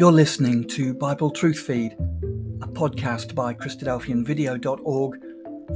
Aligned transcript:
You're 0.00 0.10
listening 0.12 0.66
to 0.68 0.94
Bible 0.94 1.30
Truth 1.30 1.58
Feed, 1.58 1.92
a 2.62 2.66
podcast 2.66 3.34
by 3.34 3.52
Christadelphianvideo.org 3.52 5.20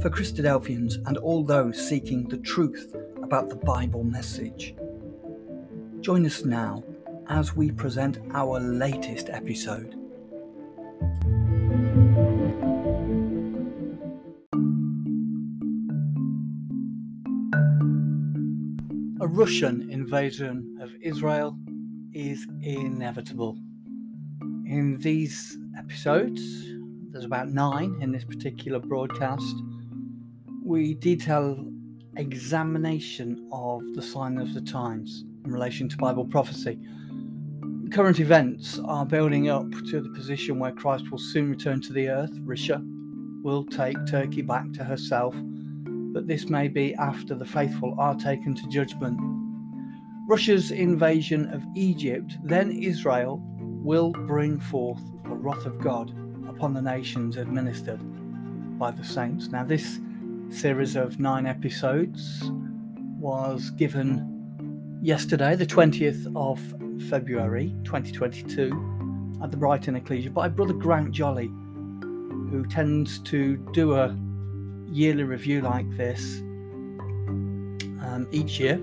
for 0.01 0.09
Christadelphians 0.09 0.95
and 1.07 1.17
all 1.17 1.43
those 1.43 1.87
seeking 1.87 2.27
the 2.27 2.39
truth 2.39 2.95
about 3.21 3.49
the 3.49 3.55
Bible 3.57 4.03
message. 4.03 4.73
Join 6.01 6.25
us 6.25 6.43
now 6.43 6.83
as 7.27 7.55
we 7.55 7.69
present 7.69 8.17
our 8.33 8.59
latest 8.59 9.29
episode. 9.29 9.93
A 19.21 19.27
Russian 19.27 19.87
invasion 19.91 20.79
of 20.81 20.89
Israel 20.99 21.55
is 22.11 22.47
inevitable. 22.63 23.59
In 24.67 24.97
these 24.99 25.59
episodes, 25.77 26.41
there's 27.11 27.23
about 27.23 27.49
nine 27.49 27.97
in 28.01 28.11
this 28.11 28.23
particular 28.23 28.79
broadcast, 28.79 29.55
we 30.63 30.95
detail 30.95 31.63
examination 32.17 33.47
of 33.51 33.83
the 33.93 34.01
sign 34.01 34.39
of 34.39 34.55
the 34.55 34.61
times 34.61 35.23
in 35.45 35.51
relation 35.51 35.87
to 35.89 35.97
Bible 35.97 36.25
prophecy. 36.25 36.79
Current 37.91 38.19
events 38.19 38.79
are 38.85 39.05
building 39.05 39.49
up 39.49 39.69
to 39.91 40.01
the 40.01 40.09
position 40.09 40.57
where 40.57 40.71
Christ 40.71 41.11
will 41.11 41.19
soon 41.19 41.51
return 41.51 41.79
to 41.81 41.93
the 41.93 42.09
earth. 42.09 42.31
Russia 42.41 42.81
will 43.43 43.65
take 43.65 43.95
Turkey 44.07 44.41
back 44.41 44.73
to 44.73 44.83
herself, 44.83 45.35
but 46.11 46.25
this 46.25 46.49
may 46.49 46.69
be 46.69 46.95
after 46.95 47.35
the 47.35 47.45
faithful 47.45 47.95
are 47.99 48.15
taken 48.15 48.55
to 48.55 48.67
judgment. 48.69 49.19
Russia's 50.27 50.71
invasion 50.71 51.53
of 51.53 51.63
Egypt, 51.75 52.35
then 52.43 52.71
Israel, 52.71 53.43
will 53.85 54.11
bring 54.11 54.59
forth 54.59 54.99
the 55.23 55.29
wrath 55.29 55.67
of 55.67 55.79
God 55.79 56.09
upon 56.49 56.73
the 56.73 56.81
nations 56.81 57.37
administered 57.37 57.99
by 58.79 58.89
the 58.89 59.03
saints. 59.03 59.49
Now, 59.49 59.63
this 59.63 59.99
series 60.49 60.95
of 60.95 61.19
nine 61.19 61.45
episodes 61.45 62.49
was 63.19 63.69
given 63.69 64.97
yesterday, 65.03 65.55
the 65.55 65.67
20th 65.67 66.35
of 66.35 66.59
February 67.09 67.75
2022, 67.83 69.39
at 69.43 69.51
the 69.51 69.57
Brighton 69.57 69.95
Ecclesia 69.95 70.31
by 70.31 70.47
Brother 70.47 70.73
Grant 70.73 71.11
Jolly, 71.11 71.47
who 71.47 72.65
tends 72.67 73.19
to 73.19 73.57
do 73.71 73.93
a 73.93 74.17
yearly 74.87 75.23
review 75.23 75.61
like 75.61 75.89
this 75.95 76.39
um, 78.01 78.27
each 78.31 78.59
year 78.59 78.79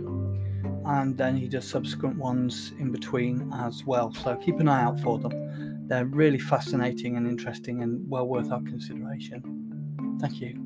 and 0.84 1.16
then 1.16 1.36
he 1.36 1.48
does 1.48 1.66
subsequent 1.66 2.16
ones 2.16 2.72
in 2.78 2.90
between 2.90 3.52
as 3.52 3.84
well. 3.84 4.12
So 4.12 4.36
keep 4.36 4.58
an 4.60 4.68
eye 4.68 4.82
out 4.82 5.00
for 5.00 5.18
them. 5.18 5.88
They're 5.88 6.06
really 6.06 6.38
fascinating 6.38 7.16
and 7.16 7.26
interesting 7.26 7.82
and 7.82 8.08
well 8.08 8.26
worth 8.26 8.50
our 8.50 8.62
consideration. 8.62 10.18
Thank 10.20 10.40
you. 10.40 10.58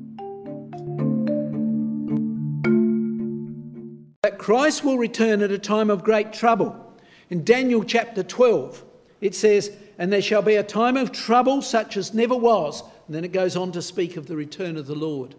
That 4.23 4.37
Christ 4.37 4.83
will 4.83 4.97
return 4.97 5.41
at 5.41 5.51
a 5.51 5.59
time 5.59 5.89
of 5.89 6.03
great 6.03 6.33
trouble. 6.33 6.75
In 7.29 7.43
Daniel 7.43 7.83
chapter 7.83 8.23
12, 8.23 8.83
it 9.21 9.35
says, 9.35 9.71
And 9.97 10.11
there 10.11 10.21
shall 10.21 10.41
be 10.41 10.55
a 10.55 10.63
time 10.63 10.97
of 10.97 11.11
trouble 11.11 11.61
such 11.61 11.97
as 11.97 12.13
never 12.13 12.35
was. 12.35 12.83
And 13.07 13.15
then 13.15 13.23
it 13.23 13.31
goes 13.31 13.55
on 13.55 13.71
to 13.73 13.81
speak 13.81 14.17
of 14.17 14.27
the 14.27 14.35
return 14.35 14.77
of 14.77 14.87
the 14.87 14.95
Lord. 14.95 15.35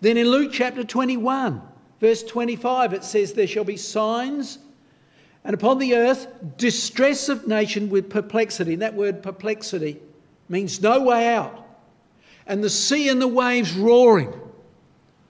Then 0.00 0.16
in 0.16 0.28
Luke 0.28 0.52
chapter 0.52 0.84
21, 0.84 1.62
Verse 2.00 2.22
25, 2.22 2.92
it 2.92 3.04
says, 3.04 3.32
There 3.32 3.46
shall 3.46 3.64
be 3.64 3.76
signs, 3.76 4.58
and 5.44 5.54
upon 5.54 5.78
the 5.78 5.94
earth 5.94 6.26
distress 6.56 7.28
of 7.28 7.46
nation 7.46 7.88
with 7.88 8.10
perplexity. 8.10 8.74
And 8.74 8.82
that 8.82 8.94
word 8.94 9.22
perplexity 9.22 10.00
means 10.48 10.80
no 10.82 11.02
way 11.02 11.28
out. 11.28 11.64
And 12.46 12.62
the 12.62 12.70
sea 12.70 13.08
and 13.08 13.20
the 13.20 13.28
waves 13.28 13.72
roaring. 13.74 14.32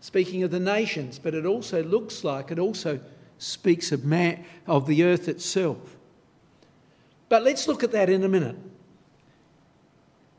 Speaking 0.01 0.43
of 0.43 0.51
the 0.51 0.61
nations, 0.61 1.19
but 1.19 1.35
it 1.35 1.47
also 1.47 1.83
looks 1.83 2.25
like 2.25 2.51
it 2.51 2.59
also 2.59 3.01
speaks 3.39 3.93
of 3.93 4.05
man, 4.05 4.45
of 4.67 4.87
the 4.87 5.05
earth 5.05 5.29
itself. 5.29 5.97
But 7.29 7.43
let's 7.43 7.67
look 7.67 7.83
at 7.83 7.93
that 7.93 8.09
in 8.09 8.23
a 8.23 8.29
minute. 8.29 8.57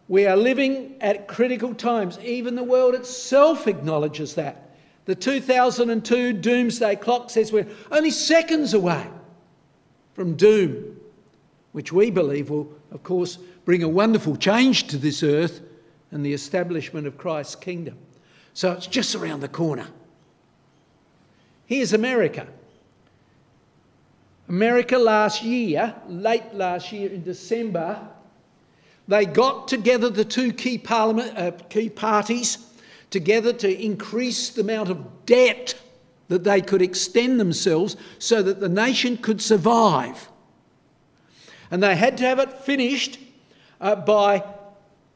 We 0.07 0.25
are 0.25 0.38
living 0.38 0.96
at 1.01 1.28
critical 1.28 1.75
times. 1.75 2.18
Even 2.19 2.56
the 2.56 2.63
world 2.63 2.96
itself 2.96 3.68
acknowledges 3.68 4.35
that. 4.35 4.66
The 5.07 5.16
2002 5.16 6.34
doomsday 6.34 6.97
clock 6.97 7.29
says 7.29 7.53
we're 7.53 7.66
only 7.91 8.12
seconds 8.12 8.73
away 8.73 9.07
from 10.13 10.35
doom, 10.35 11.00
which 11.72 11.94
we 11.94 12.12
believe 12.12 12.50
will, 12.50 12.69
of 12.91 13.03
course, 13.03 13.38
bring 13.63 13.84
a 13.84 13.88
wonderful 13.88 14.35
change 14.35 14.88
to 14.88 14.97
this 14.97 15.23
earth 15.23 15.62
and 16.12 16.25
the 16.25 16.34
establishment 16.34 17.07
of 17.07 17.18
Christ's 17.18 17.56
kingdom. 17.56 17.97
So 18.53 18.73
it's 18.73 18.85
just 18.85 19.16
around 19.16 19.40
the 19.40 19.47
corner. 19.47 19.88
Here's 21.68 21.94
America. 21.94 22.45
America 24.50 24.97
last 24.97 25.41
year, 25.41 25.95
late 26.09 26.53
last 26.53 26.91
year 26.91 27.09
in 27.09 27.24
December, 27.24 28.06
they 29.07 29.25
got 29.25 29.69
together 29.69 30.09
the 30.09 30.25
two 30.25 30.51
key 30.51 30.78
parliament, 30.78 31.38
uh, 31.38 31.51
key 31.69 31.89
parties 31.89 32.57
together 33.09 33.53
to 33.53 33.84
increase 33.84 34.50
the 34.50 34.62
amount 34.62 34.90
of 34.90 35.25
debt 35.25 35.75
that 36.28 36.44
they 36.44 36.62
could 36.62 36.81
extend 36.81 37.40
themselves 37.40 37.95
so 38.19 38.41
that 38.41 38.59
the 38.59 38.69
nation 38.69 39.18
could 39.18 39.41
survive. 39.41 40.29
And 41.72 41.81
they 41.81 41.95
had 41.95 42.18
to 42.18 42.25
have 42.25 42.40
it 42.40 42.53
finished 42.53 43.19
uh, 43.79 43.95
by 43.95 44.44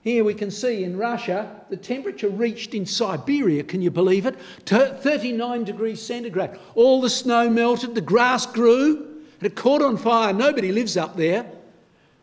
Here 0.07 0.23
we 0.23 0.35
can 0.35 0.51
see 0.51 0.85
in 0.85 0.95
Russia, 0.95 1.53
the 1.69 1.75
temperature 1.75 2.29
reached 2.29 2.73
in 2.73 2.85
Siberia, 2.85 3.62
can 3.62 3.81
you 3.81 3.91
believe 3.91 4.25
it? 4.25 4.40
39 4.66 5.66
degrees 5.66 6.01
centigrade. 6.01 6.51
All 6.75 7.01
the 7.01 7.09
snow 7.09 7.50
melted, 7.50 7.94
the 7.94 8.00
grass 8.00 8.45
grew, 8.45 9.25
it 9.41 9.57
caught 9.57 9.81
on 9.81 9.97
fire. 9.97 10.31
Nobody 10.31 10.72
lives 10.72 10.95
up 10.95 11.18
there. 11.18 11.51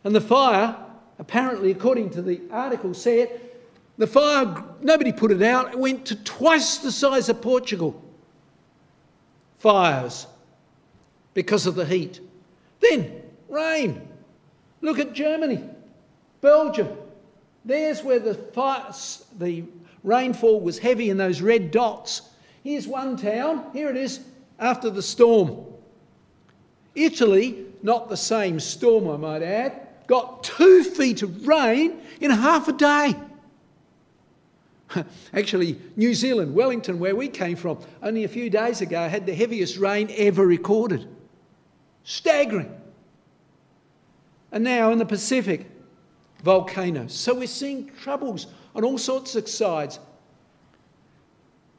And 0.03 0.15
the 0.15 0.19
fire, 0.19 0.75
apparently, 1.19 1.69
according 1.69 2.09
to 2.11 2.23
the 2.23 2.41
article, 2.49 2.95
said 2.95 3.39
the 3.99 4.07
fire, 4.07 4.63
nobody 4.81 5.11
put 5.11 5.29
it 5.29 5.43
out, 5.43 5.73
it 5.73 5.77
went 5.77 6.07
to 6.07 6.15
twice 6.23 6.79
the 6.79 6.91
size 6.91 7.29
of 7.29 7.39
Portugal. 7.39 8.03
Fires 9.59 10.25
because 11.35 11.67
of 11.67 11.75
the 11.75 11.85
heat. 11.85 12.19
Then 12.79 13.21
rain. 13.47 14.07
Look 14.81 14.97
at 14.97 15.13
Germany, 15.13 15.63
Belgium, 16.41 16.89
there's 17.65 18.03
where 18.03 18.19
the, 18.19 18.35
fire, 18.35 18.93
the 19.39 19.63
rainfall 20.03 20.61
was 20.61 20.77
heavy 20.77 21.09
in 21.09 21.17
those 21.17 21.41
red 21.41 21.71
dots. 21.71 22.21
Here's 22.63 22.87
one 22.87 23.17
town. 23.17 23.65
Here 23.73 23.89
it 23.89 23.97
is 23.97 24.21
after 24.59 24.89
the 24.89 25.01
storm. 25.01 25.65
Italy, 26.93 27.65
not 27.83 28.07
the 28.07 28.17
same 28.17 28.59
storm, 28.59 29.09
I 29.09 29.17
might 29.17 29.43
add, 29.43 29.87
got 30.07 30.43
two 30.43 30.83
feet 30.83 31.23
of 31.23 31.45
rain 31.47 31.99
in 32.21 32.31
half 32.31 32.67
a 32.67 32.73
day. 32.73 33.15
Actually, 35.33 35.77
New 35.95 36.13
Zealand, 36.13 36.53
Wellington, 36.53 36.99
where 36.99 37.15
we 37.15 37.27
came 37.27 37.55
from, 37.57 37.79
only 38.01 38.23
a 38.23 38.29
few 38.29 38.49
days 38.49 38.81
ago 38.81 39.09
had 39.09 39.25
the 39.25 39.33
heaviest 39.33 39.77
rain 39.77 40.09
ever 40.15 40.45
recorded. 40.45 41.07
Staggering. 42.03 42.73
And 44.51 44.63
now 44.63 44.91
in 44.91 44.99
the 44.99 45.05
Pacific, 45.05 45.69
volcanoes. 46.45 47.11
So 47.13 47.33
we're 47.33 47.47
seeing 47.47 47.91
troubles 48.01 48.47
on 48.75 48.85
all 48.85 48.97
sorts 48.97 49.35
of 49.35 49.49
sides. 49.49 49.99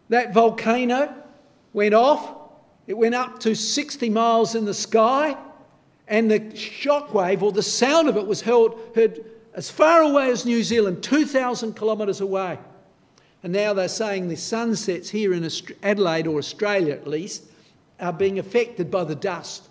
That 0.08 0.34
volcano 0.34 1.14
went 1.72 1.94
off 1.94 2.46
It 2.86 2.96
went 2.96 3.14
up 3.14 3.40
to 3.40 3.54
60 3.54 4.10
miles 4.10 4.54
in 4.54 4.64
the 4.64 4.74
sky, 4.74 5.36
and 6.08 6.30
the 6.30 6.40
shockwave 6.40 7.42
or 7.42 7.50
the 7.50 7.62
sound 7.62 8.08
of 8.08 8.16
it 8.16 8.26
was 8.26 8.40
heard 8.42 9.24
as 9.54 9.70
far 9.70 10.02
away 10.02 10.30
as 10.30 10.44
New 10.46 10.62
Zealand, 10.62 11.02
2,000 11.02 11.74
kilometres 11.74 12.20
away. 12.20 12.58
And 13.42 13.52
now 13.52 13.72
they're 13.72 13.88
saying 13.88 14.28
the 14.28 14.36
sunsets 14.36 15.10
here 15.10 15.34
in 15.34 15.48
Adelaide, 15.82 16.26
or 16.26 16.38
Australia 16.38 16.94
at 16.94 17.06
least, 17.06 17.44
are 17.98 18.12
being 18.12 18.38
affected 18.38 18.90
by 18.90 19.04
the 19.04 19.14
dust. 19.14 19.68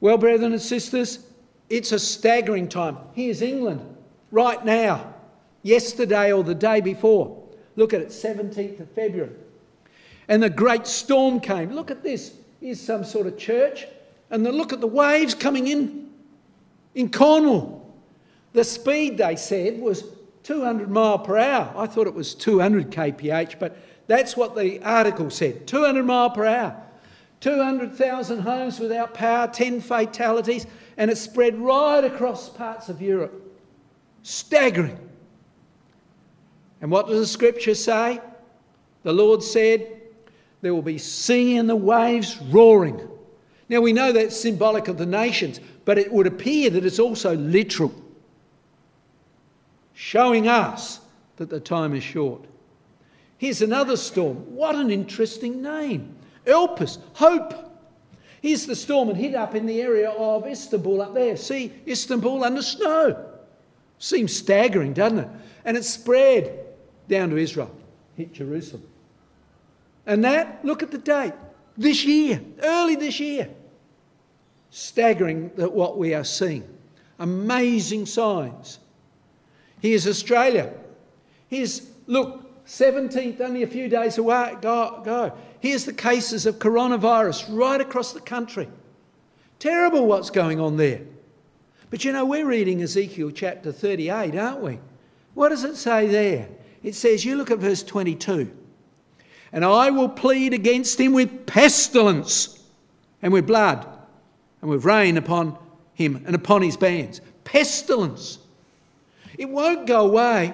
Well, 0.00 0.18
brethren 0.18 0.52
and 0.52 0.62
sisters, 0.62 1.26
it's 1.68 1.92
a 1.92 1.98
staggering 1.98 2.68
time. 2.68 2.96
Here's 3.14 3.42
England 3.42 3.96
right 4.30 4.64
now, 4.64 5.14
yesterday 5.62 6.32
or 6.32 6.44
the 6.44 6.54
day 6.54 6.80
before. 6.80 7.42
Look 7.76 7.92
at 7.92 8.00
it, 8.00 8.08
17th 8.08 8.80
of 8.80 8.90
February. 8.90 9.32
And 10.28 10.42
the 10.42 10.50
great 10.50 10.86
storm 10.86 11.40
came. 11.40 11.72
Look 11.72 11.90
at 11.90 12.02
this. 12.02 12.34
Here's 12.60 12.80
some 12.80 13.04
sort 13.04 13.26
of 13.26 13.36
church. 13.36 13.86
And 14.30 14.44
the, 14.44 14.52
look 14.52 14.72
at 14.72 14.80
the 14.80 14.86
waves 14.86 15.34
coming 15.34 15.66
in 15.66 16.10
in 16.94 17.10
Cornwall. 17.10 17.94
The 18.52 18.64
speed, 18.64 19.18
they 19.18 19.36
said, 19.36 19.80
was 19.80 20.04
200 20.44 20.88
mile 20.88 21.18
per 21.18 21.38
hour. 21.38 21.72
I 21.76 21.86
thought 21.86 22.06
it 22.06 22.14
was 22.14 22.34
200 22.34 22.90
kph, 22.90 23.58
but 23.58 23.76
that's 24.06 24.36
what 24.36 24.54
the 24.54 24.82
article 24.82 25.30
said 25.30 25.66
200 25.66 26.04
mile 26.04 26.30
per 26.30 26.46
hour. 26.46 26.80
200,000 27.40 28.40
homes 28.40 28.80
without 28.80 29.12
power, 29.12 29.46
10 29.46 29.80
fatalities, 29.80 30.66
and 30.96 31.10
it 31.10 31.16
spread 31.16 31.58
right 31.58 32.04
across 32.04 32.48
parts 32.48 32.88
of 32.88 33.02
Europe. 33.02 33.40
Staggering. 34.22 34.98
And 36.80 36.90
what 36.90 37.08
does 37.08 37.20
the 37.20 37.26
scripture 37.26 37.74
say? 37.74 38.20
The 39.02 39.12
Lord 39.12 39.42
said, 39.42 40.00
There 40.60 40.74
will 40.74 40.82
be 40.82 40.98
sea 40.98 41.56
and 41.56 41.68
the 41.68 41.76
waves 41.76 42.38
roaring. 42.40 43.08
Now 43.68 43.80
we 43.80 43.92
know 43.92 44.12
that's 44.12 44.38
symbolic 44.38 44.88
of 44.88 44.98
the 44.98 45.06
nations, 45.06 45.60
but 45.84 45.98
it 45.98 46.12
would 46.12 46.26
appear 46.26 46.70
that 46.70 46.84
it's 46.84 46.98
also 46.98 47.36
literal, 47.36 47.94
showing 49.94 50.48
us 50.48 51.00
that 51.36 51.50
the 51.50 51.60
time 51.60 51.94
is 51.94 52.04
short. 52.04 52.44
Here's 53.38 53.62
another 53.62 53.96
storm. 53.96 54.36
What 54.54 54.74
an 54.74 54.90
interesting 54.90 55.62
name 55.62 56.14
Elpis, 56.46 56.98
hope. 57.14 57.63
Here's 58.44 58.66
the 58.66 58.76
storm. 58.76 59.08
It 59.08 59.16
hit 59.16 59.34
up 59.34 59.54
in 59.54 59.64
the 59.64 59.80
area 59.80 60.10
of 60.10 60.46
Istanbul 60.46 61.00
up 61.00 61.14
there. 61.14 61.34
See, 61.34 61.72
Istanbul 61.88 62.44
under 62.44 62.60
snow. 62.60 63.24
Seems 63.98 64.36
staggering, 64.36 64.92
doesn't 64.92 65.20
it? 65.20 65.28
And 65.64 65.78
it 65.78 65.84
spread 65.86 66.66
down 67.08 67.30
to 67.30 67.38
Israel, 67.38 67.74
hit 68.18 68.34
Jerusalem. 68.34 68.86
And 70.04 70.22
that, 70.24 70.62
look 70.62 70.82
at 70.82 70.90
the 70.90 70.98
date, 70.98 71.32
this 71.78 72.04
year, 72.04 72.38
early 72.62 72.96
this 72.96 73.18
year. 73.18 73.48
Staggering 74.68 75.50
that 75.56 75.72
what 75.72 75.96
we 75.96 76.12
are 76.12 76.22
seeing. 76.22 76.68
Amazing 77.20 78.04
signs. 78.04 78.78
Here's 79.80 80.06
Australia. 80.06 80.70
Here's, 81.48 81.88
look, 82.06 82.66
17th, 82.66 83.40
only 83.40 83.62
a 83.62 83.66
few 83.66 83.88
days 83.88 84.18
away. 84.18 84.54
Go, 84.60 85.00
go. 85.02 85.32
Here's 85.64 85.86
the 85.86 85.94
cases 85.94 86.44
of 86.44 86.58
coronavirus 86.58 87.46
right 87.48 87.80
across 87.80 88.12
the 88.12 88.20
country. 88.20 88.68
Terrible 89.58 90.06
what's 90.06 90.28
going 90.28 90.60
on 90.60 90.76
there. 90.76 91.00
But 91.88 92.04
you 92.04 92.12
know, 92.12 92.26
we're 92.26 92.44
reading 92.44 92.82
Ezekiel 92.82 93.30
chapter 93.30 93.72
38, 93.72 94.36
aren't 94.36 94.60
we? 94.60 94.78
What 95.32 95.48
does 95.48 95.64
it 95.64 95.76
say 95.76 96.06
there? 96.06 96.48
It 96.82 96.94
says, 96.94 97.24
you 97.24 97.36
look 97.36 97.50
at 97.50 97.60
verse 97.60 97.82
22, 97.82 98.54
and 99.52 99.64
I 99.64 99.88
will 99.88 100.10
plead 100.10 100.52
against 100.52 101.00
him 101.00 101.14
with 101.14 101.46
pestilence 101.46 102.62
and 103.22 103.32
with 103.32 103.46
blood 103.46 103.88
and 104.60 104.70
with 104.70 104.84
rain 104.84 105.16
upon 105.16 105.56
him 105.94 106.22
and 106.26 106.34
upon 106.34 106.60
his 106.60 106.76
bands. 106.76 107.22
Pestilence. 107.44 108.38
It 109.38 109.48
won't 109.48 109.86
go 109.86 110.04
away 110.04 110.52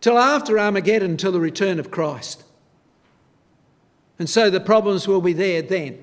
till 0.00 0.18
after 0.18 0.56
Armageddon, 0.56 1.16
till 1.16 1.32
the 1.32 1.40
return 1.40 1.80
of 1.80 1.90
Christ. 1.90 2.41
And 4.18 4.28
so 4.28 4.50
the 4.50 4.60
problems 4.60 5.08
will 5.08 5.20
be 5.20 5.32
there 5.32 5.62
then, 5.62 5.98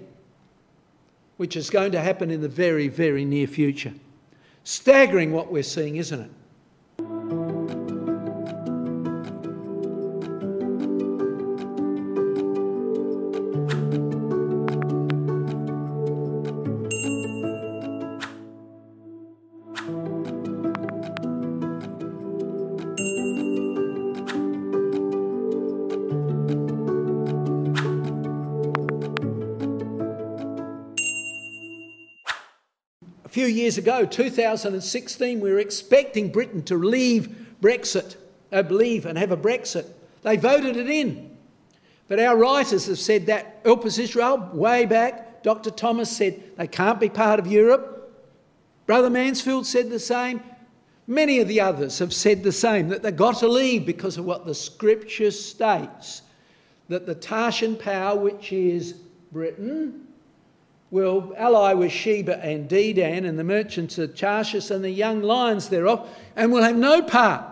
which 1.37 1.55
is 1.55 1.69
going 1.69 1.91
to 1.93 2.01
happen 2.01 2.31
in 2.31 2.41
the 2.41 2.49
very, 2.49 2.87
very 2.87 3.23
near 3.23 3.47
future. 3.47 3.93
Staggering 4.63 5.31
what 5.31 5.51
we're 5.51 5.63
seeing, 5.63 5.95
isn't 5.95 6.19
it? 6.19 6.31
Years 33.69 33.77
ago, 33.77 34.03
2016, 34.03 35.39
we 35.39 35.51
were 35.51 35.59
expecting 35.59 36.31
Britain 36.31 36.63
to 36.63 36.75
leave 36.75 37.53
Brexit, 37.61 38.15
uh, 38.51 38.63
leave 38.67 39.05
and 39.05 39.15
have 39.15 39.31
a 39.31 39.37
Brexit. 39.37 39.85
They 40.23 40.37
voted 40.37 40.75
it 40.75 40.89
in. 40.89 41.37
But 42.07 42.19
our 42.19 42.35
writers 42.35 42.87
have 42.87 42.97
said 42.97 43.27
that 43.27 43.63
Elpis 43.63 43.99
Israel, 43.99 44.49
way 44.53 44.87
back, 44.87 45.43
Dr. 45.43 45.69
Thomas 45.69 46.09
said 46.09 46.41
they 46.57 46.65
can't 46.65 46.99
be 46.99 47.09
part 47.09 47.39
of 47.39 47.45
Europe. 47.45 48.11
Brother 48.87 49.11
Mansfield 49.11 49.67
said 49.67 49.91
the 49.91 49.99
same. 49.99 50.41
Many 51.05 51.39
of 51.39 51.47
the 51.47 51.61
others 51.61 51.99
have 51.99 52.11
said 52.11 52.41
the 52.41 52.51
same, 52.51 52.87
that 52.87 53.03
they've 53.03 53.15
got 53.15 53.37
to 53.37 53.47
leave 53.47 53.85
because 53.85 54.17
of 54.17 54.25
what 54.25 54.47
the 54.47 54.55
scripture 54.55 55.29
states 55.29 56.23
that 56.87 57.05
the 57.05 57.13
Tarshan 57.13 57.77
power, 57.77 58.17
which 58.17 58.51
is 58.51 58.93
Britain, 59.31 60.07
will 60.91 61.33
ally 61.37 61.73
with 61.73 61.91
Sheba 61.91 62.43
and 62.43 62.69
Dedan 62.69 63.25
and 63.25 63.37
the 63.37 63.43
merchants 63.43 63.97
of 63.97 64.15
Tarshish 64.15 64.71
and 64.71 64.83
the 64.83 64.89
young 64.89 65.21
lions 65.21 65.69
thereof, 65.69 66.09
and 66.35 66.51
will 66.51 66.63
have 66.63 66.77
no 66.77 67.01
part 67.01 67.45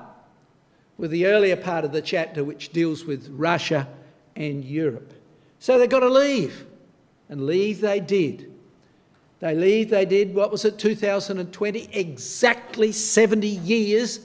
with 0.98 1.12
the 1.12 1.28
earlier 1.28 1.56
part 1.56 1.86
of 1.86 1.92
the 1.92 2.02
chapter 2.02 2.44
which 2.44 2.70
deals 2.70 3.06
with 3.06 3.30
Russia 3.30 3.88
and 4.36 4.66
Europe. 4.66 5.14
So 5.60 5.78
they've 5.78 5.90
got 5.90 6.00
to 6.00 6.10
leave, 6.10 6.66
and 7.30 7.46
leave 7.46 7.82
they 7.82 8.00
did. 8.00 8.52
They 9.40 9.54
leave, 9.54 9.90
they 9.92 10.06
did, 10.06 10.34
what 10.34 10.52
was 10.52 10.66
it, 10.66 10.80
2020? 10.80 11.90
Exactly 11.94 12.92
70 12.92 13.48
years 13.48 14.22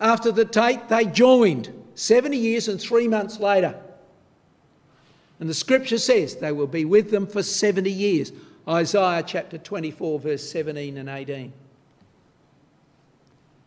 after 0.00 0.32
the 0.32 0.44
date 0.44 0.88
they 0.88 1.04
joined. 1.04 1.72
70 1.94 2.36
years 2.36 2.68
and 2.68 2.80
three 2.80 3.06
months 3.06 3.38
later. 3.38 3.78
And 5.38 5.48
the 5.48 5.54
scripture 5.54 5.98
says 5.98 6.36
they 6.36 6.52
will 6.52 6.66
be 6.66 6.84
with 6.84 7.10
them 7.10 7.26
for 7.26 7.42
70 7.42 7.90
years. 7.90 8.32
Isaiah 8.68 9.22
chapter 9.24 9.58
24, 9.58 10.18
verse 10.18 10.50
17 10.50 10.96
and 10.96 11.08
18. 11.08 11.52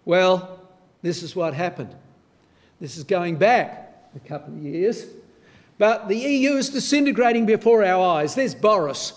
Well, 0.04 0.60
this 1.02 1.24
is 1.24 1.36
what 1.36 1.54
happened. 1.54 1.96
This 2.82 2.98
is 2.98 3.04
going 3.04 3.38
back 3.38 4.12
a 4.16 4.28
couple 4.28 4.54
of 4.54 4.62
years. 4.62 5.06
But 5.78 6.10
the 6.10 6.18
EU 6.18 6.54
is 6.54 6.70
disintegrating 6.70 7.46
before 7.46 7.84
our 7.86 8.18
eyes. 8.18 8.36
There's 8.36 8.54
Boris. 8.56 9.14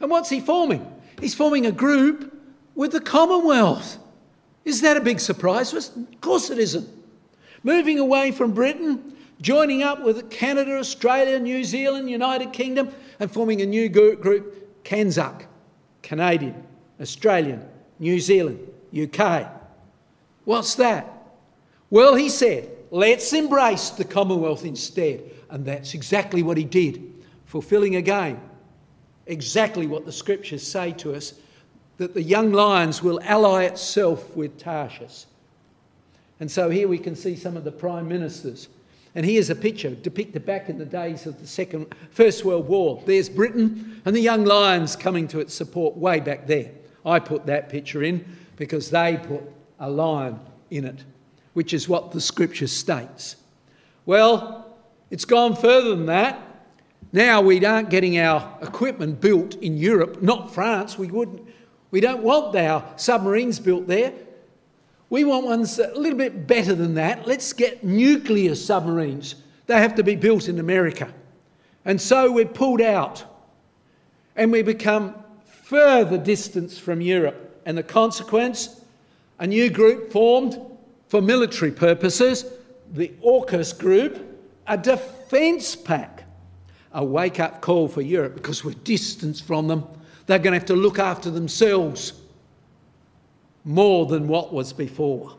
And 0.00 0.10
what's 0.10 0.30
he 0.30 0.40
forming? 0.40 0.90
He's 1.20 1.34
forming 1.34 1.66
a 1.66 1.72
group 1.72 2.36
with 2.74 2.90
the 2.90 3.00
Commonwealth. 3.00 3.98
Is 4.64 4.80
that 4.80 4.96
a 4.96 5.00
big 5.00 5.20
surprise 5.20 5.70
to 5.70 5.76
us? 5.76 5.94
Of 5.94 6.20
course 6.20 6.50
it 6.50 6.58
isn't. 6.58 6.88
Moving 7.62 7.98
away 8.00 8.32
from 8.32 8.52
Britain, 8.52 9.14
joining 9.40 9.82
up 9.82 10.02
with 10.02 10.30
Canada, 10.30 10.78
Australia, 10.78 11.38
New 11.38 11.62
Zealand, 11.62 12.10
United 12.10 12.52
Kingdom, 12.52 12.90
and 13.20 13.30
forming 13.30 13.62
a 13.62 13.66
new 13.66 13.88
group 13.88 14.63
CANZUK, 14.84 15.46
Canadian, 16.02 16.62
Australian, 17.00 17.66
New 17.98 18.20
Zealand, 18.20 18.60
UK. 18.96 19.50
What's 20.44 20.74
that? 20.76 21.10
Well, 21.90 22.14
he 22.14 22.28
said, 22.28 22.70
let's 22.90 23.32
embrace 23.32 23.90
the 23.90 24.04
Commonwealth 24.04 24.64
instead. 24.64 25.22
And 25.50 25.64
that's 25.64 25.94
exactly 25.94 26.42
what 26.42 26.56
he 26.56 26.64
did, 26.64 27.02
fulfilling 27.46 27.96
again 27.96 28.40
exactly 29.26 29.86
what 29.86 30.04
the 30.04 30.12
scriptures 30.12 30.66
say 30.66 30.92
to 30.92 31.14
us 31.14 31.34
that 31.96 32.14
the 32.14 32.22
young 32.22 32.52
lions 32.52 33.02
will 33.02 33.20
ally 33.22 33.64
itself 33.64 34.34
with 34.36 34.58
Tarshish. 34.58 35.26
And 36.40 36.50
so 36.50 36.68
here 36.68 36.88
we 36.88 36.98
can 36.98 37.14
see 37.14 37.36
some 37.36 37.56
of 37.56 37.64
the 37.64 37.72
prime 37.72 38.08
ministers 38.08 38.68
and 39.14 39.24
here's 39.24 39.50
a 39.50 39.54
picture 39.54 39.90
depicted 39.90 40.44
back 40.44 40.68
in 40.68 40.78
the 40.78 40.84
days 40.84 41.26
of 41.26 41.40
the 41.40 41.46
Second, 41.46 41.94
First 42.10 42.44
World 42.44 42.66
War. 42.66 43.02
There's 43.06 43.28
Britain 43.28 44.02
and 44.04 44.14
the 44.14 44.20
young 44.20 44.44
lions 44.44 44.96
coming 44.96 45.28
to 45.28 45.40
its 45.40 45.54
support 45.54 45.96
way 45.96 46.20
back 46.20 46.46
there. 46.46 46.72
I 47.06 47.20
put 47.20 47.46
that 47.46 47.68
picture 47.68 48.02
in 48.02 48.24
because 48.56 48.90
they 48.90 49.18
put 49.22 49.42
a 49.78 49.88
lion 49.88 50.40
in 50.70 50.84
it, 50.84 51.04
which 51.52 51.72
is 51.72 51.88
what 51.88 52.10
the 52.10 52.20
scripture 52.20 52.66
states. 52.66 53.36
Well, 54.06 54.76
it's 55.10 55.24
gone 55.24 55.54
further 55.54 55.90
than 55.90 56.06
that. 56.06 56.40
Now 57.12 57.40
we 57.40 57.64
aren't 57.64 57.90
getting 57.90 58.18
our 58.18 58.58
equipment 58.62 59.20
built 59.20 59.54
in 59.56 59.78
Europe, 59.78 60.20
not 60.22 60.52
France. 60.52 60.98
We 60.98 61.06
wouldn't. 61.06 61.42
We 61.92 62.00
don't 62.00 62.24
want 62.24 62.56
our 62.56 62.84
submarines 62.96 63.60
built 63.60 63.86
there. 63.86 64.12
We 65.14 65.22
want 65.22 65.46
ones 65.46 65.78
a 65.78 65.96
little 65.96 66.18
bit 66.18 66.48
better 66.48 66.74
than 66.74 66.94
that. 66.94 67.24
Let's 67.24 67.52
get 67.52 67.84
nuclear 67.84 68.56
submarines. 68.56 69.36
They 69.66 69.76
have 69.76 69.94
to 69.94 70.02
be 70.02 70.16
built 70.16 70.48
in 70.48 70.58
America. 70.58 71.08
And 71.84 72.00
so 72.00 72.32
we're 72.32 72.46
pulled 72.46 72.80
out 72.80 73.24
and 74.34 74.50
we 74.50 74.62
become 74.62 75.14
further 75.44 76.18
distance 76.18 76.76
from 76.76 77.00
Europe. 77.00 77.62
And 77.64 77.78
the 77.78 77.84
consequence, 77.84 78.80
a 79.38 79.46
new 79.46 79.70
group 79.70 80.10
formed 80.10 80.60
for 81.06 81.22
military 81.22 81.70
purposes, 81.70 82.46
the 82.92 83.12
AUKUS 83.24 83.78
group, 83.78 84.18
a 84.66 84.76
defence 84.76 85.76
pack. 85.76 86.24
A 86.90 87.04
wake 87.04 87.38
up 87.38 87.60
call 87.60 87.86
for 87.86 88.02
Europe 88.02 88.34
because 88.34 88.64
we're 88.64 88.74
distanced 88.82 89.44
from 89.44 89.68
them. 89.68 89.84
They're 90.26 90.40
going 90.40 90.54
to 90.54 90.58
have 90.58 90.66
to 90.66 90.74
look 90.74 90.98
after 90.98 91.30
themselves 91.30 92.14
more 93.64 94.06
than 94.06 94.28
what 94.28 94.52
was 94.52 94.72
before. 94.72 95.36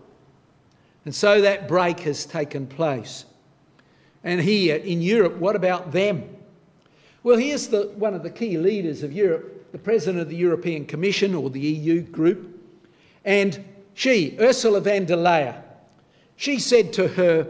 And 1.05 1.13
so 1.13 1.41
that 1.41 1.67
break 1.67 2.00
has 2.01 2.25
taken 2.25 2.65
place. 2.65 3.25
And 4.24 4.41
here 4.41 4.77
in 4.77 5.01
Europe, 5.01 5.36
what 5.36 5.55
about 5.55 5.91
them? 5.91 6.27
Well, 7.22 7.38
here's 7.38 7.67
the, 7.67 7.91
one 7.96 8.15
of 8.15 8.24
the 8.24 8.32
key 8.32 8.58
leaders 8.58 9.03
of 9.03 9.13
Europe, 9.13 9.72
the 9.72 9.77
president 9.77 10.22
of 10.22 10.29
the 10.29 10.36
European 10.36 10.86
Commission 10.86 11.36
or 11.36 11.50
the 11.50 11.60
EU 11.60 12.01
group. 12.01 12.60
And 13.24 13.63
she, 13.94 14.36
Ursula 14.39 14.82
von 14.82 15.05
der 15.05 15.15
Leyen, 15.15 15.62
she 16.36 16.60
said 16.60 16.91
to 16.94 17.08
her 17.10 17.48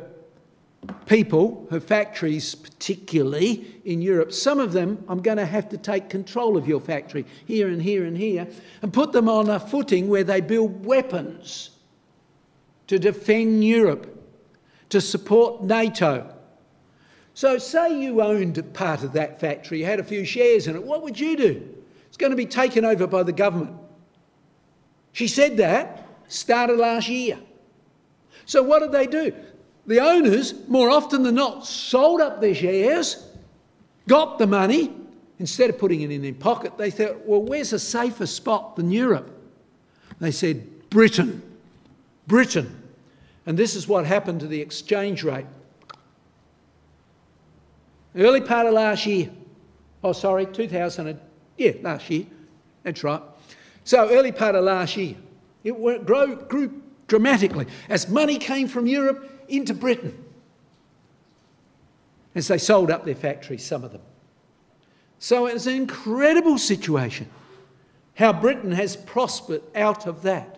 people, 1.06 1.68
her 1.72 1.80
factories 1.80 2.56
particularly 2.56 3.82
in 3.86 4.02
Europe, 4.02 4.32
some 4.32 4.60
of 4.60 4.74
them, 4.74 5.04
I'm 5.08 5.22
going 5.22 5.38
to 5.38 5.46
have 5.46 5.70
to 5.70 5.78
take 5.78 6.10
control 6.10 6.58
of 6.58 6.68
your 6.68 6.80
factory 6.80 7.26
here 7.46 7.68
and 7.68 7.82
here 7.82 8.06
and 8.06 8.18
here 8.18 8.48
and 8.82 8.92
put 8.92 9.12
them 9.12 9.30
on 9.30 9.50
a 9.50 9.60
footing 9.60 10.08
where 10.08 10.24
they 10.24 10.42
build 10.42 10.86
weapons 10.86 11.72
to 12.88 13.00
defend 13.00 13.64
Europe, 13.64 14.12
to 14.90 15.02
support 15.02 15.64
NATO. 15.64 16.32
So, 17.34 17.58
say 17.58 18.00
you 18.00 18.22
owned 18.22 18.74
part 18.74 19.04
of 19.04 19.14
that 19.14 19.40
factory, 19.40 19.80
you 19.80 19.86
had 19.86 20.00
a 20.00 20.04
few 20.04 20.24
shares 20.26 20.68
in 20.68 20.76
it, 20.76 20.84
what 20.84 21.04
would 21.04 21.20
you 21.20 21.36
do? 21.36 21.76
It's 22.08 22.18
going 22.18 22.32
to 22.32 22.38
be 22.38 22.46
taken 22.46 22.86
over 22.86 23.08
by 23.08 23.24
the 23.24 23.34
government. 23.34 23.76
She 25.12 25.28
said 25.28 25.58
that, 25.58 26.08
started 26.28 26.78
last 26.78 27.10
year. 27.10 27.38
So, 28.46 28.64
what 28.64 28.80
did 28.80 28.92
they 28.92 29.08
do? 29.08 29.34
The 29.88 30.00
owners, 30.00 30.54
more 30.68 30.90
often 30.90 31.24
than 31.24 31.36
not, 31.36 31.66
sold 31.66 32.22
up 32.22 32.42
their 32.42 32.56
shares, 32.56 33.28
got 34.08 34.40
the 34.40 34.48
money. 34.48 34.92
Instead 35.38 35.70
of 35.70 35.78
putting 35.78 36.02
it 36.02 36.12
in 36.12 36.22
their 36.22 36.34
pocket, 36.34 36.78
they 36.78 36.90
thought, 36.90 37.26
well, 37.26 37.42
where's 37.42 37.74
a 37.74 37.80
safer 37.80 38.26
spot 38.26 38.78
than 38.78 38.90
Europe? 38.90 39.30
They 40.20 40.32
said, 40.32 40.90
Britain. 40.90 41.42
Britain. 42.26 42.82
And 43.46 43.58
this 43.58 43.76
is 43.76 43.88
what 43.88 44.06
happened 44.06 44.40
to 44.40 44.48
the 44.48 44.60
exchange 44.60 45.24
rate. 45.24 45.46
Early 48.16 48.42
part 48.42 48.66
of 48.66 48.74
last 48.74 49.06
year, 49.06 49.30
oh, 50.04 50.14
sorry, 50.14 50.46
2000, 50.46 51.20
yeah, 51.58 51.72
last 51.82 52.10
year, 52.10 52.26
that's 52.84 53.04
right. 53.04 53.22
So, 53.84 54.10
early 54.10 54.32
part 54.32 54.56
of 54.56 54.64
last 54.64 54.96
year, 54.96 55.16
it 55.66 56.06
grew, 56.06 56.82
dramatically 57.08 57.68
as 57.90 58.08
money 58.10 58.38
came 58.38 58.68
from 58.68 58.88
Europe 58.88 59.30
into 59.48 59.74
Britain 59.74 60.26
as 62.36 62.50
they 62.50 62.58
sold 62.58 62.92
up 62.92 63.06
their 63.06 63.16
factories, 63.16 63.66
some 63.66 63.84
of 63.84 63.92
them. 63.92 64.02
So 65.20 65.48
it 65.48 65.54
was 65.54 65.68
an 65.68 65.76
incredible 65.76 66.58
situation 66.58 67.30
how 68.16 68.34
Britain 68.34 68.72
has 68.72 68.96
prospered 68.96 69.62
out 69.76 70.08
of 70.08 70.22
that. 70.24 70.58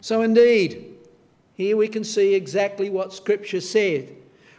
So, 0.00 0.22
indeed, 0.22 0.94
here 1.54 1.76
we 1.76 1.88
can 1.88 2.02
see 2.02 2.34
exactly 2.34 2.90
what 2.90 3.12
Scripture 3.12 3.60
said. 3.60 4.14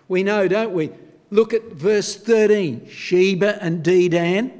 We 0.07 0.23
know, 0.23 0.47
don't 0.47 0.73
we? 0.73 0.91
Look 1.31 1.53
at 1.53 1.71
verse 1.71 2.15
13 2.15 2.87
Sheba 2.87 3.61
and 3.61 3.83
Dedan, 3.83 4.51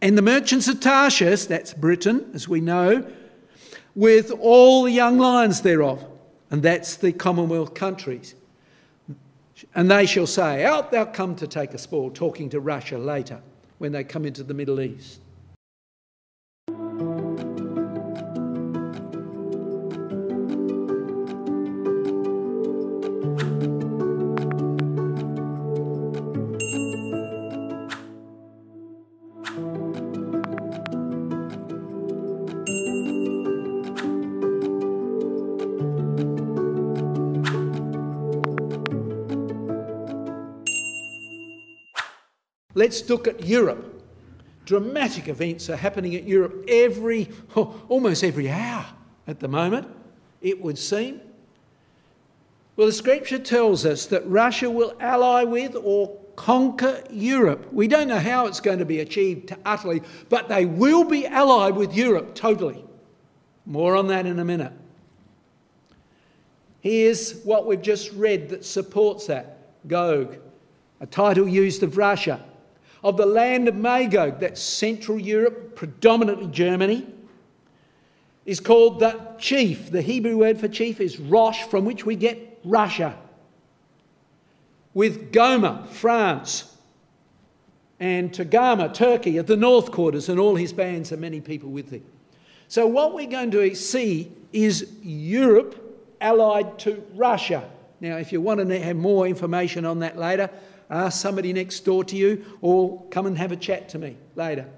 and 0.00 0.16
the 0.16 0.22
merchants 0.22 0.68
of 0.68 0.80
Tarshish, 0.80 1.46
that's 1.46 1.74
Britain, 1.74 2.30
as 2.34 2.48
we 2.48 2.60
know, 2.60 3.10
with 3.94 4.30
all 4.40 4.84
the 4.84 4.92
young 4.92 5.18
lions 5.18 5.62
thereof 5.62 6.04
and 6.52 6.62
that's 6.62 6.96
the 6.96 7.12
Commonwealth 7.12 7.72
countries. 7.72 8.34
And 9.74 9.90
they 9.90 10.04
shall 10.04 10.26
say, 10.26 10.64
Out 10.64 10.92
thou 10.92 11.06
come 11.06 11.34
to 11.36 11.46
take 11.46 11.72
a 11.72 11.78
spoil, 11.78 12.10
talking 12.10 12.50
to 12.50 12.60
Russia 12.60 12.98
later 12.98 13.40
when 13.78 13.90
they 13.90 14.04
come 14.04 14.26
into 14.26 14.42
the 14.42 14.52
Middle 14.52 14.80
East. 14.80 15.21
Let's 42.82 43.08
look 43.08 43.28
at 43.28 43.46
Europe. 43.46 44.02
Dramatic 44.64 45.28
events 45.28 45.70
are 45.70 45.76
happening 45.76 46.16
at 46.16 46.24
Europe 46.24 46.64
every, 46.66 47.30
almost 47.54 48.24
every 48.24 48.50
hour 48.50 48.84
at 49.28 49.38
the 49.38 49.46
moment, 49.46 49.86
it 50.40 50.60
would 50.60 50.76
seem. 50.76 51.20
Well, 52.74 52.88
the 52.88 52.92
scripture 52.92 53.38
tells 53.38 53.86
us 53.86 54.06
that 54.06 54.26
Russia 54.26 54.68
will 54.68 54.96
ally 54.98 55.44
with 55.44 55.76
or 55.76 56.18
conquer 56.34 57.04
Europe. 57.08 57.72
We 57.72 57.86
don't 57.86 58.08
know 58.08 58.18
how 58.18 58.46
it's 58.46 58.58
going 58.58 58.80
to 58.80 58.84
be 58.84 58.98
achieved 58.98 59.54
utterly, 59.64 60.02
but 60.28 60.48
they 60.48 60.66
will 60.66 61.04
be 61.04 61.24
allied 61.24 61.76
with 61.76 61.94
Europe 61.94 62.34
totally. 62.34 62.84
More 63.64 63.94
on 63.94 64.08
that 64.08 64.26
in 64.26 64.40
a 64.40 64.44
minute. 64.44 64.72
Here's 66.80 67.42
what 67.42 67.64
we've 67.64 67.80
just 67.80 68.10
read 68.10 68.48
that 68.48 68.64
supports 68.64 69.28
that 69.28 69.86
Gog, 69.86 70.38
a 71.00 71.06
title 71.06 71.46
used 71.46 71.84
of 71.84 71.96
Russia 71.96 72.44
of 73.02 73.16
the 73.16 73.26
land 73.26 73.68
of 73.68 73.74
Magog, 73.74 74.40
that's 74.40 74.60
Central 74.60 75.18
Europe, 75.18 75.74
predominantly 75.74 76.46
Germany, 76.48 77.06
is 78.46 78.60
called 78.60 79.00
the 79.00 79.20
chief. 79.38 79.90
The 79.90 80.02
Hebrew 80.02 80.38
word 80.38 80.58
for 80.58 80.68
chief 80.68 81.00
is 81.00 81.18
Rosh, 81.18 81.62
from 81.64 81.84
which 81.84 82.06
we 82.06 82.16
get 82.16 82.60
Russia. 82.64 83.16
With 84.94 85.32
Gomer, 85.32 85.84
France, 85.90 86.76
and 87.98 88.32
Togarmah, 88.32 88.94
Turkey, 88.94 89.38
at 89.38 89.46
the 89.46 89.56
north 89.56 89.92
quarters, 89.92 90.28
and 90.28 90.38
all 90.38 90.56
his 90.56 90.72
bands 90.72 91.12
and 91.12 91.20
many 91.20 91.40
people 91.40 91.70
with 91.70 91.90
him. 91.90 92.04
So, 92.66 92.86
what 92.86 93.14
we're 93.14 93.28
going 93.28 93.52
to 93.52 93.74
see 93.74 94.32
is 94.52 94.92
Europe 95.02 96.00
allied 96.20 96.78
to 96.80 97.04
Russia. 97.14 97.68
Now, 98.00 98.16
if 98.16 98.32
you 98.32 98.40
want 98.40 98.66
to 98.66 98.80
have 98.80 98.96
more 98.96 99.26
information 99.26 99.84
on 99.84 100.00
that 100.00 100.18
later, 100.18 100.50
ask 100.92 101.20
somebody 101.20 101.52
next 101.52 101.80
door 101.80 102.04
to 102.04 102.16
you, 102.16 102.44
or 102.60 103.02
come 103.10 103.26
and 103.26 103.38
have 103.38 103.52
a 103.52 103.56
chat 103.56 103.88
to 103.90 103.98
me 103.98 104.16
later. 104.36 104.68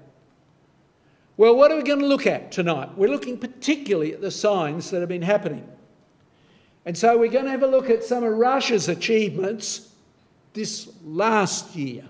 Well, 1.37 1.55
what 1.55 1.71
are 1.71 1.75
we 1.75 1.83
going 1.83 1.99
to 1.99 2.07
look 2.07 2.25
at 2.25 2.51
tonight? 2.51 2.97
We're 2.97 3.09
looking 3.09 3.37
particularly 3.37 4.13
at 4.13 4.21
the 4.21 4.31
signs 4.31 4.89
that 4.91 5.01
have 5.01 5.09
been 5.09 5.21
happening. 5.21 5.67
And 6.85 6.97
so 6.97 7.17
we're 7.17 7.31
going 7.31 7.45
to 7.45 7.51
have 7.51 7.63
a 7.63 7.67
look 7.67 7.89
at 7.89 8.03
some 8.03 8.23
of 8.23 8.33
Russia's 8.33 8.87
achievements 8.87 9.89
this 10.53 10.89
last 11.03 11.75
year, 11.75 12.03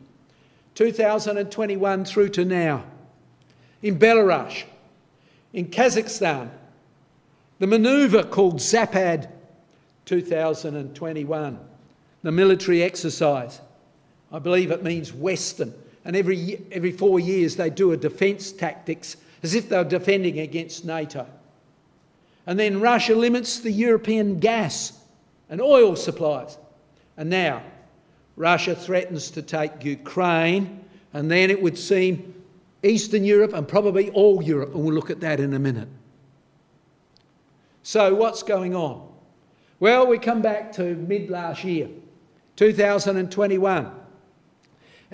2021 0.76 2.06
through 2.06 2.30
to 2.30 2.46
now, 2.46 2.84
in 3.82 3.98
Belarus, 3.98 4.64
in 5.54 5.68
Kazakhstan, 5.68 6.50
the 7.58 7.68
manoeuvre 7.68 8.26
called 8.26 8.58
Zapad 8.58 9.30
2021, 10.06 11.60
the 12.22 12.32
military 12.32 12.84
exercise, 12.84 13.62
I 14.32 14.40
believe 14.40 14.72
it 14.72 14.84
means 14.84 15.14
Western. 15.14 15.74
And 16.04 16.16
every, 16.16 16.62
every 16.72 16.92
four 16.92 17.20
years 17.20 17.56
they 17.56 17.70
do 17.70 17.92
a 17.92 17.98
defence 17.98 18.52
tactics 18.52 19.18
as 19.44 19.56
if 19.56 19.70
they're 19.70 19.84
defending 19.84 20.40
against 20.40 20.86
NATO. 20.86 21.28
And 22.48 22.60
then 22.60 22.80
Russia 22.80 23.16
limits 23.16 23.60
the 23.60 23.72
European 23.72 24.40
gas 24.40 25.00
and 25.50 25.62
oil 25.62 25.96
supplies. 25.96 26.58
And 27.18 27.30
now 27.30 27.64
Russia 28.36 28.76
threatens 28.76 29.32
to 29.32 29.42
take 29.42 29.84
Ukraine, 29.84 30.84
and 31.14 31.32
then 31.32 31.50
it 31.50 31.62
would 31.62 31.78
seem 31.78 32.34
Eastern 32.84 33.24
Europe 33.24 33.54
and 33.54 33.68
probably 33.68 34.12
all 34.12 34.44
Europe, 34.44 34.76
and 34.76 34.84
we'll 34.84 34.94
look 34.94 35.10
at 35.10 35.22
that 35.22 35.40
in 35.40 35.54
a 35.54 35.60
minute. 35.60 35.88
So, 37.84 38.14
what's 38.14 38.44
going 38.44 38.76
on? 38.76 39.08
Well, 39.80 40.08
we 40.08 40.18
come 40.18 40.42
back 40.42 40.72
to 40.74 40.96
mid 40.96 41.30
last 41.30 41.64
year, 41.64 41.90
2021. 42.56 43.92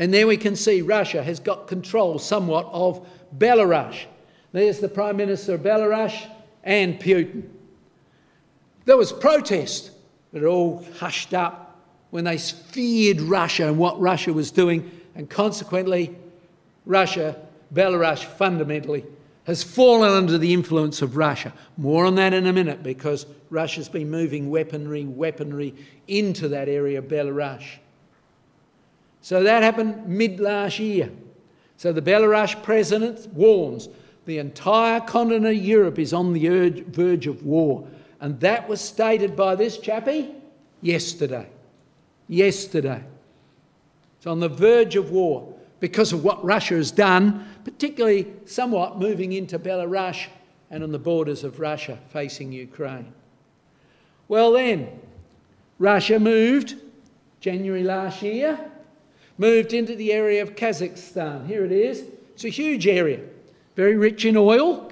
And 0.02 0.12
there 0.12 0.26
we 0.26 0.36
can 0.36 0.56
see 0.56 0.82
Russia 0.82 1.22
has 1.22 1.40
got 1.40 1.68
control 1.68 2.18
somewhat 2.18 2.68
of 2.72 3.08
Belarus. 3.38 4.06
There's 4.52 4.80
the 4.80 4.90
Prime 4.90 5.16
Minister 5.16 5.54
of 5.54 5.62
Belarus 5.62 6.28
and 6.64 7.00
Putin. 7.00 7.44
There 8.86 8.98
was 8.98 9.12
protest, 9.12 9.92
but 10.34 10.42
it 10.42 10.46
all 10.48 10.84
hushed 10.98 11.36
up 11.36 11.80
when 12.10 12.24
they 12.24 12.40
feared 12.40 13.22
Russia 13.22 13.68
and 13.68 13.78
what 13.78 14.02
Russia 14.02 14.34
was 14.34 14.50
doing, 14.50 14.90
and 15.14 15.30
consequently, 15.30 16.16
Russia, 16.88 17.40
Belarus 17.72 18.24
fundamentally 18.24 19.06
has 19.44 19.62
fallen 19.62 20.10
under 20.10 20.40
the 20.40 20.52
influence 20.52 21.04
of 21.04 21.16
Russia. 21.16 21.54
More 21.78 22.08
on 22.08 22.16
that 22.16 22.34
in 22.34 22.48
a 22.48 22.54
minute 22.54 22.82
because 22.82 23.28
Russia's 23.52 23.88
been 23.88 24.10
moving 24.10 24.50
weaponry, 24.50 25.06
weaponry 25.06 25.76
into 26.08 26.48
that 26.48 26.68
area 26.70 26.98
of 26.98 27.06
Belarus. 27.06 27.64
So 29.22 29.44
that 29.44 29.64
happened 29.64 30.08
mid 30.08 30.40
last 30.40 30.80
year. 30.80 31.12
So 31.78 31.92
the 31.92 32.02
Belarus 32.02 32.62
president 32.62 33.28
warns 33.34 33.90
the 34.26 34.38
entire 34.38 35.00
continent 35.00 35.46
of 35.46 35.56
Europe 35.56 36.00
is 36.00 36.14
on 36.14 36.34
the 36.34 36.84
verge 36.88 37.28
of 37.28 37.44
war. 37.44 37.88
And 38.20 38.40
that 38.40 38.70
was 38.70 38.80
stated 38.80 39.36
by 39.36 39.56
this 39.56 39.78
chappie 39.78 40.30
yesterday. 40.82 41.48
Yesterday. 42.28 43.04
It's 44.18 44.28
on 44.28 44.40
the 44.40 44.50
verge 44.50 44.96
of 44.96 45.12
war 45.12 45.52
because 45.80 46.14
of 46.14 46.24
what 46.24 46.44
Russia 46.46 46.76
has 46.76 46.92
done, 46.92 47.48
particularly 47.64 48.32
somewhat 48.46 49.00
moving 49.00 49.34
into 49.34 49.58
Belarus 49.58 50.28
and 50.70 50.84
on 50.84 50.92
the 50.92 51.00
borders 51.00 51.44
of 51.44 51.60
Russia 51.60 51.98
facing 52.10 52.52
Ukraine. 52.52 53.12
Well, 54.28 54.54
then, 54.54 54.88
Russia 55.80 56.20
moved 56.20 56.76
January 57.40 57.84
last 57.84 58.22
year, 58.22 58.71
moved 59.42 59.74
into 59.74 59.96
the 59.96 60.14
area 60.14 60.40
of 60.44 60.56
Kazakhstan. 60.56 61.48
Here 61.48 61.66
it 61.66 61.72
is. 61.72 62.04
It's 62.36 62.46
a 62.46 62.50
huge 62.50 62.86
area, 62.86 63.22
very 63.76 63.98
rich 63.98 64.24
in 64.24 64.38
oil, 64.38 64.92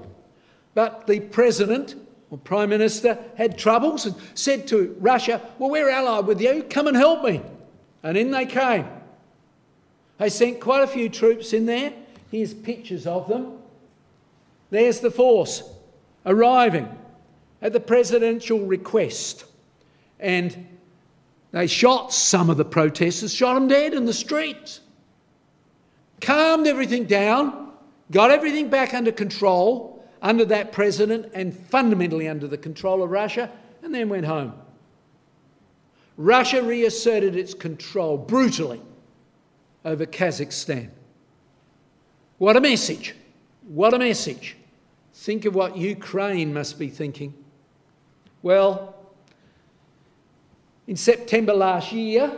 but 0.74 1.06
the 1.06 1.20
president 1.20 1.94
or 2.32 2.40
prime 2.40 2.70
minister 2.70 3.20
had 3.38 3.60
troubles 3.60 4.08
and 4.08 4.16
said 4.34 4.68
to 4.70 4.96
Russia, 5.00 5.40
Well, 5.60 5.70
we're 5.70 5.90
allied 5.90 6.26
with 6.26 6.42
you, 6.42 6.64
come 6.64 6.88
and 6.88 6.98
help 6.98 7.24
me. 7.24 7.44
And 8.02 8.18
in 8.18 8.32
they 8.32 8.48
came. 8.48 8.88
They 10.18 10.30
sent 10.30 10.60
quite 10.60 10.82
a 10.82 10.88
few 10.88 11.10
troops 11.10 11.54
in 11.54 11.68
there. 11.68 11.94
Here's 12.32 12.54
pictures 12.56 13.06
of 13.06 13.28
them. 13.28 13.60
There's 14.72 15.00
the 15.00 15.12
force 15.12 15.62
arriving 16.26 16.90
at 17.62 17.72
the 17.72 17.80
presidential 17.80 18.62
request. 18.62 19.46
And 20.20 20.79
they 21.52 21.68
shot 21.68 22.14
some 22.14 22.50
of 22.50 22.58
the 22.58 22.66
protesters, 22.66 23.34
shot 23.34 23.56
them 23.56 23.68
dead 23.68 23.94
in 23.94 24.06
the 24.06 24.14
streets. 24.14 24.82
Calmed 26.22 26.68
everything 26.68 27.06
down, 27.06 27.72
got 28.12 28.30
everything 28.32 28.70
back 28.70 28.94
under 28.94 29.12
control 29.12 30.00
under 30.22 30.46
that 30.46 30.72
president 30.72 31.32
and 31.34 31.56
fundamentally 31.56 32.28
under 32.28 32.48
the 32.48 32.58
control 32.58 33.04
of 33.04 33.10
Russia, 33.10 33.52
and 33.84 33.94
then 33.94 34.10
went 34.10 34.26
home. 34.26 34.54
Russia 36.18 36.62
reasserted 36.62 37.36
its 37.36 37.54
control 37.54 38.18
brutally 38.18 38.82
over 39.86 40.06
Kazakhstan. 40.06 40.90
What 42.38 42.58
a 42.58 42.62
message! 42.62 43.16
What 43.68 43.94
a 43.94 44.00
message! 44.00 44.58
Think 45.14 45.46
of 45.46 45.56
what 45.56 45.78
Ukraine 45.78 46.54
must 46.54 46.78
be 46.78 46.90
thinking. 46.90 47.34
Well, 48.42 48.96
in 50.90 50.96
September 50.96 51.54
last 51.54 51.92
year, 51.92 52.36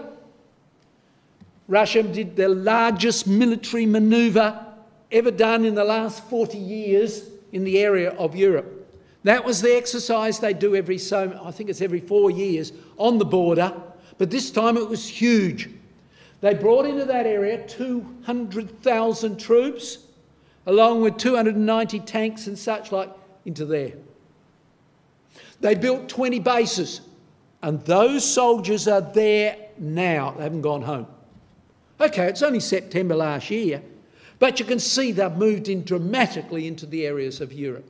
Russia 1.70 2.04
did 2.04 2.36
the 2.36 2.50
largest 2.50 3.26
military 3.26 3.86
manoeuvre 3.86 4.68
ever 5.10 5.32
done 5.32 5.64
in 5.64 5.74
the 5.74 5.86
last 5.86 6.22
40 6.26 6.58
years 6.58 7.30
in 7.54 7.64
the 7.64 7.80
area 7.80 8.12
of 8.16 8.36
Europe. 8.36 8.94
That 9.24 9.46
was 9.46 9.62
the 9.62 9.74
exercise 9.74 10.40
they 10.40 10.54
do 10.54 10.76
every 10.76 10.98
so, 10.98 11.40
I 11.42 11.52
think 11.52 11.70
it's 11.70 11.80
every 11.80 12.02
four 12.02 12.30
years 12.30 12.74
on 12.98 13.20
the 13.20 13.26
border, 13.26 13.74
but 14.18 14.30
this 14.30 14.52
time 14.52 14.76
it 14.76 14.90
was 14.90 15.08
huge. 15.08 15.70
They 16.42 16.54
brought 16.54 16.86
into 16.86 17.06
that 17.06 17.26
area 17.26 17.66
200,000 17.66 19.40
troops, 19.40 20.00
along 20.66 21.02
with 21.04 21.16
290 21.16 22.00
tanks 22.02 22.48
and 22.48 22.60
such 22.60 22.92
like, 22.92 23.12
into 23.46 23.66
there. 23.66 23.94
They 25.62 25.74
built 25.74 26.10
20 26.10 26.40
bases, 26.40 27.00
and 27.62 27.84
those 27.86 28.24
soldiers 28.24 28.88
are 28.88 29.02
there 29.02 29.56
now. 29.78 30.32
They 30.32 30.44
haven't 30.44 30.62
gone 30.62 30.82
home. 30.82 31.08
Okay, 32.00 32.28
it's 32.28 32.42
only 32.42 32.60
September 32.60 33.16
last 33.16 33.50
year, 33.50 33.82
but 34.40 34.60
you 34.60 34.66
can 34.66 34.80
see 34.80 35.12
they've 35.12 35.32
moved 35.32 35.70
in 35.70 35.84
dramatically 35.84 36.68
into 36.68 36.86
the 36.86 37.06
areas 37.06 37.42
of 37.42 37.54
Europe. 37.54 37.90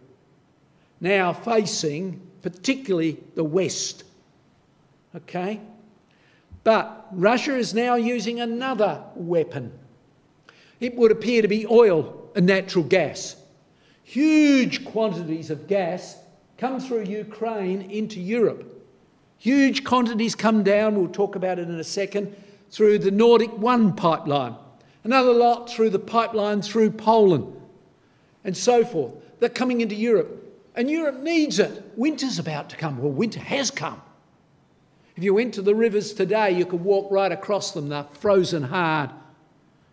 Now 1.00 1.32
facing 1.32 2.22
particularly 2.42 3.18
the 3.36 3.44
West. 3.44 4.04
Okay? 5.16 5.62
But 6.64 7.08
Russia 7.12 7.56
is 7.56 7.74
now 7.74 7.96
using 7.96 8.42
another 8.42 9.04
weapon. 9.16 9.72
It 10.80 10.96
would 10.96 11.12
appear 11.12 11.42
to 11.42 11.48
be 11.48 11.66
oil 11.68 12.30
and 12.36 12.46
natural 12.46 12.84
gas. 12.84 13.36
Huge 14.04 14.84
quantities 14.86 15.50
of 15.50 15.68
gas 15.68 16.18
come 16.58 16.80
through 16.80 17.04
Ukraine 17.04 17.90
into 17.90 18.20
Europe. 18.20 18.71
Huge 19.42 19.84
quantities 19.84 20.36
come 20.36 20.64
down, 20.64 20.96
we'll 20.96 21.10
talk 21.10 21.36
about 21.36 21.60
it 21.60 21.68
in 21.68 21.80
a 21.80 21.84
second, 21.84 22.36
through 22.70 23.00
the 23.00 23.12
Nordic 23.12 23.52
1 23.58 23.96
pipeline 23.96 24.56
another 25.04 25.34
lot 25.34 25.70
through 25.70 25.90
the 25.90 26.00
pipeline 26.00 26.62
through 26.62 26.92
Poland, 26.92 27.56
and 28.44 28.56
so 28.56 28.86
forth. 28.86 29.14
They're 29.40 29.50
coming 29.50 29.82
into 29.82 29.96
Europe. 29.96 30.38
And 30.76 30.90
Europe 30.90 31.20
needs 31.20 31.60
it. 31.60 31.92
Winter's 31.98 32.40
about 32.40 32.70
to 32.70 32.78
come. 32.78 32.98
Well, 32.98 33.12
winter 33.12 33.42
has 33.42 33.70
come. 33.70 34.02
If 35.18 35.24
you 35.24 35.34
went 35.34 35.54
to 35.56 35.62
the 35.62 35.76
rivers 35.76 36.14
today, 36.14 36.52
you 36.52 36.66
could 36.66 36.82
walk 36.82 37.12
right 37.12 37.32
across 37.32 37.72
them. 37.72 37.90
They're 37.90 38.06
frozen 38.14 38.64
hard. 38.64 39.10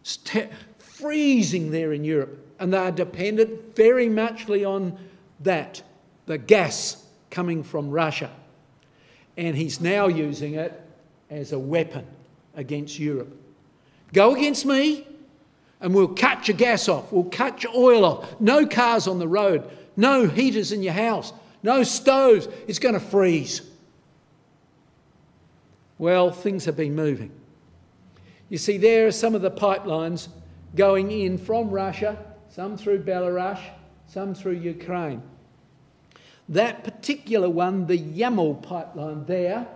It's 0.00 0.18
freezing 0.78 1.72
there 1.72 1.92
in 1.92 2.04
Europe. 2.04 2.46
And 2.60 2.72
they 2.72 2.78
are 2.78 2.92
dependent 2.92 3.74
very 3.74 4.08
muchly 4.08 4.64
on 4.64 4.96
that, 5.40 5.82
the 6.26 6.38
gas 6.38 7.04
coming 7.30 7.64
from 7.64 7.90
Russia. 7.90 8.30
And 9.38 9.56
he's 9.56 9.80
now 9.80 10.08
using 10.08 10.54
it 10.56 10.78
as 11.30 11.52
a 11.52 11.58
weapon 11.58 12.04
against 12.56 12.98
Europe. 12.98 13.34
Go 14.12 14.34
against 14.34 14.66
me, 14.66 15.06
and 15.80 15.94
we'll 15.94 16.08
cut 16.08 16.48
your 16.48 16.56
gas 16.56 16.88
off, 16.88 17.12
we'll 17.12 17.24
cut 17.24 17.62
your 17.62 17.72
oil 17.74 18.04
off. 18.04 18.40
No 18.40 18.66
cars 18.66 19.06
on 19.06 19.20
the 19.20 19.28
road, 19.28 19.70
no 19.96 20.26
heaters 20.26 20.72
in 20.72 20.82
your 20.82 20.92
house, 20.92 21.32
no 21.62 21.84
stoves. 21.84 22.48
It's 22.66 22.80
going 22.80 22.94
to 22.94 23.00
freeze. 23.00 23.62
Well, 25.98 26.32
things 26.32 26.64
have 26.64 26.76
been 26.76 26.96
moving. 26.96 27.30
You 28.48 28.58
see, 28.58 28.76
there 28.76 29.06
are 29.06 29.12
some 29.12 29.36
of 29.36 29.42
the 29.42 29.50
pipelines 29.50 30.28
going 30.74 31.12
in 31.12 31.38
from 31.38 31.70
Russia, 31.70 32.18
some 32.48 32.76
through 32.76 33.04
Belarus, 33.04 33.60
some 34.08 34.34
through 34.34 34.54
Ukraine. 34.54 35.22
That 36.48 36.84
particular 36.84 37.50
one, 37.50 37.86
the 37.86 37.98
Yamal 37.98 38.62
pipeline 38.62 39.24
there, 39.26 39.66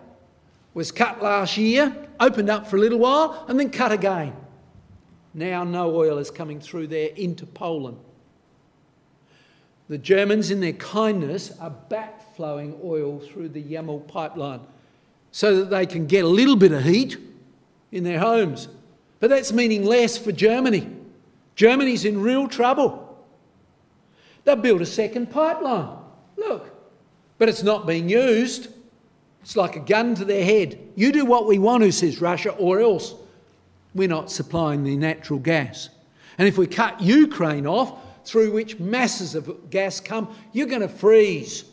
was 0.75 0.91
cut 0.91 1.23
last 1.23 1.59
year, 1.59 1.95
opened 2.19 2.49
up 2.49 2.67
for 2.67 2.77
a 2.77 2.81
little 2.81 2.99
while, 2.99 3.45
and 3.49 3.61
then 3.61 3.71
cut 3.71 3.93
again. 3.93 4.35
Now 5.35 5.65
no 5.65 5.95
oil 5.95 6.19
is 6.19 6.31
coming 6.31 6.61
through 6.61 6.87
there 6.89 7.11
into 7.17 7.45
Poland. 7.47 7.99
The 9.89 9.99
Germans, 9.99 10.51
in 10.51 10.61
their 10.61 10.73
kindness, 10.73 11.53
are 11.61 11.75
backflowing 11.91 12.83
oil 12.83 13.21
through 13.21 13.51
the 13.51 13.63
Yamal 13.63 14.07
pipeline 14.09 14.61
so 15.31 15.57
that 15.57 15.71
they 15.71 15.85
can 15.85 16.07
get 16.07 16.25
a 16.25 16.29
little 16.29 16.57
bit 16.57 16.73
of 16.73 16.85
heat 16.85 17.19
in 17.91 18.05
their 18.05 18.19
homes. 18.19 18.69
But 19.21 19.31
that's 19.31 19.53
meaning 19.53 19.85
less 19.85 20.17
for 20.17 20.33
Germany. 20.33 20.89
Germany's 21.55 22.05
in 22.05 22.21
real 22.21 22.49
trouble. 22.49 23.19
They've 24.45 24.61
built 24.61 24.81
a 24.81 24.87
second 24.87 25.31
pipeline. 25.31 26.02
Look, 26.37 26.71
but 27.39 27.49
it's 27.49 27.63
not 27.63 27.87
being 27.87 28.09
used. 28.09 28.69
It's 29.43 29.57
like 29.57 29.77
a 29.77 29.81
gun 29.81 30.15
to 30.17 30.25
their 30.25 30.45
head. 30.45 30.79
You 30.95 31.13
do 31.13 31.25
what 31.25 31.47
we 31.47 31.59
want 31.59 31.83
to, 31.83 31.93
says 31.93 32.21
Russia, 32.21 32.51
or 32.51 32.81
else 32.81 33.15
we're 33.95 34.09
not 34.09 34.31
supplying 34.31 34.85
the 34.85 34.97
natural 34.97 35.39
gas. 35.39 35.89
And 36.39 36.49
if 36.49 36.57
we 36.57 36.67
cut 36.67 37.01
Ukraine 37.01 37.67
off, 37.67 37.99
through 38.25 38.53
which 38.53 38.79
masses 38.79 39.35
of 39.35 39.71
gas 39.71 40.01
come, 40.01 40.35
you're 40.53 40.67
going 40.67 40.83
to 40.83 40.89
freeze. 40.89 41.65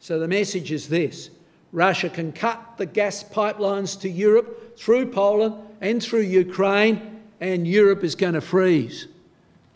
So 0.00 0.18
the 0.18 0.28
message 0.28 0.72
is 0.72 0.88
this 0.88 1.30
Russia 1.72 2.08
can 2.08 2.32
cut 2.32 2.76
the 2.76 2.86
gas 2.86 3.22
pipelines 3.22 4.00
to 4.00 4.08
Europe 4.08 4.78
through 4.78 5.10
Poland 5.10 5.54
and 5.80 6.02
through 6.02 6.22
Ukraine, 6.22 7.20
and 7.40 7.66
Europe 7.66 8.02
is 8.02 8.14
going 8.14 8.34
to 8.34 8.40
freeze. 8.40 9.06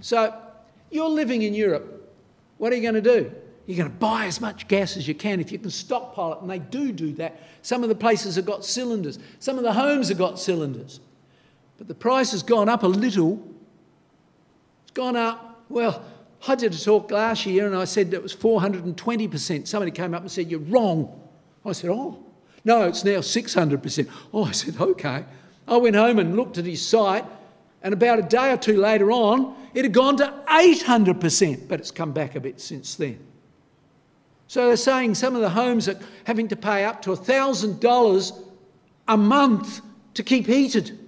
So 0.01 0.35
you're 0.91 1.09
living 1.09 1.43
in 1.43 1.55
Europe. 1.55 2.13
What 2.59 2.73
are 2.73 2.77
you 2.77 2.83
going 2.83 3.03
to 3.03 3.21
do? 3.21 3.33
You're 3.67 3.79
going 3.79 3.91
to 3.91 3.97
buy 3.97 4.27
as 4.27 4.41
much 4.41 4.67
gas 4.67 4.97
as 4.97 5.07
you 5.07 5.15
can 5.15 5.41
if 5.41 5.53
you 5.53 5.59
can 5.59 5.71
stockpile 5.71 6.35
it, 6.35 6.41
and 6.41 6.51
they 6.51 6.59
do 6.59 6.93
do 6.93 7.13
that. 7.15 7.41
Some 7.63 7.83
of 7.83 7.89
the 7.89 7.95
places 7.95 8.37
have 8.37 8.45
got 8.45 8.65
cylinders, 8.65 9.19
some 9.39 9.57
of 9.57 9.65
the 9.65 9.73
homes 9.73 10.09
have 10.09 10.19
got 10.19 10.39
cylinders. 10.39 11.01
but 11.79 11.89
the 11.89 11.95
price 11.95 12.33
has 12.33 12.43
gone 12.43 12.69
up 12.69 12.83
a 12.83 12.89
little. 12.89 13.43
It's 14.83 14.93
gone 14.93 15.17
up, 15.17 15.63
well, 15.69 16.05
I 16.47 16.55
did 16.55 16.75
a 16.75 16.79
talk 16.79 17.11
last 17.11 17.47
year 17.47 17.67
and 17.67 17.77
I 17.77 17.85
said 17.85 18.13
it 18.13 18.23
was 18.23 18.35
420%. 18.35 19.67
Somebody 19.67 19.93
came 19.93 20.13
up 20.13 20.23
and 20.23 20.31
said, 20.31 20.51
You're 20.51 20.61
wrong. 20.61 21.21
I 21.65 21.73
said, 21.73 21.91
Oh, 21.91 22.19
no, 22.65 22.83
it's 22.83 23.05
now 23.05 23.19
600%. 23.19 24.09
Oh, 24.35 24.45
I 24.45 24.51
said, 24.53 24.81
Okay. 24.81 25.25
I 25.69 25.77
went 25.77 25.95
home 25.95 26.19
and 26.19 26.37
looked 26.37 26.59
at 26.59 26.67
his 26.67 26.85
site, 26.85 27.25
and 27.83 27.95
about 27.95 28.19
a 28.19 28.23
day 28.23 28.53
or 28.53 28.57
two 28.57 28.77
later 28.77 29.13
on, 29.13 29.55
it 29.75 29.85
had 29.85 29.93
gone 29.93 30.17
to 30.17 30.35
800%, 30.49 31.69
but 31.69 31.79
it's 31.79 31.93
come 31.93 32.13
back 32.13 32.35
a 32.35 32.41
bit 32.41 32.61
since 32.61 32.97
then. 32.97 33.19
So 34.53 34.67
they're 34.67 34.77
saying 34.77 35.15
some 35.15 35.35
of 35.35 35.41
the 35.41 35.49
homes 35.49 35.89
are 35.89 35.99
having 36.25 36.47
to 36.49 36.57
pay 36.57 36.85
up 36.85 37.01
to 37.03 37.11
$1,000 37.13 38.43
a 39.09 39.17
month 39.17 39.81
to 40.13 40.23
keep 40.23 40.47
heated. 40.47 40.99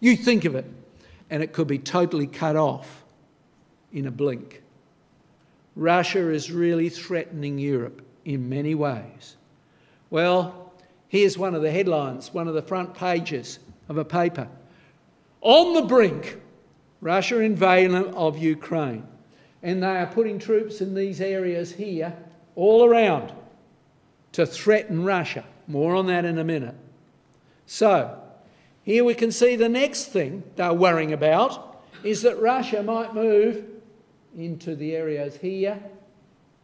You 0.00 0.16
think 0.16 0.46
of 0.46 0.54
it, 0.54 0.64
and 1.28 1.42
it 1.42 1.52
could 1.52 1.66
be 1.66 1.78
totally 1.78 2.26
cut 2.26 2.56
off 2.56 3.04
in 3.92 4.06
a 4.06 4.10
blink. 4.10 4.62
Russia 5.74 6.30
is 6.30 6.50
really 6.50 6.88
threatening 6.88 7.58
Europe 7.58 8.00
in 8.24 8.48
many 8.48 8.74
ways. 8.74 9.36
Well, 10.08 10.72
here's 11.08 11.36
one 11.36 11.54
of 11.54 11.60
the 11.60 11.70
headlines, 11.70 12.32
one 12.32 12.48
of 12.48 12.54
the 12.54 12.62
front 12.62 12.94
pages 12.94 13.58
of 13.90 13.98
a 13.98 14.04
paper. 14.06 14.48
On 15.42 15.74
the 15.74 15.82
brink, 15.82 16.40
Russia 17.02 17.38
invasion 17.40 17.96
of 18.14 18.38
Ukraine. 18.38 19.06
And 19.62 19.82
they 19.82 19.98
are 19.98 20.06
putting 20.06 20.38
troops 20.38 20.80
in 20.80 20.94
these 20.94 21.20
areas 21.20 21.70
here, 21.70 22.16
all 22.56 22.84
around, 22.84 23.32
to 24.32 24.44
threaten 24.44 25.04
Russia. 25.04 25.44
More 25.68 25.94
on 25.94 26.06
that 26.06 26.24
in 26.24 26.38
a 26.38 26.44
minute. 26.44 26.74
So, 27.66 28.18
here 28.82 29.04
we 29.04 29.14
can 29.14 29.30
see 29.30 29.56
the 29.56 29.68
next 29.68 30.06
thing 30.06 30.42
they're 30.56 30.72
worrying 30.72 31.12
about 31.12 31.84
is 32.02 32.22
that 32.22 32.40
Russia 32.40 32.82
might 32.82 33.14
move 33.14 33.64
into 34.36 34.76
the 34.76 34.94
areas 34.94 35.36
here 35.36 35.80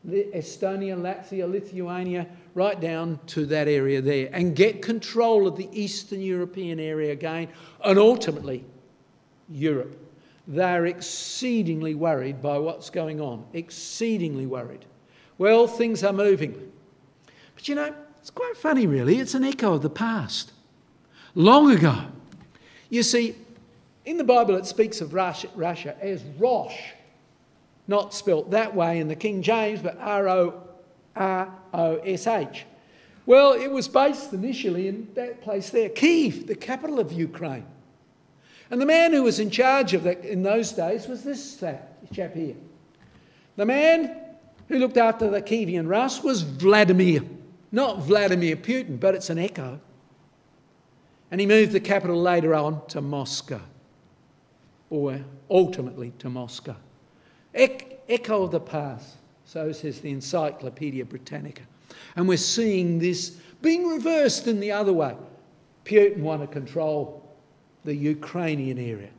Estonia, 0.08 0.96
Latvia, 0.96 1.50
Lithuania, 1.50 2.26
right 2.54 2.80
down 2.80 3.20
to 3.28 3.46
that 3.46 3.68
area 3.68 4.00
there, 4.00 4.28
and 4.32 4.56
get 4.56 4.82
control 4.82 5.46
of 5.46 5.56
the 5.56 5.68
Eastern 5.72 6.20
European 6.20 6.80
area 6.80 7.12
again, 7.12 7.48
and 7.84 7.98
ultimately 7.98 8.64
Europe. 9.48 9.96
They're 10.48 10.86
exceedingly 10.86 11.94
worried 11.94 12.42
by 12.42 12.58
what's 12.58 12.90
going 12.90 13.20
on, 13.20 13.44
exceedingly 13.52 14.46
worried. 14.46 14.84
Well, 15.42 15.66
things 15.66 16.04
are 16.04 16.12
moving. 16.12 16.70
But 17.56 17.66
you 17.66 17.74
know, 17.74 17.92
it's 18.20 18.30
quite 18.30 18.56
funny, 18.56 18.86
really. 18.86 19.18
It's 19.18 19.34
an 19.34 19.42
echo 19.42 19.74
of 19.74 19.82
the 19.82 19.90
past. 19.90 20.52
Long 21.34 21.68
ago, 21.72 21.98
you 22.90 23.02
see, 23.02 23.34
in 24.04 24.18
the 24.18 24.22
Bible 24.22 24.54
it 24.54 24.66
speaks 24.66 25.00
of 25.00 25.14
Russia, 25.14 25.48
Russia 25.56 25.96
as 26.00 26.22
Rosh 26.38 26.78
not 27.88 28.14
spelt 28.14 28.52
that 28.52 28.72
way 28.72 29.00
in 29.00 29.08
the 29.08 29.16
King 29.16 29.42
James, 29.42 29.82
but 29.82 29.98
R 29.98 30.28
O 30.28 30.62
R 31.16 31.52
O 31.74 31.96
S 31.96 32.28
H. 32.28 32.64
Well, 33.26 33.54
it 33.54 33.68
was 33.68 33.88
based 33.88 34.32
initially 34.32 34.86
in 34.86 35.08
that 35.14 35.42
place 35.42 35.70
there, 35.70 35.88
Kiev, 35.88 36.46
the 36.46 36.54
capital 36.54 37.00
of 37.00 37.10
Ukraine. 37.10 37.66
And 38.70 38.80
the 38.80 38.86
man 38.86 39.12
who 39.12 39.24
was 39.24 39.40
in 39.40 39.50
charge 39.50 39.92
of 39.92 40.04
that 40.04 40.24
in 40.24 40.44
those 40.44 40.70
days 40.70 41.08
was 41.08 41.24
this 41.24 41.56
chap 42.12 42.32
here. 42.32 42.54
The 43.56 43.66
man 43.66 44.21
who 44.68 44.78
looked 44.78 44.96
after 44.96 45.30
the 45.30 45.42
Kievan 45.42 45.88
Rus 45.88 46.22
was 46.22 46.42
Vladimir, 46.42 47.22
not 47.70 48.00
Vladimir 48.00 48.56
Putin, 48.56 48.98
but 48.98 49.14
it's 49.14 49.30
an 49.30 49.38
echo. 49.38 49.80
And 51.30 51.40
he 51.40 51.46
moved 51.46 51.72
the 51.72 51.80
capital 51.80 52.20
later 52.20 52.54
on 52.54 52.86
to 52.88 53.00
Moscow, 53.00 53.60
or 54.90 55.20
ultimately 55.50 56.12
to 56.18 56.28
Moscow 56.28 56.76
echo 58.08 58.42
of 58.44 58.50
the 58.50 58.60
past, 58.60 59.16
so 59.44 59.72
says 59.72 60.00
the 60.00 60.10
Encyclopedia 60.10 61.04
Britannica. 61.04 61.62
And 62.16 62.28
we're 62.28 62.36
seeing 62.36 62.98
this 62.98 63.30
being 63.60 63.86
reversed 63.86 64.46
in 64.46 64.60
the 64.60 64.72
other 64.72 64.92
way. 64.92 65.16
Putin 65.84 66.18
want 66.18 66.42
to 66.42 66.46
control 66.46 67.36
the 67.84 67.94
Ukrainian 67.94 68.78
area 68.78 69.10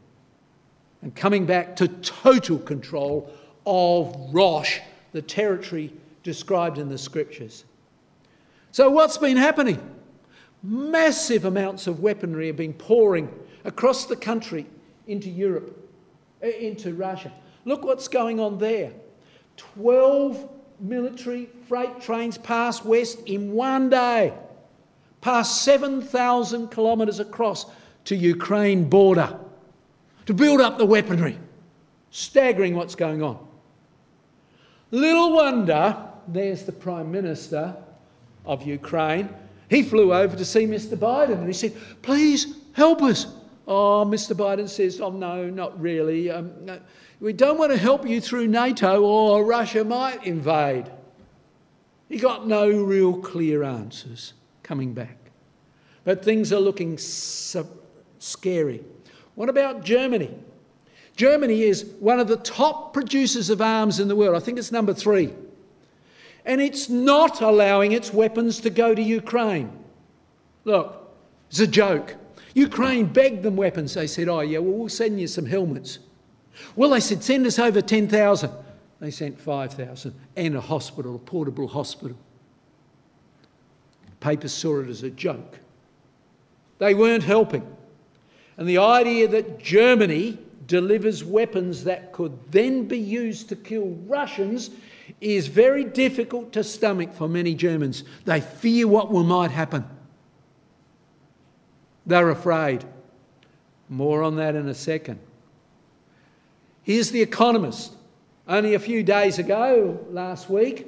and 1.01 1.13
coming 1.15 1.45
back 1.45 1.75
to 1.77 1.87
total 1.87 2.57
control 2.57 3.31
of 3.65 4.15
Rosh, 4.31 4.79
the 5.13 5.21
territory 5.21 5.93
described 6.23 6.77
in 6.77 6.89
the 6.89 6.97
scriptures. 6.97 7.63
So, 8.71 8.89
what's 8.89 9.17
been 9.17 9.37
happening? 9.37 9.79
Massive 10.61 11.45
amounts 11.45 11.87
of 11.87 11.99
weaponry 11.99 12.47
have 12.47 12.57
been 12.57 12.73
pouring 12.73 13.29
across 13.63 14.05
the 14.05 14.15
country 14.15 14.65
into 15.07 15.29
Europe, 15.29 15.89
eh, 16.41 16.49
into 16.49 16.93
Russia. 16.93 17.31
Look 17.65 17.83
what's 17.83 18.07
going 18.07 18.39
on 18.39 18.57
there. 18.57 18.91
12 19.57 20.49
military 20.79 21.49
freight 21.67 22.01
trains 22.01 22.37
passed 22.37 22.83
west 22.83 23.19
in 23.25 23.51
one 23.51 23.89
day, 23.89 24.33
past 25.21 25.63
7,000 25.63 26.71
kilometres 26.71 27.19
across 27.19 27.67
to 28.05 28.15
Ukraine 28.15 28.89
border 28.89 29.37
to 30.25 30.33
build 30.33 30.61
up 30.61 30.77
the 30.77 30.85
weaponry. 30.85 31.37
Staggering 32.11 32.75
what's 32.75 32.95
going 32.95 33.21
on. 33.21 33.45
Little 34.93 35.33
wonder, 35.33 35.97
there's 36.27 36.65
the 36.65 36.71
Prime 36.71 37.11
Minister 37.11 37.75
of 38.45 38.61
Ukraine. 38.61 39.27
He 39.67 39.81
flew 39.81 40.13
over 40.13 40.37
to 40.37 40.45
see 40.45 40.67
Mr. 40.67 40.95
Biden 40.95 41.39
and 41.39 41.47
he 41.47 41.53
said, 41.53 41.73
Please 42.03 42.57
help 42.73 43.01
us. 43.01 43.25
Oh, 43.67 44.05
Mr. 44.05 44.35
Biden 44.35 44.69
says, 44.69 45.01
Oh, 45.01 45.09
no, 45.09 45.49
not 45.49 45.81
really. 45.81 46.29
Um, 46.29 46.51
we 47.19 47.33
don't 47.33 47.57
want 47.57 47.71
to 47.71 47.77
help 47.77 48.07
you 48.07 48.21
through 48.21 48.47
NATO 48.49 49.01
or 49.01 49.43
Russia 49.43 49.83
might 49.83 50.23
invade. 50.27 50.91
He 52.07 52.19
got 52.19 52.45
no 52.45 52.69
real 52.69 53.17
clear 53.17 53.63
answers 53.63 54.33
coming 54.61 54.93
back. 54.93 55.17
But 56.03 56.23
things 56.23 56.53
are 56.53 56.59
looking 56.59 56.99
so 56.99 57.67
scary. 58.19 58.83
What 59.33 59.49
about 59.49 59.83
Germany? 59.83 60.37
Germany 61.15 61.63
is 61.63 61.85
one 61.99 62.19
of 62.19 62.27
the 62.27 62.37
top 62.37 62.93
producers 62.93 63.49
of 63.49 63.61
arms 63.61 63.99
in 63.99 64.07
the 64.07 64.15
world. 64.15 64.35
I 64.35 64.39
think 64.39 64.57
it's 64.57 64.71
number 64.71 64.93
three. 64.93 65.33
And 66.45 66.59
it's 66.59 66.89
not 66.89 67.41
allowing 67.41 67.91
its 67.91 68.11
weapons 68.11 68.59
to 68.61 68.69
go 68.69 68.93
to 68.93 69.01
Ukraine. 69.01 69.71
Look, 70.65 71.15
it's 71.49 71.59
a 71.59 71.67
joke. 71.67 72.15
Ukraine 72.53 73.05
begged 73.05 73.43
them 73.43 73.55
weapons. 73.55 73.93
They 73.93 74.07
said, 74.07 74.27
Oh, 74.27 74.41
yeah, 74.41 74.59
well, 74.59 74.73
we'll 74.73 74.89
send 74.89 75.19
you 75.19 75.27
some 75.27 75.45
helmets. 75.45 75.99
Well, 76.75 76.91
they 76.91 76.99
said, 76.99 77.23
send 77.23 77.45
us 77.45 77.57
over 77.57 77.81
10,000. 77.81 78.51
They 78.99 79.11
sent 79.11 79.39
5,000 79.39 80.13
and 80.35 80.55
a 80.55 80.61
hospital, 80.61 81.15
a 81.15 81.19
portable 81.19 81.67
hospital. 81.67 82.17
Papers 84.19 84.53
saw 84.53 84.79
it 84.79 84.87
as 84.87 85.03
a 85.03 85.09
joke. 85.09 85.59
They 86.77 86.93
weren't 86.93 87.23
helping. 87.23 87.67
And 88.57 88.67
the 88.67 88.77
idea 88.77 89.27
that 89.29 89.59
Germany 89.59 90.37
delivers 90.67 91.23
weapons 91.23 91.83
that 91.83 92.11
could 92.11 92.37
then 92.51 92.87
be 92.87 92.97
used 92.97 93.49
to 93.49 93.55
kill 93.55 93.97
Russians 94.07 94.69
is 95.19 95.47
very 95.47 95.83
difficult 95.83 96.53
to 96.53 96.63
stomach 96.63 97.13
for 97.13 97.27
many 97.27 97.53
Germans. 97.55 98.03
They 98.25 98.41
fear 98.41 98.87
what 98.87 99.11
will 99.11 99.23
might 99.23 99.51
happen. 99.51 99.85
They're 102.05 102.29
afraid. 102.29 102.83
More 103.89 104.23
on 104.23 104.35
that 104.37 104.55
in 104.55 104.67
a 104.67 104.73
second. 104.73 105.19
Here's 106.83 107.11
The 107.11 107.21
Economist. 107.21 107.93
Only 108.47 108.73
a 108.73 108.79
few 108.79 109.03
days 109.03 109.39
ago, 109.39 110.05
last 110.09 110.49
week, 110.49 110.87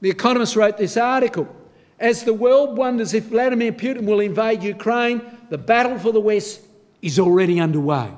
The 0.00 0.10
Economist 0.10 0.56
wrote 0.56 0.76
this 0.76 0.96
article. 0.96 1.54
As 1.98 2.22
the 2.22 2.34
world 2.34 2.76
wonders 2.76 3.14
if 3.14 3.24
Vladimir 3.24 3.72
Putin 3.72 4.04
will 4.04 4.20
invade 4.20 4.62
Ukraine, 4.62 5.22
the 5.48 5.58
battle 5.58 5.98
for 5.98 6.12
the 6.12 6.20
West 6.20 6.60
is 7.02 7.18
already 7.18 7.58
underway. 7.58 8.12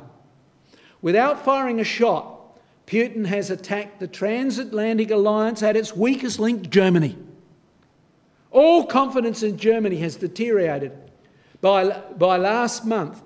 Without 1.02 1.44
firing 1.44 1.80
a 1.80 1.84
shot, 1.84 2.58
Putin 2.86 3.24
has 3.24 3.50
attacked 3.50 4.00
the 4.00 4.08
transatlantic 4.08 5.10
alliance 5.10 5.62
at 5.62 5.76
its 5.76 5.94
weakest 5.94 6.38
link, 6.38 6.68
Germany. 6.70 7.16
All 8.50 8.84
confidence 8.84 9.42
in 9.42 9.56
Germany 9.56 9.96
has 9.98 10.16
deteriorated. 10.16 10.92
By, 11.60 11.88
by 12.18 12.36
last 12.36 12.84
month, 12.84 13.22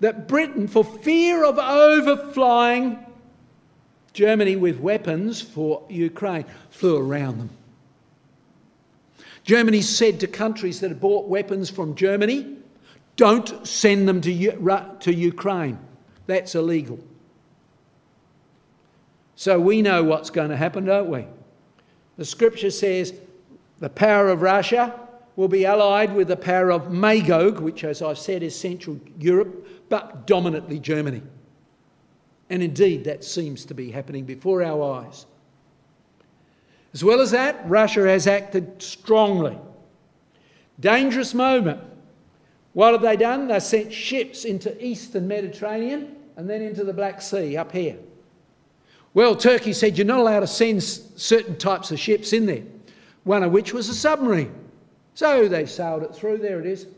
that 0.00 0.26
Britain, 0.26 0.66
for 0.66 0.84
fear 0.84 1.44
of 1.44 1.58
overflying 1.58 2.98
Germany 4.12 4.56
with 4.56 4.78
weapons 4.80 5.40
for 5.40 5.82
Ukraine, 5.88 6.44
flew 6.70 6.96
around 6.96 7.38
them. 7.38 7.50
Germany 9.44 9.82
said 9.82 10.20
to 10.20 10.26
countries 10.26 10.80
that 10.80 10.88
had 10.88 11.00
bought 11.00 11.28
weapons 11.28 11.70
from 11.70 11.94
Germany, 11.94 12.56
don't 13.16 13.66
send 13.66 14.08
them 14.08 14.20
to, 14.22 14.96
to 15.00 15.14
Ukraine. 15.14 15.78
That's 16.26 16.54
illegal. 16.54 16.98
So 19.36 19.58
we 19.58 19.82
know 19.82 20.02
what's 20.02 20.30
going 20.30 20.50
to 20.50 20.56
happen, 20.56 20.84
don't 20.84 21.08
we? 21.08 21.26
The 22.16 22.24
scripture 22.24 22.70
says 22.70 23.14
the 23.80 23.90
power 23.90 24.28
of 24.28 24.42
Russia 24.42 24.98
will 25.36 25.48
be 25.48 25.66
allied 25.66 26.14
with 26.14 26.28
the 26.28 26.36
power 26.36 26.70
of 26.70 26.92
Magog, 26.92 27.58
which, 27.58 27.82
as 27.82 28.02
I've 28.02 28.18
said, 28.18 28.42
is 28.42 28.58
Central 28.58 29.00
Europe, 29.18 29.66
but 29.88 30.26
dominantly 30.26 30.78
Germany. 30.78 31.22
And 32.50 32.62
indeed, 32.62 33.04
that 33.04 33.24
seems 33.24 33.64
to 33.64 33.74
be 33.74 33.90
happening 33.90 34.24
before 34.24 34.62
our 34.62 35.00
eyes. 35.00 35.26
As 36.92 37.02
well 37.02 37.20
as 37.20 37.32
that, 37.32 37.68
Russia 37.68 38.06
has 38.06 38.28
acted 38.28 38.80
strongly. 38.80 39.58
Dangerous 40.78 41.34
moment. 41.34 41.80
What 42.72 42.92
have 42.92 43.02
they 43.02 43.16
done? 43.16 43.48
They 43.48 43.58
sent 43.60 43.92
ships 43.92 44.44
into 44.44 44.84
eastern 44.84 45.26
Mediterranean 45.26 46.16
and 46.36 46.48
then 46.48 46.62
into 46.62 46.84
the 46.84 46.92
Black 46.92 47.20
Sea 47.20 47.56
up 47.56 47.72
here. 47.72 47.96
Well, 49.14 49.36
Turkey 49.36 49.72
said 49.72 49.96
you're 49.96 50.06
not 50.06 50.18
allowed 50.18 50.40
to 50.40 50.48
send 50.48 50.82
certain 50.82 51.56
types 51.56 51.92
of 51.92 52.00
ships 52.00 52.32
in 52.32 52.46
there, 52.46 52.64
one 53.22 53.44
of 53.44 53.52
which 53.52 53.72
was 53.72 53.88
a 53.88 53.94
submarine. 53.94 54.52
So 55.14 55.46
they 55.48 55.66
sailed 55.66 56.02
it 56.02 56.14
through, 56.14 56.38
there 56.38 56.58
it 56.58 56.66
is, 56.66 56.88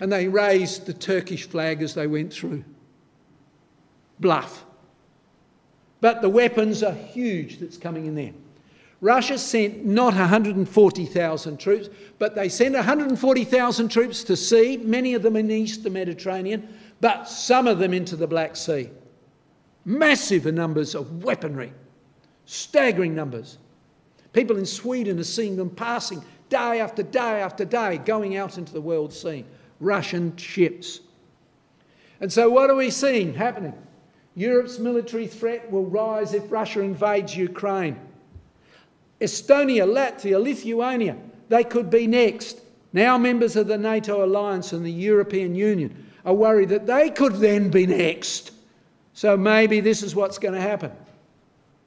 and 0.00 0.10
they 0.10 0.26
raised 0.26 0.86
the 0.86 0.92
Turkish 0.92 1.48
flag 1.48 1.80
as 1.80 1.94
they 1.94 2.08
went 2.08 2.32
through. 2.32 2.64
Bluff. 4.18 4.64
But 6.00 6.22
the 6.22 6.28
weapons 6.28 6.82
are 6.82 6.92
huge 6.92 7.60
that's 7.60 7.76
coming 7.76 8.06
in 8.06 8.16
there. 8.16 8.32
Russia 9.00 9.38
sent 9.38 9.86
not 9.86 10.12
140,000 10.12 11.58
troops, 11.58 11.88
but 12.18 12.34
they 12.34 12.48
sent 12.48 12.74
140,000 12.74 13.88
troops 13.88 14.24
to 14.24 14.36
sea, 14.36 14.76
many 14.78 15.14
of 15.14 15.22
them 15.22 15.36
in 15.36 15.46
the 15.46 15.54
eastern 15.54 15.92
Mediterranean, 15.92 16.68
but 17.00 17.28
some 17.28 17.66
of 17.66 17.78
them 17.78 17.94
into 17.94 18.16
the 18.16 18.26
Black 18.26 18.56
Sea. 18.56 18.90
Massive 19.90 20.46
numbers 20.54 20.94
of 20.94 21.24
weaponry, 21.24 21.72
staggering 22.46 23.12
numbers. 23.12 23.58
People 24.32 24.56
in 24.56 24.64
Sweden 24.64 25.18
are 25.18 25.24
seeing 25.24 25.56
them 25.56 25.68
passing 25.68 26.22
day 26.48 26.78
after 26.78 27.02
day 27.02 27.42
after 27.42 27.64
day, 27.64 27.98
going 27.98 28.36
out 28.36 28.56
into 28.56 28.72
the 28.72 28.80
world 28.80 29.12
scene. 29.12 29.44
Russian 29.80 30.36
ships. 30.36 31.00
And 32.20 32.32
so, 32.32 32.48
what 32.48 32.70
are 32.70 32.76
we 32.76 32.88
seeing 32.90 33.34
happening? 33.34 33.74
Europe's 34.36 34.78
military 34.78 35.26
threat 35.26 35.68
will 35.72 35.86
rise 35.86 36.34
if 36.34 36.52
Russia 36.52 36.82
invades 36.82 37.36
Ukraine. 37.36 37.98
Estonia, 39.20 39.88
Latvia, 39.88 40.40
Lithuania, 40.40 41.16
they 41.48 41.64
could 41.64 41.90
be 41.90 42.06
next. 42.06 42.60
Now, 42.92 43.18
members 43.18 43.56
of 43.56 43.66
the 43.66 43.76
NATO 43.76 44.24
alliance 44.24 44.72
and 44.72 44.86
the 44.86 44.92
European 44.92 45.56
Union 45.56 46.06
are 46.24 46.34
worried 46.34 46.68
that 46.68 46.86
they 46.86 47.10
could 47.10 47.34
then 47.34 47.70
be 47.70 47.88
next. 47.88 48.52
So 49.20 49.36
maybe 49.36 49.80
this 49.80 50.02
is 50.02 50.16
what's 50.16 50.38
going 50.38 50.54
to 50.54 50.62
happen. 50.62 50.90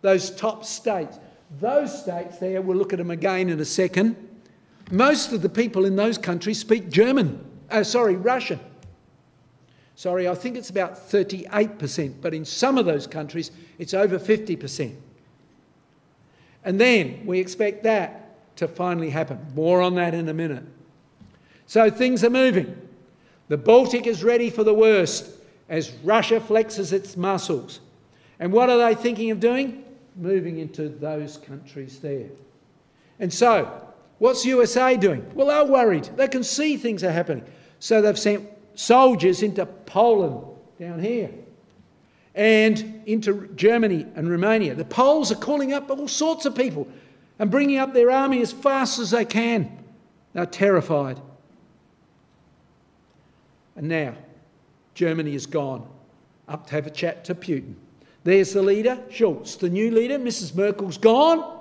Those 0.01 0.29
top 0.29 0.63
states, 0.63 1.17
those 1.59 2.03
states 2.03 2.37
there, 2.37 2.61
we'll 2.61 2.77
look 2.77 2.93
at 2.93 2.99
them 2.99 3.09
again 3.09 3.49
in 3.49 3.59
a 3.59 3.65
second. 3.65 4.15
Most 4.91 5.33
of 5.33 5.41
the 5.41 5.49
people 5.49 5.85
in 5.85 5.95
those 5.95 6.15
countries 6.15 6.59
speak 6.59 6.91
German, 6.91 7.43
uh, 7.71 7.83
sorry, 7.83 8.17
Russian. 8.17 8.59
Sorry, 9.95 10.27
I 10.27 10.35
think 10.35 10.57
it's 10.57 10.69
about 10.69 10.93
38%, 10.93 12.21
but 12.21 12.35
in 12.35 12.45
some 12.45 12.77
of 12.77 12.85
those 12.85 13.07
countries 13.07 13.49
it's 13.79 13.95
over 13.95 14.19
50%. 14.19 14.93
And 16.63 16.79
then 16.79 17.25
we 17.25 17.39
expect 17.39 17.81
that 17.81 18.55
to 18.57 18.67
finally 18.67 19.09
happen. 19.09 19.43
More 19.55 19.81
on 19.81 19.95
that 19.95 20.13
in 20.13 20.29
a 20.29 20.35
minute. 20.35 20.65
So 21.65 21.89
things 21.89 22.23
are 22.23 22.29
moving. 22.29 22.79
The 23.47 23.57
Baltic 23.57 24.05
is 24.05 24.23
ready 24.23 24.51
for 24.51 24.63
the 24.63 24.75
worst 24.75 25.39
as 25.69 25.91
Russia 26.03 26.39
flexes 26.39 26.93
its 26.93 27.15
muscles. 27.17 27.79
And 28.39 28.51
what 28.51 28.69
are 28.69 28.77
they 28.77 28.95
thinking 28.95 29.31
of 29.31 29.39
doing? 29.39 29.83
Moving 30.15 30.59
into 30.59 30.89
those 30.89 31.37
countries 31.37 31.99
there. 31.99 32.29
And 33.19 33.33
so, 33.33 33.71
what's 34.19 34.45
USA 34.45 34.97
doing? 34.97 35.25
Well, 35.33 35.47
they're 35.47 35.71
worried. 35.71 36.09
They 36.15 36.27
can 36.27 36.43
see 36.43 36.77
things 36.77 37.03
are 37.03 37.11
happening. 37.11 37.45
So 37.79 38.01
they've 38.01 38.17
sent 38.17 38.47
soldiers 38.75 39.43
into 39.43 39.65
Poland 39.65 40.43
down 40.79 40.99
here 40.99 41.29
and 42.35 43.03
into 43.05 43.49
Germany 43.55 44.05
and 44.15 44.29
Romania. 44.29 44.73
The 44.75 44.85
Poles 44.85 45.31
are 45.31 45.35
calling 45.35 45.73
up 45.73 45.89
all 45.89 46.07
sorts 46.07 46.45
of 46.45 46.55
people 46.55 46.87
and 47.39 47.51
bringing 47.51 47.77
up 47.77 47.93
their 47.93 48.09
army 48.09 48.41
as 48.41 48.51
fast 48.51 48.99
as 48.99 49.11
they 49.11 49.25
can. 49.25 49.83
They're 50.33 50.45
terrified. 50.45 51.19
And 53.75 53.87
now, 53.87 54.15
Germany 54.93 55.35
is 55.35 55.45
gone 55.45 55.87
up 56.47 56.67
to 56.67 56.73
have 56.73 56.87
a 56.87 56.91
chat 56.91 57.25
to 57.25 57.35
Putin. 57.35 57.75
There's 58.23 58.53
the 58.53 58.61
leader, 58.61 58.97
Scholz. 59.09 59.59
The 59.59 59.69
new 59.69 59.91
leader, 59.91 60.17
Mrs. 60.17 60.55
Merkel's 60.55 60.97
gone, 60.97 61.59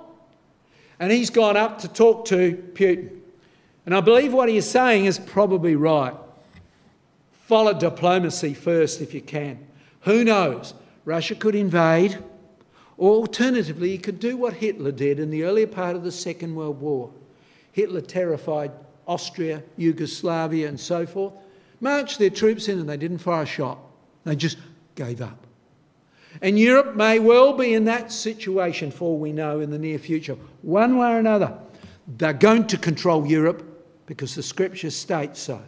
and 0.99 1.11
he's 1.11 1.29
gone 1.29 1.57
up 1.57 1.79
to 1.79 1.87
talk 1.87 2.25
to 2.25 2.55
Putin. 2.73 3.19
And 3.85 3.93
I 3.93 4.01
believe 4.01 4.33
what 4.33 4.49
he 4.49 4.57
is 4.57 4.69
saying 4.69 5.05
is 5.05 5.19
probably 5.19 5.75
right. 5.75 6.15
Follow 7.31 7.73
diplomacy 7.73 8.53
first 8.53 9.01
if 9.01 9.13
you 9.13 9.21
can. 9.21 9.59
Who 10.01 10.23
knows? 10.23 10.73
Russia 11.05 11.35
could 11.35 11.55
invade, 11.55 12.17
or 12.97 13.15
alternatively, 13.15 13.89
he 13.89 13.97
could 13.97 14.19
do 14.19 14.37
what 14.37 14.53
Hitler 14.53 14.91
did 14.91 15.19
in 15.19 15.29
the 15.29 15.43
earlier 15.43 15.67
part 15.67 15.95
of 15.95 16.03
the 16.03 16.11
Second 16.11 16.55
World 16.55 16.79
War. 16.79 17.11
Hitler 17.73 18.01
terrified 18.01 18.71
Austria, 19.05 19.61
Yugoslavia, 19.75 20.69
and 20.69 20.79
so 20.79 21.05
forth, 21.05 21.33
marched 21.83 22.17
their 22.17 22.29
troops 22.31 22.67
in, 22.67 22.79
and 22.79 22.89
they 22.89 22.97
didn't 22.97 23.19
fire 23.19 23.43
a 23.43 23.45
shot. 23.45 23.77
They 24.23 24.35
just 24.35 24.57
gave 24.95 25.21
up. 25.21 25.45
And 26.41 26.57
Europe 26.57 26.95
may 26.95 27.19
well 27.19 27.53
be 27.53 27.75
in 27.75 27.85
that 27.85 28.11
situation, 28.11 28.89
for 28.89 29.17
we 29.19 29.31
know, 29.31 29.59
in 29.59 29.69
the 29.69 29.77
near 29.77 29.99
future. 29.99 30.35
One 30.63 30.97
way 30.97 31.11
or 31.11 31.19
another, 31.19 31.55
they're 32.07 32.33
going 32.33 32.65
to 32.67 32.77
control 32.77 33.27
Europe 33.27 33.63
because 34.07 34.33
the 34.33 34.41
scriptures 34.41 34.95
state 34.95 35.37
so. 35.37 35.61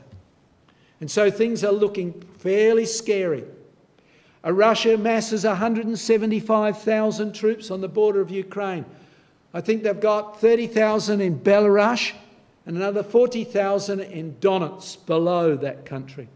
And 1.01 1.12
so 1.12 1.30
things 1.30 1.63
are 1.63 1.71
looking 1.71 2.13
fairly 2.39 2.86
scary. 2.86 3.43
Russia 4.43 4.97
masses 4.97 5.43
175,000 5.43 7.34
troops 7.34 7.71
on 7.71 7.82
the 7.82 7.88
border 7.88 8.21
of 8.21 8.32
Ukraine. 8.32 8.86
I 9.54 9.62
think 9.62 9.84
they've 9.84 9.99
got 9.99 10.39
30,000 10.39 11.21
in 11.21 11.39
Belarus 11.39 12.13
and 12.65 12.75
another 12.75 13.04
40,000 13.04 13.99
in 13.99 14.34
Donetsk 14.39 15.06
below 15.06 15.56
that 15.56 15.86
country. 15.86 16.28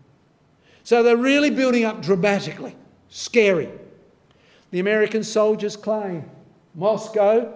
So 0.84 1.04
they're 1.04 1.18
really 1.18 1.50
building 1.50 1.86
up 1.86 2.02
dramatically. 2.02 2.76
Scary. 3.10 3.70
The 4.72 4.80
American 4.80 5.24
soldiers 5.24 5.76
claim 5.76 6.30
Moscow 6.76 7.54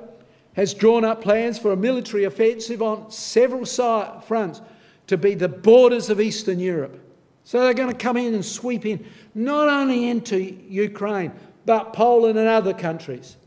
has 0.53 0.73
drawn 0.73 1.05
up 1.05 1.21
plans 1.21 1.57
for 1.57 1.71
a 1.71 1.77
military 1.77 2.25
offensive 2.25 2.81
on 2.81 3.09
several 3.11 3.65
fronts 3.65 4.61
to 5.07 5.17
be 5.17 5.35
the 5.35 5.47
borders 5.47 6.09
of 6.09 6.21
Eastern 6.21 6.59
Europe. 6.59 6.99
So 7.43 7.61
they're 7.61 7.73
going 7.73 7.91
to 7.91 7.97
come 7.97 8.17
in 8.17 8.33
and 8.33 8.45
sweep 8.45 8.85
in, 8.85 9.05
not 9.35 9.67
only 9.67 10.09
into 10.09 10.39
Ukraine, 10.39 11.33
but 11.65 11.93
Poland 11.93 12.39
and 12.39 12.47
other 12.47 12.73
countries. 12.73 13.37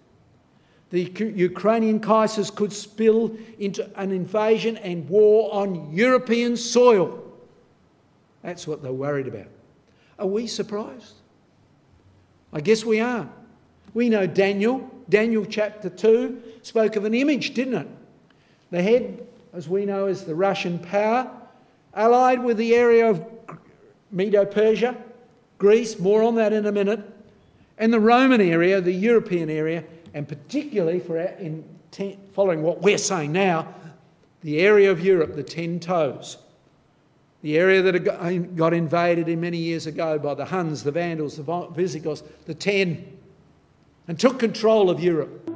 The 0.90 1.02
Ukrainian 1.34 2.00
crisis 2.00 2.50
could 2.50 2.72
spill 2.72 3.36
into 3.58 3.88
an 3.98 4.12
invasion 4.12 4.76
and 4.78 5.08
war 5.08 5.52
on 5.52 5.92
European 5.92 6.56
soil. 6.56 7.22
That's 8.42 8.66
what 8.66 8.82
they're 8.82 8.92
worried 8.92 9.26
about. 9.26 9.48
Are 10.18 10.26
we 10.26 10.46
surprised? 10.46 11.14
I 12.52 12.60
guess 12.60 12.84
we 12.84 13.00
are. 13.00 13.28
We 13.94 14.08
know 14.08 14.26
Daniel, 14.26 14.88
Daniel 15.08 15.44
chapter 15.44 15.90
2, 15.90 16.42
spoke 16.62 16.96
of 16.96 17.04
an 17.04 17.14
image, 17.14 17.54
didn't 17.54 17.74
it? 17.74 17.88
The 18.70 18.82
head, 18.82 19.26
as 19.52 19.68
we 19.68 19.84
know, 19.84 20.06
is 20.06 20.24
the 20.24 20.34
Russian 20.34 20.78
power, 20.78 21.30
allied 21.94 22.42
with 22.42 22.58
the 22.58 22.74
area 22.74 23.10
of 23.10 23.24
Medo 24.12 24.44
Persia, 24.44 24.96
Greece, 25.58 25.98
more 25.98 26.22
on 26.22 26.36
that 26.36 26.52
in 26.52 26.66
a 26.66 26.72
minute, 26.72 27.00
and 27.78 27.92
the 27.92 28.00
Roman 28.00 28.40
area, 28.40 28.80
the 28.80 28.92
European 28.92 29.50
area, 29.50 29.82
and 30.14 30.28
particularly 30.28 31.00
for 31.00 31.16
ten, 31.90 32.18
following 32.32 32.62
what 32.62 32.82
we're 32.82 32.98
saying 32.98 33.32
now, 33.32 33.74
the 34.42 34.60
area 34.60 34.90
of 34.90 35.00
Europe, 35.00 35.34
the 35.34 35.42
Ten 35.42 35.80
Toes, 35.80 36.38
the 37.42 37.58
area 37.58 37.82
that 37.82 38.56
got 38.56 38.72
invaded 38.72 39.28
in 39.28 39.40
many 39.40 39.58
years 39.58 39.86
ago 39.86 40.18
by 40.18 40.34
the 40.34 40.44
Huns, 40.44 40.82
the 40.82 40.92
Vandals, 40.92 41.36
the 41.36 41.68
Visigoths, 41.74 42.22
the 42.44 42.54
Ten, 42.54 43.18
and 44.08 44.18
took 44.18 44.38
control 44.38 44.90
of 44.90 45.00
Europe. 45.00 45.50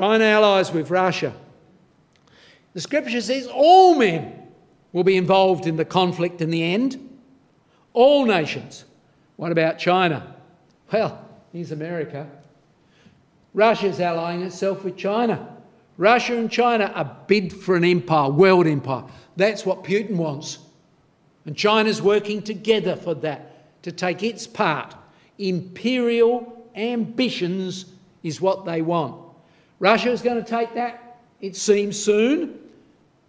China 0.00 0.24
allies 0.24 0.72
with 0.72 0.88
Russia. 0.88 1.34
The 2.72 2.80
scripture 2.80 3.20
says 3.20 3.46
all 3.52 3.96
men 3.96 4.48
will 4.94 5.04
be 5.04 5.18
involved 5.18 5.66
in 5.66 5.76
the 5.76 5.84
conflict 5.84 6.40
in 6.40 6.48
the 6.48 6.62
end, 6.62 7.18
all 7.92 8.24
nations. 8.24 8.86
What 9.36 9.52
about 9.52 9.78
China? 9.78 10.36
Well, 10.90 11.22
here's 11.52 11.70
America. 11.70 12.26
Russia's 13.52 14.00
allying 14.00 14.40
itself 14.40 14.84
with 14.84 14.96
China. 14.96 15.54
Russia 15.98 16.34
and 16.34 16.50
China 16.50 16.90
are 16.94 17.18
bid 17.26 17.52
for 17.52 17.76
an 17.76 17.84
empire, 17.84 18.30
world 18.30 18.66
empire. 18.66 19.04
That's 19.36 19.66
what 19.66 19.84
Putin 19.84 20.16
wants. 20.16 20.60
And 21.44 21.54
China's 21.54 22.00
working 22.00 22.40
together 22.40 22.96
for 22.96 23.12
that, 23.16 23.82
to 23.82 23.92
take 23.92 24.22
its 24.22 24.46
part. 24.46 24.94
Imperial 25.36 26.66
ambitions 26.74 27.84
is 28.22 28.40
what 28.40 28.64
they 28.64 28.80
want. 28.80 29.29
Russia 29.80 30.10
is 30.10 30.22
going 30.22 30.42
to 30.42 30.48
take 30.48 30.74
that, 30.74 31.20
it 31.40 31.56
seems, 31.56 31.98
soon, 31.98 32.58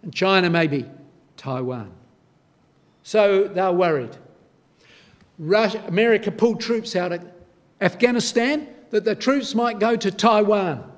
and 0.02 0.14
China 0.14 0.48
maybe 0.48 0.88
Taiwan. 1.36 1.90
So 3.02 3.48
they're 3.48 3.72
worried. 3.72 4.16
Russia, 5.38 5.82
America 5.88 6.30
pulled 6.30 6.60
troops 6.60 6.94
out 6.94 7.10
of 7.10 7.26
Afghanistan 7.80 8.68
that 8.90 9.04
the 9.04 9.14
troops 9.14 9.54
might 9.54 9.80
go 9.80 9.96
to 9.96 10.10
Taiwan. 10.10 10.88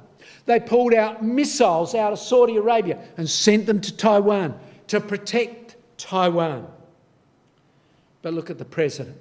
They 0.47 0.61
pulled 0.61 0.93
out 0.93 1.25
missiles 1.25 1.95
out 1.95 2.13
of 2.13 2.19
Saudi 2.19 2.57
Arabia 2.57 3.03
and 3.17 3.31
sent 3.31 3.65
them 3.65 3.81
to 3.81 3.97
Taiwan 3.97 4.59
to 4.89 5.01
protect 5.01 5.77
Taiwan. 5.97 6.67
But 8.21 8.35
look 8.35 8.51
at 8.51 8.59
the 8.59 8.65
president. 8.65 9.17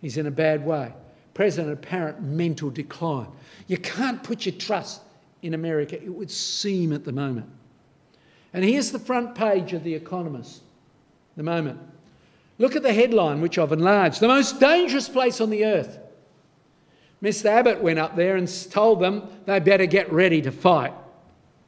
He's 0.00 0.18
in 0.18 0.26
a 0.26 0.30
bad 0.30 0.64
way. 0.64 0.92
President 1.32 1.72
apparent 1.72 2.22
mental 2.22 2.70
decline. 2.70 3.28
You 3.66 3.78
can't 3.78 4.22
put 4.22 4.46
your 4.46 4.54
trust 4.54 5.00
in 5.44 5.52
America, 5.52 6.02
it 6.02 6.12
would 6.12 6.30
seem 6.30 6.92
at 6.92 7.04
the 7.04 7.12
moment. 7.12 7.46
And 8.54 8.64
here's 8.64 8.90
the 8.90 8.98
front 8.98 9.34
page 9.34 9.74
of 9.74 9.84
The 9.84 9.94
Economist, 9.94 10.62
the 11.36 11.42
moment. 11.42 11.78
Look 12.58 12.76
at 12.76 12.82
the 12.82 12.94
headline, 12.94 13.42
which 13.42 13.58
I've 13.58 13.72
enlarged 13.72 14.20
the 14.20 14.28
most 14.28 14.58
dangerous 14.58 15.08
place 15.08 15.42
on 15.42 15.50
the 15.50 15.66
earth. 15.66 15.98
Mr. 17.22 17.46
Abbott 17.46 17.82
went 17.82 17.98
up 17.98 18.16
there 18.16 18.36
and 18.36 18.48
told 18.70 19.00
them 19.00 19.28
they 19.44 19.60
better 19.60 19.86
get 19.86 20.10
ready 20.10 20.40
to 20.40 20.50
fight. 20.50 20.94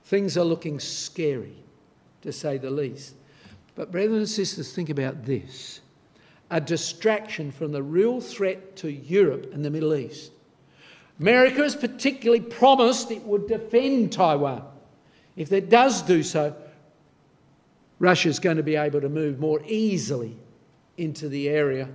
Things 0.04 0.38
are 0.38 0.44
looking 0.44 0.80
scary, 0.80 1.56
to 2.22 2.32
say 2.32 2.56
the 2.56 2.70
least. 2.70 3.14
But, 3.74 3.92
brothers 3.92 4.16
and 4.16 4.28
sisters, 4.28 4.72
think 4.72 4.88
about 4.88 5.24
this 5.24 5.80
a 6.50 6.60
distraction 6.60 7.50
from 7.50 7.72
the 7.72 7.82
real 7.82 8.20
threat 8.20 8.76
to 8.76 8.88
Europe 8.88 9.52
and 9.52 9.64
the 9.64 9.70
Middle 9.70 9.94
East. 9.94 10.30
America 11.18 11.62
has 11.62 11.74
particularly 11.74 12.40
promised 12.40 13.11
it 13.11 13.22
would 13.22 13.48
defend 13.48 14.12
Taiwan. 14.12 14.64
If 15.37 15.52
it 15.52 15.70
does 15.70 16.02
do 16.02 16.22
so, 16.22 16.55
Russia 17.98 18.29
is 18.29 18.38
going 18.38 18.59
to 18.59 18.62
be 18.62 18.76
able 18.76 19.00
to 19.00 19.09
move 19.09 19.38
more 19.38 19.61
easily 19.66 20.37
into 20.98 21.29
the 21.29 21.48
area 21.48 21.88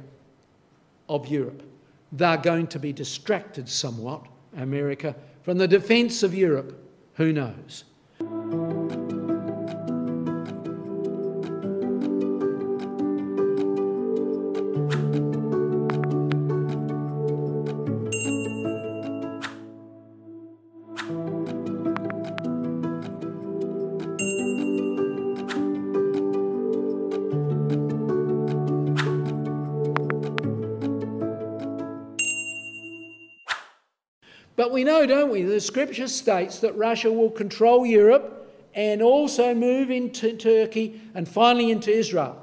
of 1.08 1.28
Europe. 1.28 1.64
They're 2.12 2.38
going 2.38 2.68
to 2.68 2.80
be 2.80 2.92
distracted 2.92 3.70
somewhat, 3.70 4.26
America, 4.58 5.16
from 5.44 5.58
the 5.58 5.68
defence 5.68 6.24
of 6.24 6.34
Europe. 6.34 6.78
Who 7.16 7.32
knows? 7.32 7.84
Don't 35.06 35.32
we? 35.32 35.44
The 35.44 35.60
scripture 35.60 36.08
states 36.08 36.60
that 36.60 36.76
Russia 36.78 37.12
will 37.12 37.30
control 37.30 37.86
Europe 37.86 38.38
and 38.74 39.02
also 39.02 39.54
move 39.54 39.92
into 39.92 40.36
Turkey 40.38 41.02
and 41.14 41.28
finally 41.28 41.72
into 41.72 41.92
Israel. 41.92 42.38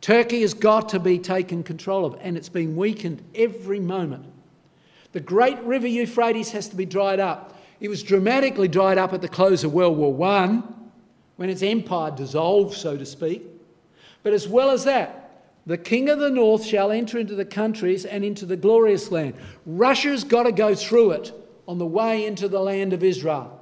Turkey 0.00 0.40
has 0.42 0.54
got 0.54 0.88
to 0.90 0.98
be 0.98 1.18
taken 1.18 1.62
control 1.62 2.06
of, 2.06 2.16
and 2.20 2.36
it's 2.36 2.48
been 2.48 2.76
weakened 2.76 3.22
every 3.34 3.80
moment. 3.80 4.24
The 5.12 5.20
great 5.20 5.60
river 5.62 5.86
Euphrates 5.86 6.52
has 6.52 6.68
to 6.68 6.76
be 6.76 6.86
dried 6.86 7.20
up. 7.20 7.58
It 7.80 7.88
was 7.88 8.02
dramatically 8.02 8.68
dried 8.68 8.96
up 8.96 9.12
at 9.12 9.20
the 9.20 9.28
close 9.28 9.64
of 9.64 9.72
World 9.72 9.96
War 9.96 10.28
I, 10.28 10.62
when 11.36 11.50
its 11.50 11.62
empire 11.62 12.10
dissolved, 12.10 12.76
so 12.76 12.96
to 12.96 13.04
speak. 13.04 13.42
But 14.22 14.32
as 14.32 14.46
well 14.46 14.70
as 14.70 14.84
that, 14.84 15.42
the 15.66 15.78
king 15.78 16.08
of 16.08 16.18
the 16.18 16.30
north 16.30 16.64
shall 16.64 16.90
enter 16.90 17.18
into 17.18 17.34
the 17.34 17.44
countries 17.44 18.04
and 18.04 18.24
into 18.24 18.46
the 18.46 18.56
glorious 18.56 19.10
land. 19.10 19.34
Russia's 19.66 20.24
got 20.24 20.44
to 20.44 20.52
go 20.52 20.74
through 20.74 21.12
it 21.12 21.32
on 21.70 21.78
the 21.78 21.86
way 21.86 22.26
into 22.26 22.48
the 22.48 22.58
land 22.58 22.92
of 22.92 23.04
Israel. 23.04 23.56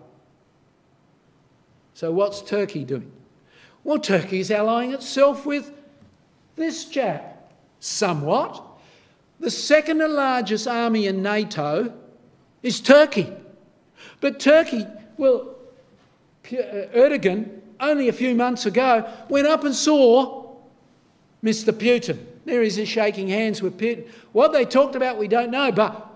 So, 1.93 2.11
what's 2.11 2.41
Turkey 2.41 2.83
doing? 2.83 3.13
Well, 3.85 3.99
Turkey 3.99 4.41
is 4.41 4.51
allying 4.51 4.95
itself 4.95 5.45
with 5.45 5.71
this 6.57 6.87
chap, 6.87 7.53
somewhat. 7.81 8.65
The 9.41 9.51
second 9.51 9.99
largest 9.99 10.67
army 10.67 11.07
in 11.07 11.23
NATO 11.23 11.93
is 12.63 12.81
Turkey. 12.81 13.31
But 14.23 14.41
Turkey, 14.41 14.87
well, 15.19 15.57
uh, 16.47 16.57
Erdogan, 16.97 17.61
only 17.79 18.09
a 18.09 18.15
few 18.15 18.35
months 18.35 18.65
ago, 18.65 19.07
went 19.29 19.47
up 19.47 19.65
and 19.65 19.75
saw 19.75 20.57
Mr. 21.45 21.75
Putin. 21.75 22.25
There 22.47 22.63
he 22.63 22.69
is 22.69 22.89
shaking 22.89 23.29
hands 23.29 23.61
with 23.61 23.77
Putin. 23.77 24.09
What 24.33 24.55
they 24.55 24.65
talked 24.65 24.97
about, 24.97 25.19
we 25.19 25.29
don't 25.29 25.51
know, 25.51 25.71
but 25.71 26.07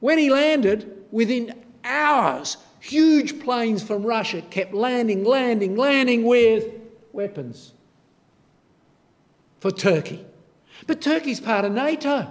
when 0.00 0.18
he 0.18 0.28
landed, 0.28 1.01
within 1.12 1.54
hours, 1.84 2.56
huge 2.80 3.40
planes 3.40 3.82
from 3.82 4.02
Russia 4.02 4.42
kept 4.42 4.74
landing, 4.74 5.22
landing, 5.22 5.76
landing 5.76 6.24
with 6.24 6.66
weapons 7.12 7.72
for 9.60 9.70
Turkey. 9.70 10.24
But 10.88 11.00
Turkey's 11.00 11.38
part 11.38 11.64
of 11.64 11.70
NATO. 11.70 12.28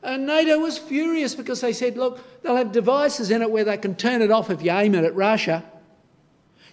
And 0.00 0.26
NATO 0.26 0.60
was 0.60 0.78
furious 0.78 1.34
because 1.34 1.60
they 1.60 1.72
said, 1.72 1.96
look, 1.96 2.20
they'll 2.42 2.54
have 2.54 2.70
devices 2.70 3.32
in 3.32 3.42
it 3.42 3.50
where 3.50 3.64
they 3.64 3.76
can 3.76 3.96
turn 3.96 4.22
it 4.22 4.30
off 4.30 4.48
if 4.48 4.62
you 4.62 4.70
aim 4.70 4.94
it 4.94 5.02
at 5.02 5.16
Russia. 5.16 5.64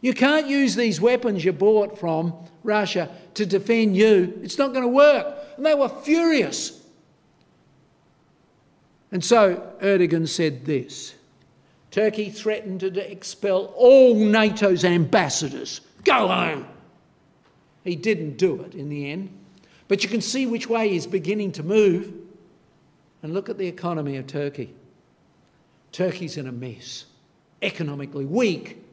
You 0.01 0.13
can't 0.13 0.45
use 0.45 0.75
these 0.75 1.01
weapons 1.01 1.43
you 1.43 1.51
bought 1.51 1.97
from 1.97 2.35
Russia 2.63 3.09
to 3.33 3.45
defend 3.45 3.97
you. 3.97 4.39
It's 4.43 4.59
not 4.59 4.73
going 4.73 4.83
to 4.83 4.89
work. 4.89 5.37
And 5.57 5.65
they 5.65 5.73
were 5.73 5.89
furious. 5.89 6.84
And 9.15 9.23
so 9.23 9.71
Erdogan 9.79 10.27
said 10.27 10.65
this 10.65 11.15
Turkey 11.89 12.29
threatened 12.29 12.81
to 12.81 13.09
expel 13.09 13.73
all 13.77 14.13
NATO's 14.13 14.83
ambassadors. 14.83 15.79
Go 16.03 16.27
home. 16.27 16.67
He 17.85 17.95
didn't 17.95 18.35
do 18.35 18.61
it 18.63 18.75
in 18.75 18.89
the 18.89 19.09
end. 19.09 19.29
But 19.87 20.03
you 20.03 20.09
can 20.09 20.19
see 20.19 20.45
which 20.45 20.67
way 20.67 20.89
he's 20.89 21.07
beginning 21.07 21.53
to 21.53 21.63
move. 21.63 22.11
And 23.23 23.33
look 23.33 23.47
at 23.47 23.57
the 23.57 23.65
economy 23.65 24.17
of 24.17 24.27
Turkey. 24.27 24.73
Turkey's 25.93 26.35
in 26.35 26.47
a 26.47 26.51
mess, 26.51 27.05
economically 27.61 28.25
weak. 28.25 28.83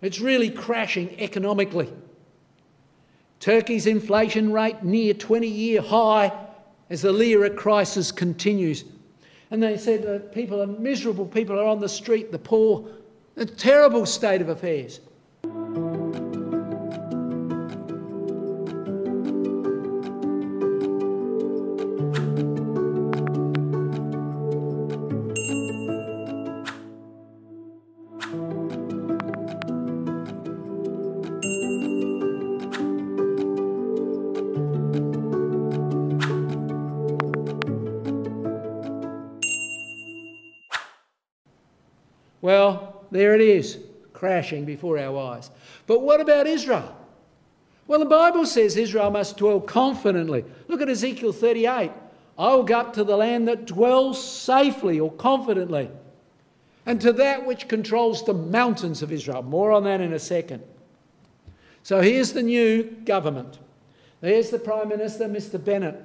It's 0.00 0.18
really 0.18 0.48
crashing 0.48 1.14
economically. 1.20 1.92
Turkey's 3.40 3.86
inflation 3.86 4.50
rate 4.50 4.82
near 4.82 5.12
20 5.12 5.46
year 5.46 5.82
high 5.82 6.32
as 6.88 7.02
the 7.02 7.12
lira 7.12 7.50
crisis 7.50 8.10
continues. 8.10 8.84
And 9.50 9.62
they 9.62 9.76
said 9.76 10.04
uh, 10.04 10.18
people 10.32 10.60
are 10.60 10.66
miserable, 10.66 11.26
people 11.26 11.58
are 11.58 11.66
on 11.66 11.80
the 11.80 11.88
street, 11.88 12.32
the 12.32 12.38
poor, 12.38 12.88
a 13.36 13.44
terrible 13.44 14.06
state 14.06 14.40
of 14.40 14.48
affairs. 14.48 15.00
There 43.26 43.34
it 43.34 43.40
is, 43.40 43.78
crashing 44.12 44.64
before 44.64 45.00
our 45.00 45.18
eyes. 45.18 45.50
But 45.88 46.00
what 46.00 46.20
about 46.20 46.46
Israel? 46.46 46.96
Well, 47.88 47.98
the 47.98 48.04
Bible 48.04 48.46
says 48.46 48.76
Israel 48.76 49.10
must 49.10 49.36
dwell 49.36 49.60
confidently. 49.60 50.44
Look 50.68 50.80
at 50.80 50.88
Ezekiel 50.88 51.32
38. 51.32 51.90
I 52.38 52.54
will 52.54 52.62
go 52.62 52.78
up 52.78 52.92
to 52.92 53.02
the 53.02 53.16
land 53.16 53.48
that 53.48 53.66
dwells 53.66 54.24
safely 54.24 55.00
or 55.00 55.10
confidently, 55.10 55.90
and 56.84 57.00
to 57.00 57.12
that 57.14 57.44
which 57.44 57.66
controls 57.66 58.24
the 58.24 58.32
mountains 58.32 59.02
of 59.02 59.10
Israel. 59.10 59.42
More 59.42 59.72
on 59.72 59.82
that 59.84 60.00
in 60.00 60.12
a 60.12 60.20
second. 60.20 60.62
So 61.82 62.02
here's 62.02 62.32
the 62.32 62.44
new 62.44 62.84
government. 62.84 63.58
There's 64.20 64.50
the 64.50 64.60
Prime 64.60 64.88
Minister, 64.88 65.24
Mr. 65.24 65.62
Bennett. 65.62 66.00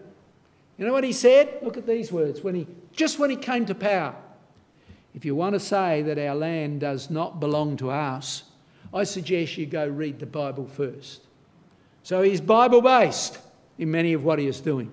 You 0.80 0.88
know 0.88 0.93
what 0.93 1.03
he 1.03 1.13
said? 1.13 1.59
Look 1.61 1.78
at 1.78 1.86
these 1.86 2.11
words. 2.11 2.41
When 2.41 2.55
he, 2.55 2.65
just 2.91 3.19
when 3.19 3.30
he 3.30 3.36
came 3.36 3.67
to 3.67 3.76
power, 3.76 4.15
if 5.14 5.26
you 5.26 5.36
want 5.36 5.53
to 5.53 5.59
say 5.59 6.01
that 6.03 6.18
our 6.18 6.36
land 6.36 6.80
does 6.80 7.09
not 7.09 7.39
belong 7.39 7.78
to 7.78 7.89
us, 7.89 8.43
I 8.93 9.03
suggest 9.03 9.57
you 9.57 9.66
go 9.66 9.88
read 9.88 10.20
the 10.20 10.26
Bible 10.26 10.66
first. 10.66 11.22
So 12.03 12.22
he's 12.22 12.41
Bible 12.41 12.82
based 12.82 13.39
in 13.78 13.91
many 13.91 14.14
of 14.14 14.24
what 14.24 14.39
he 14.39 14.47
is 14.47 14.59
doing. 14.59 14.91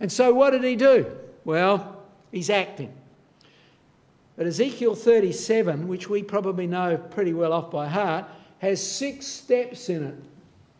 And 0.00 0.10
so 0.10 0.34
what 0.34 0.50
did 0.50 0.64
he 0.64 0.76
do? 0.76 1.10
Well, 1.44 2.02
he's 2.30 2.50
acting. 2.50 2.92
But 4.36 4.46
Ezekiel 4.46 4.94
37, 4.94 5.88
which 5.88 6.10
we 6.10 6.22
probably 6.22 6.66
know 6.66 6.98
pretty 6.98 7.32
well 7.32 7.52
off 7.52 7.70
by 7.70 7.88
heart, 7.88 8.26
has 8.58 8.84
six 8.84 9.26
steps 9.26 9.88
in 9.88 10.04
it. 10.04 10.14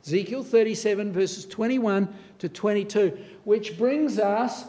Ezekiel 0.04 0.44
37, 0.44 1.12
verses 1.12 1.46
21 1.46 2.12
to 2.38 2.48
22, 2.48 3.18
which 3.44 3.78
brings 3.78 4.18
us 4.18 4.66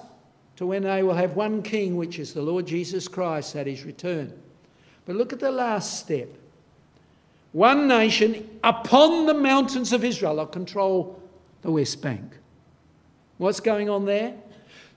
to 0.58 0.66
when 0.66 0.84
they 0.84 1.03
will 1.03 1.14
have 1.14 1.36
one 1.36 1.62
king, 1.62 1.95
which 1.95 2.20
is 2.20 2.34
the 2.34 2.41
Lord 2.41 2.68
Jesus 2.68 3.08
Christ 3.08 3.55
at 3.55 3.68
his 3.68 3.84
return. 3.84 4.34
But 5.05 5.16
look 5.16 5.32
at 5.32 5.39
the 5.39 5.51
last 5.51 5.99
step. 5.99 6.28
One 7.53 7.88
nation 7.88 8.60
upon 8.64 9.26
the 9.26 9.34
mountains 9.34 9.93
of 9.93 10.03
Israel 10.03 10.36
will 10.36 10.47
control 10.47 11.22
the 11.62 11.72
West 11.72 12.01
Bank. 12.01 12.38
What's 13.38 13.60
going 13.60 13.89
on 13.89 14.05
there? 14.05 14.36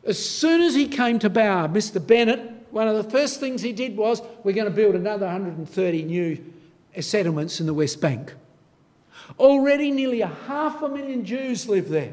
As 0.05 0.19
soon 0.19 0.63
as 0.63 0.75
he 0.75 0.89
came 0.89 1.19
to 1.19 1.31
power, 1.31 1.69
Mr. 1.69 2.05
Bennett, 2.05 2.41
one 2.71 2.89
of 2.89 2.97
the 2.97 3.11
first 3.11 3.39
things 3.39 3.61
he 3.61 3.73
did 3.73 3.97
was 3.97 4.23
we're 4.43 4.55
going 4.55 4.65
to 4.67 4.75
build 4.75 4.95
another 4.95 5.27
130 5.27 6.03
new 6.05 6.43
settlements 7.01 7.61
in 7.61 7.67
the 7.67 7.75
West 7.75 8.01
Bank. 8.01 8.33
Already 9.39 9.91
nearly 9.91 10.23
a 10.23 10.27
half 10.27 10.83
a 10.83 10.89
million 10.89 11.25
Jews 11.25 11.69
live 11.69 11.91
there. 11.91 12.13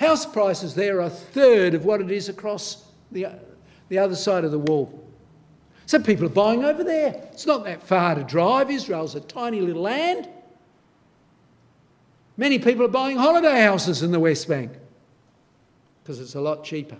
House 0.00 0.24
prices 0.24 0.74
there 0.74 0.96
are 0.96 1.02
a 1.02 1.10
third 1.10 1.74
of 1.74 1.84
what 1.84 2.00
it 2.00 2.10
is 2.10 2.30
across 2.30 2.86
the, 3.12 3.26
the 3.90 3.98
other 3.98 4.16
side 4.16 4.44
of 4.44 4.50
the 4.50 4.58
wall. 4.58 5.06
So 5.84 5.98
people 5.98 6.24
are 6.24 6.30
buying 6.30 6.64
over 6.64 6.82
there. 6.82 7.28
It's 7.32 7.44
not 7.44 7.64
that 7.64 7.82
far 7.82 8.14
to 8.14 8.24
drive. 8.24 8.70
Israel's 8.70 9.14
a 9.14 9.20
tiny 9.20 9.60
little 9.60 9.82
land. 9.82 10.26
Many 12.38 12.58
people 12.58 12.82
are 12.86 12.88
buying 12.88 13.18
holiday 13.18 13.60
houses 13.60 14.02
in 14.02 14.10
the 14.10 14.18
West 14.18 14.48
Bank 14.48 14.72
because 16.02 16.18
it's 16.18 16.34
a 16.34 16.40
lot 16.40 16.64
cheaper. 16.64 16.96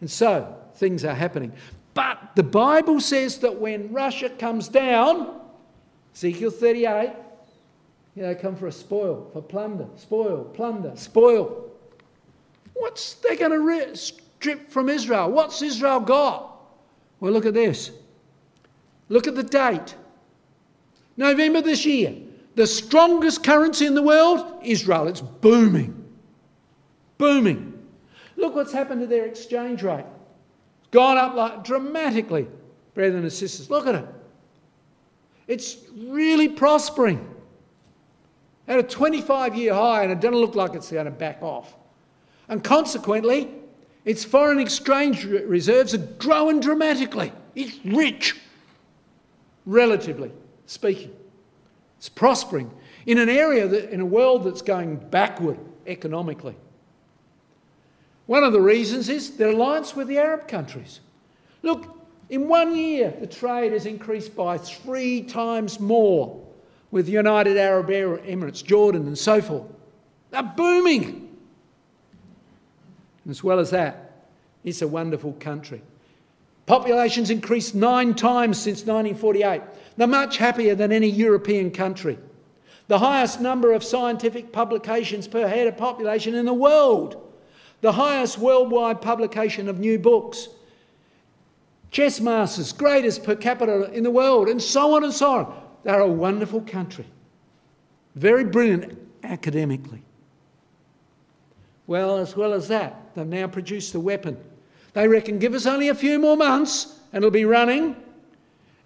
And 0.00 0.10
so 0.10 0.56
things 0.76 1.04
are 1.04 1.14
happening. 1.14 1.52
But 1.92 2.36
the 2.36 2.42
Bible 2.42 3.00
says 3.00 3.38
that 3.40 3.60
when 3.60 3.92
Russia 3.92 4.30
comes 4.30 4.68
down, 4.68 5.40
Ezekiel 6.14 6.50
38, 6.50 7.10
you 8.14 8.22
know, 8.22 8.34
come 8.34 8.56
for 8.56 8.66
a 8.66 8.72
spoil, 8.72 9.28
for 9.34 9.42
plunder, 9.42 9.86
spoil, 9.96 10.44
plunder, 10.44 10.92
spoil. 10.94 11.65
What's 12.78 13.14
they 13.14 13.36
going 13.36 13.52
to 13.52 13.96
strip 13.96 14.70
from 14.70 14.88
Israel? 14.88 15.30
What's 15.30 15.62
Israel 15.62 16.00
got? 16.00 16.56
Well, 17.20 17.32
look 17.32 17.46
at 17.46 17.54
this. 17.54 17.90
Look 19.08 19.26
at 19.26 19.34
the 19.34 19.42
date. 19.42 19.94
November 21.16 21.62
this 21.62 21.86
year. 21.86 22.14
The 22.54 22.66
strongest 22.66 23.44
currency 23.44 23.86
in 23.86 23.94
the 23.94 24.02
world, 24.02 24.60
Israel. 24.62 25.08
It's 25.08 25.20
booming. 25.20 26.04
Booming. 27.18 27.72
Look 28.36 28.54
what's 28.54 28.72
happened 28.72 29.00
to 29.00 29.06
their 29.06 29.24
exchange 29.24 29.82
rate. 29.82 30.04
It's 30.80 30.90
gone 30.90 31.16
up 31.16 31.34
like 31.34 31.64
dramatically, 31.64 32.46
brethren 32.94 33.22
and 33.22 33.32
sisters. 33.32 33.70
Look 33.70 33.86
at 33.86 33.94
it. 33.94 34.06
It's 35.46 35.76
really 35.96 36.48
prospering. 36.48 37.26
At 38.68 38.78
a 38.78 38.82
25 38.82 39.54
year 39.54 39.72
high, 39.72 40.02
and 40.02 40.12
it 40.12 40.20
doesn't 40.20 40.38
look 40.38 40.54
like 40.54 40.74
it's 40.74 40.90
going 40.90 41.04
to 41.04 41.10
back 41.10 41.42
off. 41.42 41.74
And 42.48 42.62
consequently, 42.62 43.48
its 44.04 44.24
foreign 44.24 44.58
exchange 44.58 45.24
reserves 45.24 45.94
are 45.94 45.98
growing 45.98 46.60
dramatically. 46.60 47.32
It's 47.54 47.78
rich, 47.84 48.36
relatively 49.64 50.30
speaking. 50.66 51.12
It's 51.98 52.08
prospering 52.08 52.70
in 53.06 53.18
an 53.18 53.28
area, 53.28 53.66
that, 53.66 53.90
in 53.90 54.00
a 54.00 54.06
world 54.06 54.44
that's 54.44 54.62
going 54.62 54.96
backward 54.96 55.58
economically. 55.86 56.56
One 58.26 58.42
of 58.42 58.52
the 58.52 58.60
reasons 58.60 59.08
is 59.08 59.36
their 59.36 59.50
alliance 59.50 59.94
with 59.94 60.08
the 60.08 60.18
Arab 60.18 60.48
countries. 60.48 61.00
Look, 61.62 61.96
in 62.28 62.48
one 62.48 62.76
year, 62.76 63.14
the 63.20 63.26
trade 63.26 63.72
has 63.72 63.86
increased 63.86 64.34
by 64.34 64.58
three 64.58 65.22
times 65.22 65.78
more 65.78 66.44
with 66.90 67.06
the 67.06 67.12
United 67.12 67.56
Arab 67.56 67.88
Emirates, 67.88 68.64
Jordan, 68.64 69.06
and 69.06 69.16
so 69.16 69.40
forth. 69.40 69.64
They're 70.30 70.42
booming. 70.42 71.25
As 73.28 73.42
well 73.42 73.58
as 73.58 73.70
that, 73.70 74.12
it's 74.64 74.82
a 74.82 74.88
wonderful 74.88 75.32
country. 75.34 75.82
Population's 76.66 77.30
increased 77.30 77.74
nine 77.74 78.14
times 78.14 78.58
since 78.58 78.80
1948. 78.80 79.62
They're 79.96 80.06
much 80.06 80.36
happier 80.36 80.74
than 80.74 80.92
any 80.92 81.08
European 81.08 81.70
country. 81.70 82.18
The 82.88 82.98
highest 82.98 83.40
number 83.40 83.72
of 83.72 83.82
scientific 83.82 84.52
publications 84.52 85.26
per 85.26 85.46
head 85.46 85.66
of 85.66 85.76
population 85.76 86.34
in 86.34 86.44
the 86.44 86.54
world. 86.54 87.22
The 87.80 87.92
highest 87.92 88.38
worldwide 88.38 89.00
publication 89.00 89.68
of 89.68 89.78
new 89.78 89.98
books. 89.98 90.48
Chess 91.90 92.20
masters, 92.20 92.72
greatest 92.72 93.24
per 93.24 93.36
capita 93.36 93.90
in 93.92 94.02
the 94.02 94.10
world, 94.10 94.48
and 94.48 94.60
so 94.60 94.96
on 94.96 95.04
and 95.04 95.12
so 95.12 95.30
on. 95.30 95.62
They're 95.84 96.00
a 96.00 96.08
wonderful 96.08 96.60
country. 96.62 97.06
Very 98.16 98.44
brilliant 98.44 98.98
academically. 99.22 100.02
Well, 101.86 102.16
as 102.18 102.36
well 102.36 102.52
as 102.52 102.68
that, 102.68 103.14
they've 103.14 103.26
now 103.26 103.46
produced 103.46 103.92
the 103.92 104.00
weapon. 104.00 104.36
They 104.92 105.06
reckon 105.06 105.38
give 105.38 105.54
us 105.54 105.66
only 105.66 105.88
a 105.88 105.94
few 105.94 106.18
more 106.18 106.36
months 106.36 106.98
and 107.12 107.22
it'll 107.22 107.30
be 107.30 107.44
running, 107.44 107.96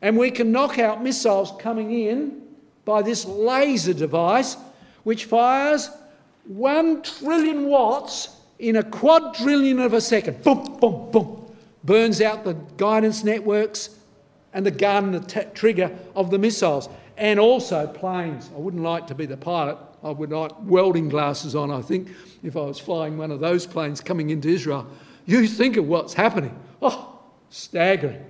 and 0.02 0.16
we 0.16 0.30
can 0.30 0.52
knock 0.52 0.78
out 0.78 1.02
missiles 1.02 1.52
coming 1.58 1.92
in 1.92 2.42
by 2.84 3.02
this 3.02 3.24
laser 3.24 3.94
device 3.94 4.56
which 5.02 5.24
fires 5.24 5.90
one 6.44 7.02
trillion 7.02 7.66
watts 7.66 8.36
in 8.58 8.76
a 8.76 8.82
quadrillion 8.82 9.80
of 9.80 9.94
a 9.94 10.00
second. 10.00 10.42
Boom, 10.42 10.78
boom, 10.78 11.10
boom. 11.10 11.54
Burns 11.84 12.20
out 12.20 12.44
the 12.44 12.54
guidance 12.76 13.24
networks 13.24 13.90
and 14.52 14.66
the 14.66 14.70
gun, 14.70 15.12
the 15.12 15.50
trigger 15.54 15.90
of 16.14 16.30
the 16.30 16.38
missiles, 16.38 16.88
and 17.16 17.40
also 17.40 17.86
planes. 17.86 18.50
I 18.54 18.58
wouldn't 18.58 18.82
like 18.82 19.06
to 19.06 19.14
be 19.14 19.26
the 19.26 19.36
pilot. 19.36 19.78
I 20.02 20.10
would 20.10 20.30
like 20.30 20.52
welding 20.62 21.08
glasses 21.08 21.54
on, 21.54 21.70
I 21.70 21.82
think, 21.82 22.08
if 22.42 22.56
I 22.56 22.60
was 22.60 22.78
flying 22.78 23.18
one 23.18 23.30
of 23.30 23.40
those 23.40 23.66
planes 23.66 24.00
coming 24.00 24.30
into 24.30 24.48
Israel. 24.48 24.86
You 25.26 25.46
think 25.46 25.76
of 25.76 25.86
what's 25.86 26.14
happening. 26.14 26.58
Oh, 26.80 27.18
staggering. 27.50 28.24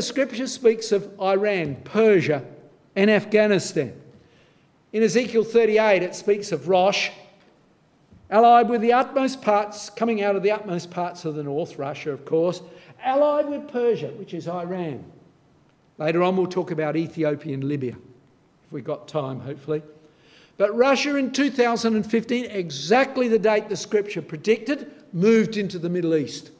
The 0.00 0.06
scripture 0.06 0.46
speaks 0.46 0.92
of 0.92 1.12
Iran, 1.20 1.76
Persia, 1.84 2.42
and 2.96 3.10
Afghanistan. 3.10 3.92
In 4.94 5.02
Ezekiel 5.02 5.44
38, 5.44 6.02
it 6.02 6.14
speaks 6.14 6.52
of 6.52 6.68
Rosh, 6.68 7.10
allied 8.30 8.70
with 8.70 8.80
the 8.80 8.94
utmost 8.94 9.42
parts, 9.42 9.90
coming 9.90 10.22
out 10.22 10.36
of 10.36 10.42
the 10.42 10.52
utmost 10.52 10.90
parts 10.90 11.26
of 11.26 11.34
the 11.34 11.42
north, 11.42 11.76
Russia, 11.76 12.12
of 12.12 12.24
course, 12.24 12.62
allied 13.04 13.46
with 13.50 13.68
Persia, 13.68 14.06
which 14.12 14.32
is 14.32 14.48
Iran. 14.48 15.04
Later 15.98 16.22
on, 16.22 16.34
we'll 16.34 16.46
talk 16.46 16.70
about 16.70 16.96
Ethiopia 16.96 17.52
and 17.52 17.64
Libya, 17.64 17.92
if 17.92 18.72
we've 18.72 18.82
got 18.82 19.06
time, 19.06 19.38
hopefully. 19.40 19.82
But 20.56 20.74
Russia 20.74 21.16
in 21.16 21.30
2015, 21.30 22.46
exactly 22.46 23.28
the 23.28 23.38
date 23.38 23.68
the 23.68 23.76
scripture 23.76 24.22
predicted, 24.22 24.90
moved 25.12 25.58
into 25.58 25.78
the 25.78 25.90
Middle 25.90 26.14
East. 26.14 26.52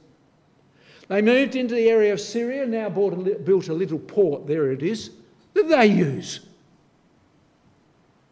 They 1.10 1.22
moved 1.22 1.56
into 1.56 1.74
the 1.74 1.88
area 1.90 2.12
of 2.12 2.20
Syria, 2.20 2.64
now 2.64 2.86
a 2.86 2.90
built 2.90 3.66
a 3.66 3.74
little 3.74 3.98
port, 3.98 4.46
there 4.46 4.70
it 4.70 4.80
is, 4.80 5.10
that 5.54 5.68
they 5.68 5.86
use. 5.86 6.38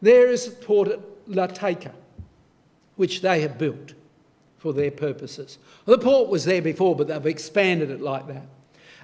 There 0.01 0.29
is 0.29 0.45
the 0.45 0.65
port 0.65 0.87
at 0.87 1.01
Latakia, 1.27 1.91
which 2.95 3.21
they 3.21 3.41
have 3.41 3.59
built 3.59 3.95
for 4.59 4.73
their 4.73 4.93
purposes. 4.93 5.59
The 5.87 5.99
port 5.99 6.29
was 6.29 6.45
there 6.45 6.63
before, 6.63 6.95
but 6.95 7.09
they've 7.09 7.27
expanded 7.27 7.91
it 7.91 8.01
like 8.01 8.29
that. 8.29 8.47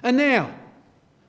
And 0.03 0.15
now 0.15 0.55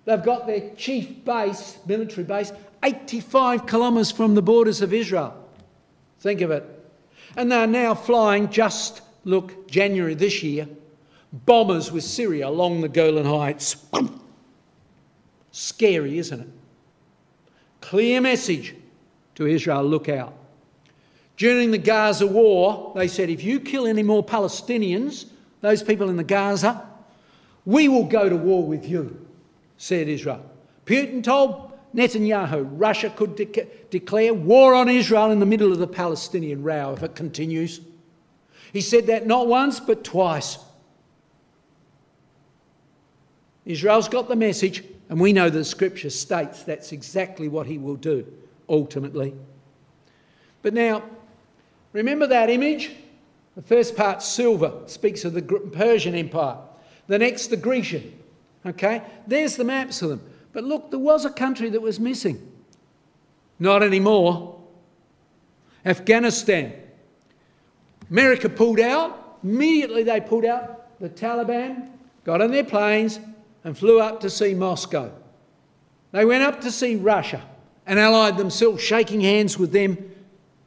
they've 0.04 0.22
got 0.22 0.46
their 0.46 0.70
chief 0.76 1.24
base, 1.24 1.78
military 1.84 2.22
base, 2.22 2.52
85 2.84 3.66
kilometres 3.66 4.12
from 4.12 4.36
the 4.36 4.42
borders 4.42 4.82
of 4.82 4.94
Israel. 4.94 5.34
Think 6.20 6.42
of 6.42 6.52
it. 6.52 6.64
And 7.36 7.50
they're 7.50 7.66
now 7.66 7.96
flying 7.96 8.50
just, 8.50 9.00
look, 9.24 9.68
January 9.68 10.14
this 10.14 10.44
year, 10.44 10.68
bombers 11.44 11.92
with 11.92 12.04
Syria 12.04 12.48
along 12.48 12.80
the 12.80 12.88
Golan 12.88 13.26
Heights. 13.26 13.76
Scary, 15.50 16.18
isn't 16.18 16.40
it? 16.40 16.48
Clear 17.80 18.20
message 18.20 18.74
to 19.34 19.46
Israel 19.46 19.84
look 19.84 20.08
out. 20.08 20.34
During 21.36 21.70
the 21.70 21.78
Gaza 21.78 22.26
war, 22.26 22.92
they 22.94 23.08
said 23.08 23.28
if 23.28 23.44
you 23.44 23.60
kill 23.60 23.86
any 23.86 24.02
more 24.02 24.24
Palestinians, 24.24 25.26
those 25.60 25.82
people 25.82 26.08
in 26.08 26.16
the 26.16 26.24
Gaza, 26.24 26.86
we 27.64 27.88
will 27.88 28.04
go 28.04 28.28
to 28.28 28.36
war 28.36 28.64
with 28.64 28.88
you, 28.88 29.26
said 29.76 30.08
Israel. 30.08 30.44
Putin 30.86 31.22
told 31.22 31.72
Netanyahu 31.94 32.66
Russia 32.72 33.10
could 33.10 33.36
de- 33.36 33.66
declare 33.90 34.32
war 34.32 34.74
on 34.74 34.88
Israel 34.88 35.30
in 35.30 35.40
the 35.40 35.46
middle 35.46 35.72
of 35.72 35.78
the 35.78 35.86
Palestinian 35.86 36.62
row 36.62 36.92
if 36.92 37.02
it 37.02 37.14
continues. 37.14 37.80
He 38.72 38.80
said 38.80 39.06
that 39.06 39.26
not 39.26 39.46
once 39.46 39.80
but 39.80 40.04
twice. 40.04 40.58
Israel's 43.66 44.08
got 44.08 44.28
the 44.28 44.36
message, 44.36 44.84
and 45.10 45.20
we 45.20 45.32
know 45.32 45.50
the 45.50 45.64
scripture 45.64 46.08
states 46.08 46.62
that's 46.62 46.92
exactly 46.92 47.48
what 47.48 47.66
he 47.66 47.78
will 47.78 47.96
do 47.96 48.24
ultimately. 48.68 49.34
But 50.62 50.72
now, 50.72 51.02
remember 51.92 52.28
that 52.28 52.48
image? 52.48 52.92
The 53.56 53.62
first 53.62 53.96
part, 53.96 54.22
silver, 54.22 54.72
speaks 54.86 55.24
of 55.24 55.34
the 55.34 55.42
Persian 55.42 56.14
Empire. 56.14 56.58
The 57.08 57.18
next, 57.18 57.48
the 57.48 57.56
Grecian. 57.56 58.18
Okay? 58.64 59.02
There's 59.26 59.56
the 59.56 59.64
maps 59.64 60.00
of 60.02 60.10
them. 60.10 60.20
But 60.52 60.64
look, 60.64 60.90
there 60.90 61.00
was 61.00 61.24
a 61.24 61.30
country 61.30 61.68
that 61.70 61.80
was 61.80 61.98
missing. 61.98 62.52
Not 63.58 63.82
anymore. 63.82 64.60
Afghanistan. 65.84 66.72
America 68.10 68.48
pulled 68.48 68.80
out. 68.80 69.38
Immediately 69.42 70.04
they 70.04 70.20
pulled 70.20 70.44
out. 70.44 70.98
The 71.00 71.08
Taliban 71.08 71.90
got 72.24 72.40
on 72.40 72.50
their 72.50 72.64
planes 72.64 73.20
and 73.66 73.76
flew 73.76 73.98
up 74.00 74.20
to 74.20 74.30
see 74.30 74.54
Moscow. 74.54 75.10
They 76.12 76.24
went 76.24 76.44
up 76.44 76.60
to 76.60 76.70
see 76.70 76.94
Russia 76.94 77.42
and 77.84 77.98
allied 77.98 78.38
themselves, 78.38 78.80
shaking 78.80 79.20
hands 79.20 79.58
with 79.58 79.72
them. 79.72 79.98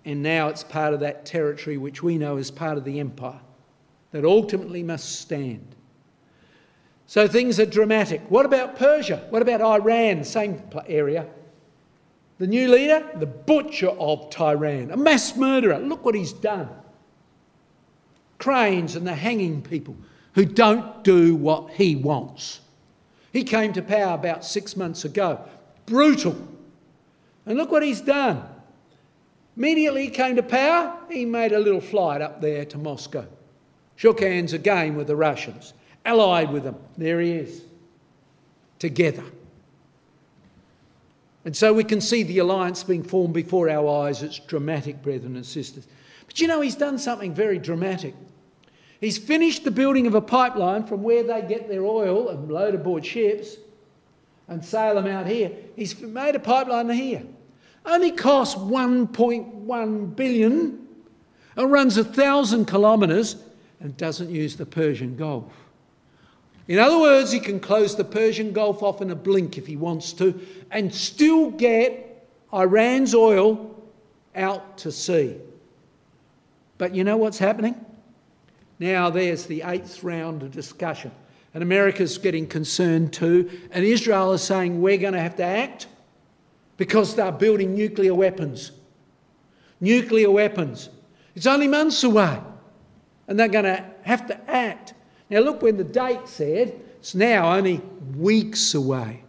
And 0.03 0.21
now 0.21 0.49
it's 0.49 0.65
part 0.65 0.93
of 0.93 0.99
that 0.99 1.25
territory 1.25 1.77
which 1.77 2.03
we 2.03 2.17
know 2.17 2.35
is 2.35 2.51
part 2.51 2.77
of 2.77 2.83
the 2.83 2.99
empire 2.99 3.39
that 4.11 4.25
ultimately 4.25 4.83
must 4.83 5.21
stand. 5.21 5.65
So 7.07 7.25
things 7.25 7.57
are 7.57 7.65
dramatic. 7.65 8.19
What 8.27 8.45
about 8.45 8.75
Persia? 8.75 9.25
What 9.29 9.41
about 9.41 9.61
Iran? 9.61 10.25
Same 10.25 10.61
area. 10.85 11.25
The 12.37 12.47
new 12.47 12.67
leader, 12.67 13.09
the 13.15 13.25
butcher 13.25 13.91
of 13.91 14.29
Tehran, 14.29 14.91
a 14.91 14.97
mass 14.97 15.37
murderer. 15.37 15.79
Look 15.79 16.03
what 16.03 16.15
he's 16.15 16.33
done. 16.33 16.67
Cranes 18.39 18.97
and 18.97 19.07
the 19.07 19.15
hanging 19.15 19.61
people 19.61 19.95
who 20.33 20.43
don't 20.43 21.01
do 21.05 21.33
what 21.33 21.71
he 21.71 21.95
wants. 21.95 22.59
He 23.31 23.43
came 23.43 23.73
to 23.73 23.81
power 23.81 24.15
about 24.15 24.43
six 24.43 24.75
months 24.75 25.05
ago. 25.05 25.39
Brutal. 25.85 26.35
And 27.45 27.57
look 27.57 27.71
what 27.71 27.83
he's 27.83 28.01
done. 28.01 28.43
Immediately 29.57 30.05
he 30.05 30.09
came 30.09 30.35
to 30.37 30.43
power, 30.43 30.97
he 31.09 31.25
made 31.25 31.51
a 31.51 31.59
little 31.59 31.81
flight 31.81 32.21
up 32.21 32.41
there 32.41 32.63
to 32.65 32.77
Moscow. 32.77 33.25
Shook 33.97 34.21
hands 34.21 34.53
again 34.53 34.95
with 34.95 35.07
the 35.07 35.15
Russians, 35.15 35.73
allied 36.05 36.51
with 36.51 36.63
them. 36.63 36.77
There 36.97 37.19
he 37.19 37.33
is. 37.33 37.63
Together. 38.79 39.25
And 41.43 41.55
so 41.55 41.73
we 41.73 41.83
can 41.83 41.99
see 41.99 42.23
the 42.23 42.39
alliance 42.39 42.83
being 42.83 43.03
formed 43.03 43.33
before 43.33 43.69
our 43.69 44.05
eyes. 44.05 44.23
It's 44.23 44.39
dramatic, 44.39 45.01
brethren 45.01 45.35
and 45.35 45.45
sisters. 45.45 45.87
But 46.25 46.39
you 46.39 46.47
know, 46.47 46.61
he's 46.61 46.75
done 46.75 46.97
something 46.97 47.33
very 47.33 47.59
dramatic. 47.59 48.13
He's 48.99 49.17
finished 49.17 49.63
the 49.63 49.71
building 49.71 50.07
of 50.07 50.15
a 50.15 50.21
pipeline 50.21 50.85
from 50.85 51.03
where 51.03 51.23
they 51.23 51.41
get 51.41 51.69
their 51.69 51.85
oil 51.85 52.29
and 52.29 52.51
load 52.51 52.75
aboard 52.75 53.05
ships 53.05 53.55
and 54.47 54.63
sail 54.63 54.95
them 54.95 55.07
out 55.07 55.25
here. 55.25 55.51
He's 55.75 55.99
made 56.01 56.35
a 56.35 56.39
pipeline 56.39 56.89
here. 56.89 57.23
Only 57.85 58.11
costs 58.11 58.55
1.1 58.55 60.15
billion 60.15 60.87
and 61.55 61.71
runs 61.71 61.97
a 61.97 62.03
thousand 62.03 62.65
kilometres 62.65 63.37
and 63.79 63.95
doesn't 63.95 64.29
use 64.29 64.57
the 64.57 64.65
Persian 64.65 65.15
Gulf. 65.15 65.53
In 66.67 66.77
other 66.77 66.99
words, 66.99 67.31
he 67.31 67.39
can 67.39 67.59
close 67.59 67.95
the 67.95 68.03
Persian 68.03 68.51
Gulf 68.51 68.83
off 68.83 69.01
in 69.01 69.09
a 69.11 69.15
blink 69.15 69.57
if 69.57 69.65
he 69.65 69.77
wants 69.77 70.13
to 70.13 70.39
and 70.69 70.93
still 70.93 71.51
get 71.51 72.27
Iran's 72.53 73.15
oil 73.15 73.81
out 74.35 74.77
to 74.79 74.91
sea. 74.91 75.37
But 76.77 76.93
you 76.93 77.03
know 77.03 77.17
what's 77.17 77.39
happening? 77.39 77.85
Now 78.79 79.09
there's 79.09 79.45
the 79.45 79.63
eighth 79.65 80.03
round 80.03 80.41
of 80.41 80.51
discussion. 80.51 81.11
And 81.53 81.63
America's 81.63 82.17
getting 82.17 82.47
concerned 82.47 83.11
too. 83.11 83.49
And 83.71 83.83
Israel 83.83 84.33
is 84.33 84.41
saying 84.41 84.81
we're 84.81 84.97
going 84.97 85.13
to 85.13 85.21
have 85.21 85.35
to 85.37 85.43
act 85.43 85.87
because 86.77 87.15
they're 87.15 87.31
building 87.31 87.75
nuclear 87.75 88.13
weapons. 88.13 88.71
Nuclear 89.81 90.31
weapons. 90.31 90.89
It's 91.35 91.47
only 91.47 91.67
months 91.67 92.03
away. 92.03 92.39
And 93.27 93.39
they're 93.39 93.47
going 93.47 93.65
to 93.65 93.83
have 94.03 94.27
to 94.27 94.49
act. 94.49 94.93
Now, 95.29 95.39
look, 95.39 95.61
when 95.61 95.77
the 95.77 95.83
date 95.83 96.27
said, 96.27 96.79
it's 96.99 97.15
now 97.15 97.55
only 97.55 97.81
weeks 98.15 98.73
away 98.73 99.23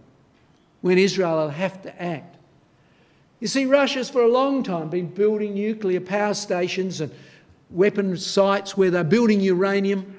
when 0.81 0.99
Israel 0.99 1.37
will 1.37 1.51
have 1.51 1.83
to 1.83 2.03
act. 2.03 2.37
You 3.39 3.49
see, 3.49 3.65
Russia's 3.65 4.11
for 4.11 4.23
a 4.23 4.29
long 4.29 4.63
time 4.63 4.91
been 4.91 5.09
building 5.09 5.55
nuclear 5.55 6.01
power 6.01 6.35
stations 6.35 7.01
and 7.01 7.13
weapon 7.71 8.17
sites 8.17 8.77
where 8.77 8.91
they're 8.91 9.05
building 9.05 9.41
uranium, 9.41 10.19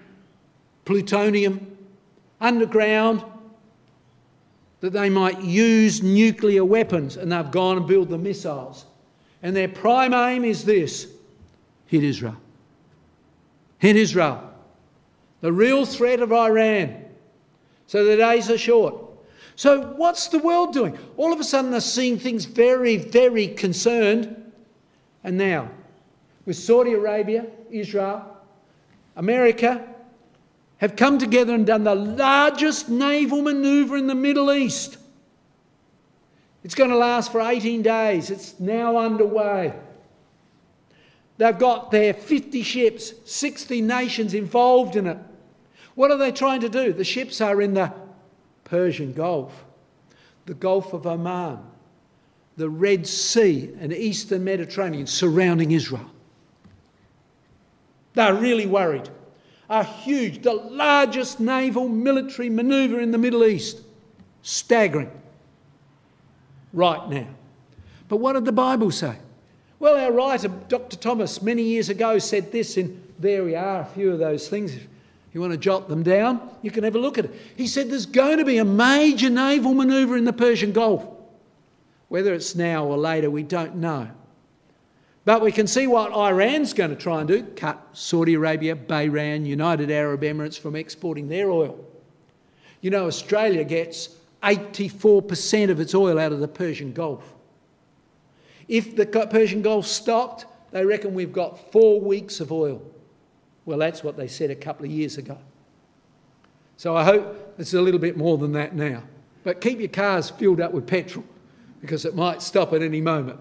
plutonium, 0.85 1.77
underground, 2.39 3.23
that 4.79 4.93
they 4.93 5.09
might 5.09 5.41
use 5.41 6.01
nuclear 6.01 6.65
weapons, 6.65 7.17
and 7.17 7.31
they've 7.31 7.51
gone 7.51 7.77
and 7.77 7.87
built 7.87 8.09
the 8.09 8.17
missiles. 8.17 8.85
And 9.43 9.55
their 9.55 9.67
prime 9.67 10.13
aim 10.13 10.43
is 10.43 10.63
this 10.65 11.07
hit 11.85 12.03
Israel. 12.03 12.37
Hit 13.79 13.95
Israel. 13.95 14.49
The 15.41 15.51
real 15.51 15.85
threat 15.85 16.19
of 16.19 16.31
Iran. 16.31 17.05
So 17.87 18.05
the 18.05 18.17
days 18.17 18.49
are 18.49 18.57
short. 18.57 18.95
So, 19.55 19.93
what's 19.97 20.27
the 20.29 20.39
world 20.39 20.73
doing? 20.73 20.97
All 21.17 21.33
of 21.33 21.39
a 21.39 21.43
sudden, 21.43 21.71
they're 21.71 21.81
seeing 21.81 22.17
things 22.17 22.45
very, 22.45 22.97
very 22.97 23.47
concerned. 23.47 24.51
And 25.23 25.37
now, 25.37 25.69
with 26.45 26.55
Saudi 26.55 26.93
Arabia, 26.93 27.45
Israel, 27.69 28.37
America, 29.15 29.87
have 30.77 30.95
come 30.95 31.19
together 31.19 31.53
and 31.53 31.65
done 31.65 31.83
the 31.83 31.95
largest 31.95 32.89
naval 32.89 33.41
maneuver 33.41 33.97
in 33.97 34.07
the 34.07 34.15
Middle 34.15 34.51
East. 34.51 34.97
It's 36.63 36.75
going 36.75 36.89
to 36.89 36.97
last 36.97 37.31
for 37.31 37.41
18 37.41 37.81
days. 37.81 38.29
It's 38.29 38.59
now 38.59 38.97
underway. 38.97 39.73
They've 41.37 41.57
got 41.57 41.91
their 41.91 42.13
50 42.13 42.61
ships, 42.61 43.13
60 43.25 43.81
nations 43.81 44.33
involved 44.33 44.95
in 44.95 45.07
it. 45.07 45.17
What 45.95 46.11
are 46.11 46.17
they 46.17 46.31
trying 46.31 46.61
to 46.61 46.69
do? 46.69 46.93
The 46.93 47.03
ships 47.03 47.41
are 47.41 47.61
in 47.61 47.73
the 47.73 47.93
Persian 48.63 49.13
Gulf, 49.13 49.65
the 50.45 50.53
Gulf 50.53 50.93
of 50.93 51.05
Oman, 51.05 51.59
the 52.57 52.69
Red 52.69 53.07
Sea, 53.07 53.71
and 53.79 53.91
Eastern 53.91 54.43
Mediterranean 54.43 55.07
surrounding 55.07 55.71
Israel. 55.71 56.09
They're 58.13 58.33
really 58.33 58.65
worried. 58.65 59.09
A 59.69 59.83
huge, 59.83 60.43
the 60.43 60.53
largest 60.53 61.39
naval 61.39 61.87
military 61.87 62.49
manoeuvre 62.49 62.99
in 62.99 63.11
the 63.11 63.17
Middle 63.17 63.45
East. 63.45 63.81
Staggering. 64.41 65.11
Right 66.73 67.09
now. 67.09 67.27
But 68.09 68.17
what 68.17 68.33
did 68.33 68.45
the 68.45 68.51
Bible 68.51 68.91
say? 68.91 69.15
Well, 69.79 69.97
our 69.97 70.11
writer, 70.11 70.49
Dr. 70.49 70.97
Thomas, 70.97 71.41
many 71.41 71.63
years 71.63 71.89
ago 71.89 72.19
said 72.19 72.51
this 72.51 72.77
in, 72.77 73.01
there 73.17 73.43
we 73.43 73.55
are, 73.55 73.81
a 73.81 73.85
few 73.85 74.11
of 74.11 74.19
those 74.19 74.49
things. 74.49 74.75
If 74.75 74.87
you 75.33 75.41
want 75.41 75.53
to 75.53 75.57
jot 75.57 75.87
them 75.87 76.03
down, 76.03 76.41
you 76.61 76.69
can 76.69 76.83
have 76.83 76.95
a 76.95 76.99
look 76.99 77.17
at 77.17 77.25
it. 77.25 77.31
He 77.55 77.65
said 77.65 77.89
there's 77.89 78.05
going 78.05 78.39
to 78.39 78.45
be 78.45 78.57
a 78.57 78.65
major 78.65 79.29
naval 79.29 79.73
manoeuvre 79.73 80.17
in 80.17 80.25
the 80.25 80.33
Persian 80.33 80.73
Gulf. 80.73 81.07
Whether 82.09 82.33
it's 82.33 82.55
now 82.55 82.85
or 82.85 82.97
later, 82.97 83.31
we 83.31 83.43
don't 83.43 83.77
know. 83.77 84.09
But 85.23 85.41
we 85.41 85.51
can 85.51 85.67
see 85.67 85.85
what 85.85 86.11
Iran's 86.11 86.73
going 86.73 86.89
to 86.89 86.95
try 86.95 87.19
and 87.19 87.27
do 87.27 87.43
cut 87.43 87.79
Saudi 87.93 88.33
Arabia, 88.33 88.75
Bahrain, 88.75 89.45
United 89.45 89.91
Arab 89.91 90.21
Emirates 90.21 90.59
from 90.59 90.75
exporting 90.75 91.27
their 91.27 91.51
oil. 91.51 91.79
You 92.81 92.89
know, 92.89 93.05
Australia 93.05 93.63
gets 93.63 94.15
84% 94.41 95.69
of 95.69 95.79
its 95.79 95.93
oil 95.93 96.17
out 96.17 96.31
of 96.31 96.39
the 96.39 96.47
Persian 96.47 96.91
Gulf. 96.91 97.35
If 98.67 98.95
the 98.95 99.05
Persian 99.05 99.61
Gulf 99.61 99.85
stopped, 99.85 100.45
they 100.71 100.85
reckon 100.85 101.13
we've 101.13 101.33
got 101.33 101.71
four 101.71 102.01
weeks 102.01 102.39
of 102.39 102.51
oil. 102.51 102.81
Well, 103.65 103.77
that's 103.77 104.03
what 104.03 104.17
they 104.17 104.27
said 104.27 104.49
a 104.49 104.55
couple 104.55 104.85
of 104.85 104.91
years 104.91 105.17
ago. 105.17 105.37
So 106.77 106.97
I 106.97 107.03
hope 107.03 107.55
it's 107.59 107.75
a 107.75 107.81
little 107.81 107.99
bit 107.99 108.17
more 108.17 108.39
than 108.39 108.53
that 108.53 108.75
now. 108.75 109.03
But 109.43 109.61
keep 109.61 109.79
your 109.79 109.89
cars 109.89 110.31
filled 110.31 110.61
up 110.61 110.71
with 110.71 110.87
petrol 110.87 111.25
because 111.79 112.05
it 112.05 112.15
might 112.15 112.41
stop 112.41 112.73
at 112.73 112.81
any 112.81 113.01
moment. 113.01 113.39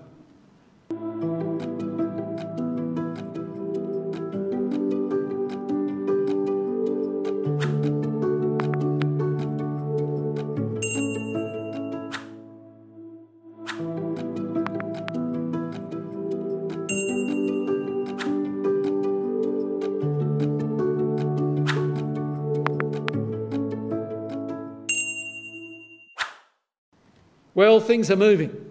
Well, 27.71 27.79
things 27.79 28.11
are 28.11 28.17
moving. 28.17 28.69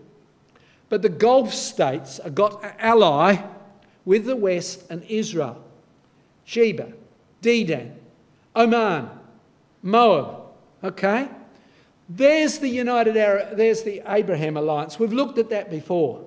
But 0.89 1.03
the 1.03 1.07
Gulf 1.07 1.53
states 1.53 2.19
have 2.21 2.35
got 2.35 2.61
an 2.65 2.73
ally 2.79 3.41
with 4.03 4.25
the 4.25 4.35
West 4.35 4.83
and 4.89 5.03
Israel. 5.03 5.63
Sheba, 6.43 6.91
Dedan, 7.41 7.93
Oman, 8.57 9.09
Moab. 9.81 10.41
Okay? 10.83 11.29
There's 12.09 12.59
the 12.59 12.67
United 12.67 13.15
Arab, 13.15 13.55
there's 13.55 13.83
the 13.83 14.01
Abraham 14.05 14.57
alliance. 14.57 14.99
We've 14.99 15.13
looked 15.13 15.37
at 15.37 15.49
that 15.49 15.71
before. 15.71 16.25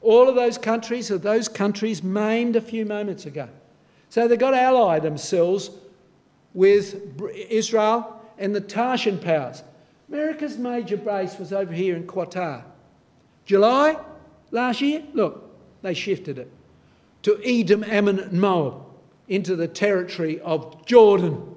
All 0.00 0.28
of 0.28 0.34
those 0.34 0.58
countries 0.58 1.12
are 1.12 1.18
those 1.18 1.48
countries 1.48 2.02
maimed 2.02 2.56
a 2.56 2.60
few 2.60 2.84
moments 2.84 3.24
ago. 3.24 3.48
So 4.08 4.26
they've 4.26 4.36
got 4.36 4.50
to 4.50 4.60
ally 4.60 4.98
themselves 4.98 5.70
with 6.54 7.22
Israel 7.32 8.20
and 8.36 8.52
the 8.52 8.60
Tarshan 8.60 9.22
powers. 9.22 9.62
America's 10.08 10.58
major 10.58 10.96
base 10.96 11.38
was 11.38 11.52
over 11.52 11.72
here 11.72 11.96
in 11.96 12.06
Qatar. 12.06 12.62
July 13.46 13.96
last 14.50 14.80
year, 14.80 15.02
look, 15.12 15.50
they 15.82 15.94
shifted 15.94 16.38
it 16.38 16.50
to 17.22 17.40
Edom, 17.44 17.84
Ammon, 17.84 18.18
and 18.18 18.32
Moab 18.40 18.82
into 19.28 19.56
the 19.56 19.68
territory 19.68 20.40
of 20.40 20.84
Jordan. 20.86 21.54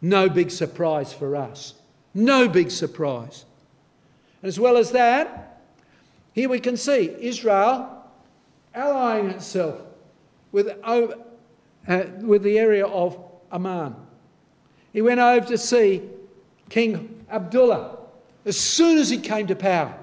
No 0.00 0.28
big 0.28 0.50
surprise 0.50 1.12
for 1.12 1.34
us. 1.34 1.74
No 2.14 2.48
big 2.48 2.70
surprise. 2.70 3.44
As 4.42 4.60
well 4.60 4.76
as 4.76 4.92
that, 4.92 5.62
here 6.32 6.48
we 6.48 6.60
can 6.60 6.76
see 6.76 7.14
Israel 7.18 8.04
allying 8.74 9.30
itself 9.30 9.80
with, 10.52 10.68
uh, 10.84 11.08
with 12.20 12.42
the 12.42 12.58
area 12.58 12.86
of 12.86 13.18
Amman. 13.50 13.96
He 14.92 15.02
went 15.02 15.20
over 15.20 15.46
to 15.46 15.58
see 15.58 16.02
King 16.68 17.24
Abdullah 17.30 17.98
as 18.44 18.58
soon 18.58 18.98
as 18.98 19.10
he 19.10 19.18
came 19.18 19.46
to 19.46 19.56
power. 19.56 19.94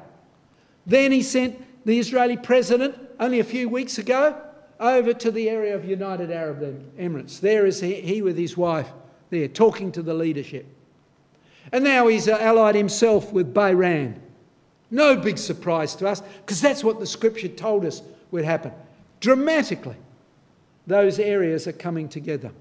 Then 0.86 1.12
he 1.12 1.24
sent 1.24 1.62
the 1.86 2.00
Israeli 2.00 2.38
president 2.38 2.96
only 3.20 3.40
a 3.40 3.44
few 3.44 3.70
weeks 3.70 3.98
ago 3.98 4.40
over 4.80 5.14
to 5.14 5.32
the 5.32 5.50
area 5.50 5.76
of 5.76 5.86
United 5.86 6.32
Arab 6.32 6.60
Emirates. 6.98 7.40
There 7.40 7.66
is 7.66 7.80
he, 7.80 8.22
with 8.22 8.38
his 8.38 8.58
wife 8.58 8.90
there 9.30 9.48
talking 9.48 9.92
to 9.94 10.02
the 10.02 10.14
leadership. 10.14 10.66
And 11.72 11.84
now 11.84 12.08
he's 12.08 12.28
uh, 12.28 12.38
allied 12.40 12.76
himself 12.76 13.34
with 13.34 13.54
Bahrain. 13.54 14.20
No 14.92 15.18
big 15.18 15.38
surprise 15.38 15.96
to 15.96 16.08
us 16.08 16.22
because 16.22 16.62
that's 16.62 16.84
what 16.84 17.00
the 17.00 17.08
scripture 17.08 17.48
told 17.48 17.86
us 17.86 18.02
would 18.32 18.46
happen. 18.46 18.72
Dramatically, 19.20 19.96
those 20.86 21.18
areas 21.18 21.68
are 21.68 21.74
coming 21.74 22.08
together. 22.08 22.52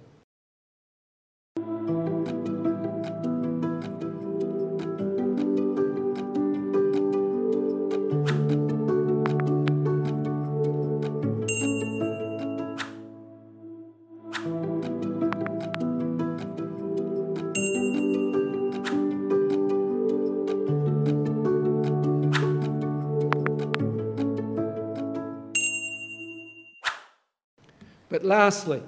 Lastly, 28.35 28.83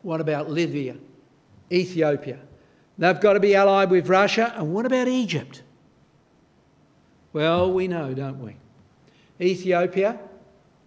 what 0.00 0.20
about 0.20 0.50
Libya, 0.50 0.96
Ethiopia? 1.70 2.38
They've 2.96 3.20
got 3.20 3.34
to 3.34 3.40
be 3.40 3.54
allied 3.54 3.90
with 3.90 4.08
Russia. 4.08 4.54
And 4.56 4.72
what 4.72 4.86
about 4.86 5.08
Egypt? 5.08 5.62
Well, 7.34 7.70
we 7.70 7.86
know, 7.86 8.14
don't 8.14 8.42
we? 8.42 8.56
Ethiopia, 9.38 10.18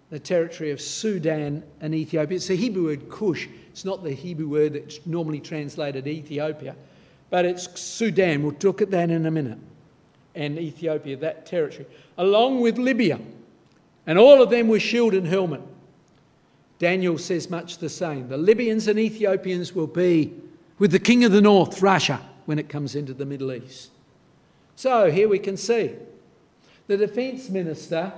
the 0.10 0.18
territory 0.18 0.72
of 0.72 0.82
Sudan 0.82 1.64
and 1.82 1.94
Ethiopia. 1.94 2.38
It's 2.38 2.48
the 2.48 2.56
Hebrew 2.56 2.86
word 2.86 3.08
Cush. 3.08 3.48
It's 3.70 3.86
not 3.86 4.04
the 4.04 4.14
Hebrew 4.14 4.50
word 4.50 4.74
that's 4.74 5.06
normally 5.06 5.40
translated 5.40 6.08
Ethiopia, 6.08 6.76
but 7.30 7.46
it's 7.46 7.80
Sudan. 7.80 8.42
We'll 8.42 8.56
look 8.64 8.82
at 8.82 8.90
that 8.90 9.12
in 9.12 9.28
a 9.28 9.32
minute. 9.32 9.60
And 10.34 10.58
Ethiopia, 10.58 11.18
that 11.18 11.46
territory, 11.46 11.86
along 12.18 12.62
with 12.62 12.80
Libya. 12.80 13.20
And 14.08 14.18
all 14.18 14.42
of 14.42 14.50
them 14.50 14.68
were 14.68 14.80
shield 14.80 15.14
and 15.14 15.28
helmet. 15.28 15.62
Daniel 16.80 17.18
says 17.18 17.50
much 17.50 17.78
the 17.78 17.90
same. 17.90 18.30
The 18.30 18.38
Libyans 18.38 18.88
and 18.88 18.98
Ethiopians 18.98 19.76
will 19.76 19.88
be 19.88 20.34
with 20.80 20.92
the 20.92 21.00
king 21.00 21.26
of 21.26 21.34
the 21.34 21.42
north, 21.42 21.82
Russia, 21.82 22.22
when 22.46 22.58
it 22.58 22.70
comes 22.70 22.96
into 22.96 23.14
the 23.14 23.26
Middle 23.26 23.52
East. 23.52 23.92
So 24.78 25.12
here 25.12 25.28
we 25.28 25.40
can 25.40 25.58
see 25.58 25.92
the 26.88 26.96
defence 26.96 27.50
minister 27.50 28.14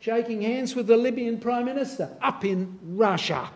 shaking 0.00 0.40
hands 0.40 0.74
with 0.74 0.86
the 0.86 0.96
Libyan 0.96 1.38
prime 1.38 1.66
minister 1.66 2.10
up 2.22 2.42
in 2.42 2.78
Russia. 2.82 3.50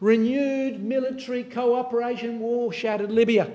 Renewed 0.00 0.82
military 0.82 1.44
cooperation 1.44 2.40
war 2.40 2.70
shattered 2.72 3.10
Libya. 3.10 3.50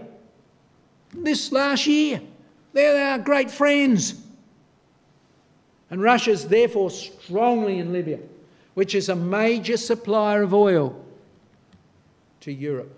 This 1.13 1.51
last 1.51 1.85
year, 1.85 2.21
they're 2.73 3.11
our 3.11 3.19
great 3.19 3.51
friends. 3.51 4.15
And 5.91 6.01
Russia's 6.01 6.47
therefore 6.47 6.89
strongly 6.89 7.77
in 7.77 7.93
Libya 7.93 8.19
which 8.75 8.93
is 8.93 9.09
a 9.09 9.15
major 9.15 9.77
supplier 9.77 10.43
of 10.43 10.53
oil 10.53 11.03
to 12.41 12.51
Europe. 12.51 12.95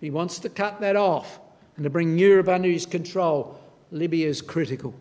He 0.00 0.10
wants 0.10 0.38
to 0.40 0.48
cut 0.48 0.80
that 0.80 0.94
off 0.96 1.40
and 1.76 1.84
to 1.84 1.90
bring 1.90 2.18
Europe 2.18 2.48
under 2.48 2.68
his 2.68 2.86
control. 2.86 3.60
Libya 3.90 4.28
is 4.28 4.40
critical. 4.40 4.94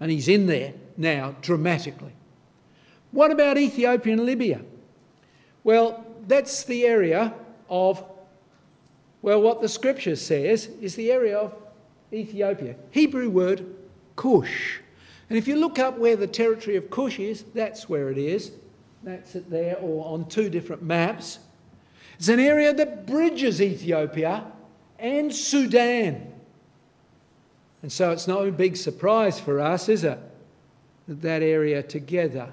And 0.00 0.10
he's 0.10 0.28
in 0.28 0.46
there 0.46 0.74
now 0.96 1.36
dramatically. 1.42 2.12
What 3.10 3.30
about 3.30 3.58
Ethiopia 3.58 4.14
and 4.14 4.24
Libya? 4.24 4.62
Well, 5.64 6.04
that's 6.26 6.64
the 6.64 6.86
area 6.86 7.34
of, 7.68 8.04
well, 9.22 9.40
what 9.40 9.60
the 9.60 9.68
scripture 9.68 10.16
says 10.16 10.66
is 10.80 10.94
the 10.94 11.12
area 11.12 11.38
of 11.38 11.54
Ethiopia. 12.12 12.76
Hebrew 12.90 13.30
word 13.30 13.64
Cush. 14.16 14.81
And 15.32 15.38
if 15.38 15.48
you 15.48 15.56
look 15.56 15.78
up 15.78 15.96
where 15.96 16.14
the 16.14 16.26
territory 16.26 16.76
of 16.76 16.90
Cush 16.90 17.18
is, 17.18 17.44
that's 17.54 17.88
where 17.88 18.10
it 18.10 18.18
is. 18.18 18.52
That's 19.02 19.34
it 19.34 19.48
there, 19.48 19.78
or 19.78 20.04
on 20.04 20.28
two 20.28 20.50
different 20.50 20.82
maps. 20.82 21.38
It's 22.18 22.28
an 22.28 22.38
area 22.38 22.74
that 22.74 23.06
bridges 23.06 23.62
Ethiopia 23.62 24.44
and 24.98 25.34
Sudan. 25.34 26.30
And 27.80 27.90
so 27.90 28.10
it's 28.10 28.28
no 28.28 28.50
big 28.50 28.76
surprise 28.76 29.40
for 29.40 29.58
us, 29.58 29.88
is 29.88 30.04
it? 30.04 30.18
That 31.08 31.22
that 31.22 31.40
area 31.40 31.82
together 31.82 32.50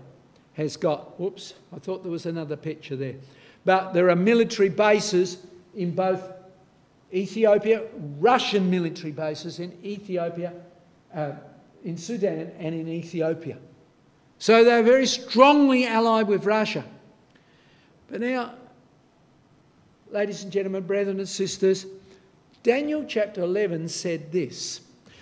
has 0.53 0.77
got, 0.77 1.19
whoops, 1.19 1.55
I 1.75 1.79
thought 1.79 2.03
there 2.03 2.13
was 2.13 2.27
another 2.27 2.55
picture 2.55 2.95
there. 2.95 3.15
But 3.65 3.91
there 3.91 4.09
are 4.09 4.15
military 4.15 4.69
bases 4.69 5.45
in 5.75 5.91
both 5.91 6.31
Ethiopia, 7.13 7.83
Russian 8.21 8.69
military 8.71 9.11
bases 9.11 9.59
in 9.59 9.77
Ethiopia, 9.83 10.53
uh, 11.13 11.31
in 11.83 11.97
Sudan 11.97 12.51
and 12.59 12.75
in 12.75 12.87
Ethiopia. 12.87 13.57
So 14.37 14.63
they're 14.63 14.83
very 14.83 15.05
strongly 15.05 15.85
allied 15.85 16.27
with 16.27 16.45
Russia. 16.45 16.83
But 18.09 18.21
now, 18.21 18.53
ladies 20.11 20.43
and 20.43 20.51
gentlemen, 20.51 20.83
brethren 20.83 21.19
and 21.19 21.27
sisters, 21.27 21.85
Daniel 22.63 23.05
chapter 23.07 23.41
11 23.41 23.89
said 23.89 24.31
this 24.31 24.81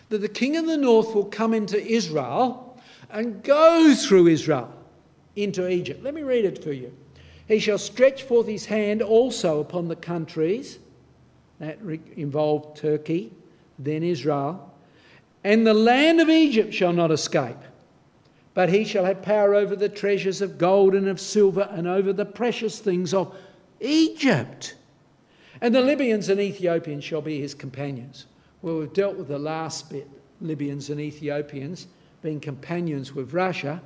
that 0.10 0.20
the 0.20 0.30
king 0.30 0.56
of 0.56 0.66
the 0.66 0.78
north 0.78 1.14
will 1.14 1.26
come 1.26 1.54
into 1.54 1.84
Israel 1.86 2.80
and 3.10 3.44
go 3.44 3.94
through 3.94 4.28
Israel 4.28 4.74
into 5.36 5.68
Egypt. 5.68 6.02
Let 6.02 6.14
me 6.14 6.24
read 6.24 6.46
it 6.46 6.64
for 6.64 6.72
you. 6.72 6.96
He 7.48 7.60
shall 7.60 7.78
stretch 7.78 8.24
forth 8.24 8.48
his 8.48 8.66
hand 8.66 9.02
also 9.02 9.60
upon 9.60 9.88
the 9.88 9.96
countries 9.96 10.80
that 11.60 11.80
involve 12.16 12.76
Turkey, 12.76 13.32
then 13.80 14.04
Israel, 14.04 14.74
and 15.48 15.66
the 15.66 15.74
land 15.74 16.20
of 16.20 16.28
Egypt 16.28 16.74
shall 16.74 16.92
not 16.92 17.10
escape. 17.10 17.56
But 18.54 18.68
he 18.68 18.84
shall 18.84 19.06
have 19.06 19.22
power 19.22 19.56
over 19.56 19.78
the 19.78 19.88
treasures 19.88 20.42
of 20.42 20.58
gold 20.58 20.94
and 20.94 21.08
of 21.08 21.22
silver 21.22 21.70
and 21.72 21.88
over 21.88 22.12
the 22.12 22.26
precious 22.26 22.80
things 22.80 23.14
of 23.14 23.34
Egypt. 23.80 24.76
And 25.62 25.74
the 25.74 25.80
Libyans 25.80 26.28
and 26.28 26.42
Ethiopians 26.42 27.06
shall 27.06 27.22
be 27.22 27.40
his 27.40 27.54
companions. 27.54 28.26
Well, 28.62 28.80
we've 28.80 28.92
dealt 28.92 29.16
with 29.16 29.30
the 29.30 29.40
last 29.40 29.90
bit 29.90 30.10
Libyans 30.42 30.90
and 30.90 31.00
Ethiopians 31.00 31.88
being 32.22 32.42
companions 32.42 33.16
with 33.16 33.32
Russia. 33.32 33.82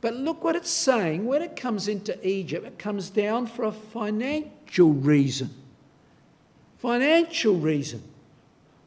But 0.00 0.16
look 0.16 0.42
what 0.42 0.56
it's 0.56 0.68
saying. 0.68 1.26
When 1.26 1.42
it 1.42 1.54
comes 1.54 1.86
into 1.86 2.18
Egypt, 2.26 2.66
it 2.66 2.76
comes 2.76 3.08
down 3.08 3.46
for 3.46 3.66
a 3.66 3.72
financial 3.72 4.94
reason. 4.94 5.50
Financial 6.78 7.54
reason. 7.54 8.02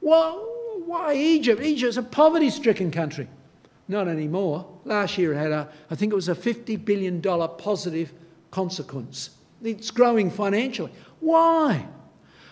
Well, 0.02 0.51
why 0.92 1.14
Egypt? 1.14 1.62
Egypt's 1.62 1.96
a 1.96 2.04
poverty 2.04 2.50
stricken 2.50 2.92
country. 2.92 3.26
Not 3.88 4.10
anymore. 4.10 4.68
Last 4.84 5.18
year 5.18 5.32
it 5.32 5.38
had 5.38 5.52
a, 5.52 5.70
I 5.90 5.96
think 5.96 6.12
it 6.12 6.16
was 6.16 6.28
a 6.28 6.36
$50 6.36 6.84
billion 6.84 7.22
positive 7.22 8.12
consequence. 8.52 9.30
It's 9.64 9.90
growing 9.90 10.30
financially. 10.30 10.92
Why? 11.22 11.86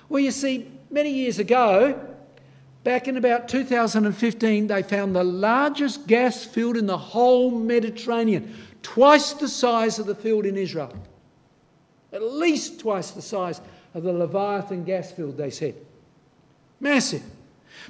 Well, 0.07 0.21
you 0.21 0.31
see, 0.31 0.71
many 0.89 1.11
years 1.11 1.39
ago, 1.39 1.99
back 2.85 3.09
in 3.09 3.17
about 3.17 3.49
2015, 3.49 4.67
they 4.67 4.83
found 4.83 5.13
the 5.13 5.23
largest 5.25 6.07
gas 6.07 6.45
field 6.45 6.77
in 6.77 6.85
the 6.85 6.97
whole 6.97 7.51
Mediterranean, 7.51 8.55
twice 8.81 9.33
the 9.33 9.49
size 9.49 9.99
of 9.99 10.05
the 10.05 10.15
field 10.15 10.45
in 10.45 10.55
Israel. 10.55 10.93
At 12.13 12.23
least 12.23 12.79
twice 12.79 13.11
the 13.11 13.21
size 13.21 13.59
of 13.93 14.03
the 14.03 14.13
Leviathan 14.13 14.85
gas 14.85 15.11
field, 15.11 15.35
they 15.35 15.49
said. 15.49 15.75
Massive. 16.79 17.23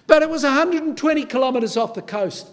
But 0.09 0.23
it 0.23 0.29
was 0.29 0.43
120 0.43 1.25
kilometres 1.25 1.77
off 1.77 1.93
the 1.93 2.01
coast. 2.01 2.47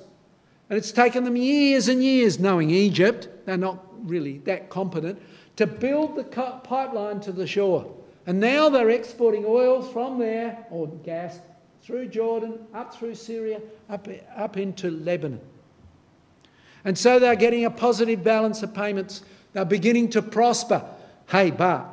And 0.69 0.77
it's 0.77 0.93
taken 0.93 1.25
them 1.25 1.37
years 1.37 1.89
and 1.89 2.05
years, 2.05 2.39
knowing 2.39 2.71
Egypt, 2.71 3.29
they're 3.47 3.57
not 3.57 3.83
really 4.07 4.39
that 4.41 4.69
competent, 4.69 5.21
to 5.57 5.67
build 5.67 6.17
the 6.17 6.25
pipeline 6.25 7.19
to 7.21 7.33
the 7.33 7.47
shore. 7.47 7.91
And 8.27 8.41
now 8.41 8.69
they're 8.69 8.91
exporting 8.91 9.45
oil 9.47 9.81
from 9.81 10.19
there, 10.19 10.67
or 10.71 10.89
gas, 10.89 11.41
through 11.83 12.09
Jordan, 12.09 12.59
up 12.75 12.95
through 12.95 13.15
Syria, 13.15 13.63
up, 13.89 14.07
up 14.37 14.59
into 14.59 14.91
Lebanon. 14.91 15.41
And 16.85 16.99
so 16.99 17.19
they're 17.19 17.37
getting 17.37 17.65
a 17.65 17.71
positive 17.71 18.23
balance 18.23 18.63
of 18.63 18.75
payments. 18.75 19.23
They're 19.55 19.65
beginning 19.65 20.11
to 20.11 20.21
prosper. 20.21 20.85
Hey, 21.31 21.53
but 21.53 21.89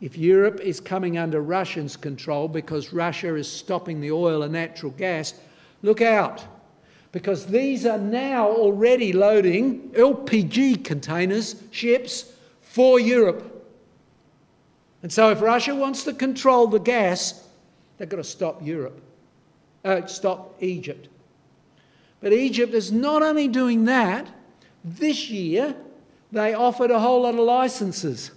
if 0.00 0.18
Europe 0.18 0.60
is 0.60 0.80
coming 0.80 1.18
under 1.18 1.40
Russians' 1.40 1.96
control 1.96 2.48
because 2.48 2.92
Russia 2.92 3.34
is 3.36 3.50
stopping 3.50 4.00
the 4.00 4.10
oil 4.12 4.42
and 4.42 4.52
natural 4.52 4.92
gas, 4.92 5.34
look 5.82 6.02
out. 6.02 6.44
Because 7.12 7.46
these 7.46 7.86
are 7.86 7.98
now 7.98 8.48
already 8.48 9.12
loading 9.12 9.90
LPG 9.90 10.84
containers, 10.84 11.62
ships, 11.70 12.32
for 12.60 12.98
Europe. 12.98 13.50
And 15.02 15.12
so 15.12 15.30
if 15.30 15.40
Russia 15.40 15.74
wants 15.74 16.02
to 16.04 16.12
control 16.12 16.66
the 16.66 16.80
gas, 16.80 17.46
they've 17.98 18.08
got 18.08 18.16
to 18.16 18.24
stop 18.24 18.66
Europe, 18.66 19.00
uh, 19.84 20.06
stop 20.06 20.56
Egypt. 20.60 21.08
But 22.20 22.32
Egypt 22.32 22.74
is 22.74 22.90
not 22.90 23.22
only 23.22 23.46
doing 23.46 23.84
that, 23.84 24.26
this 24.82 25.30
year 25.30 25.76
they 26.32 26.54
offered 26.54 26.90
a 26.90 26.98
whole 26.98 27.22
lot 27.22 27.34
of 27.34 27.40
licenses. 27.40 28.32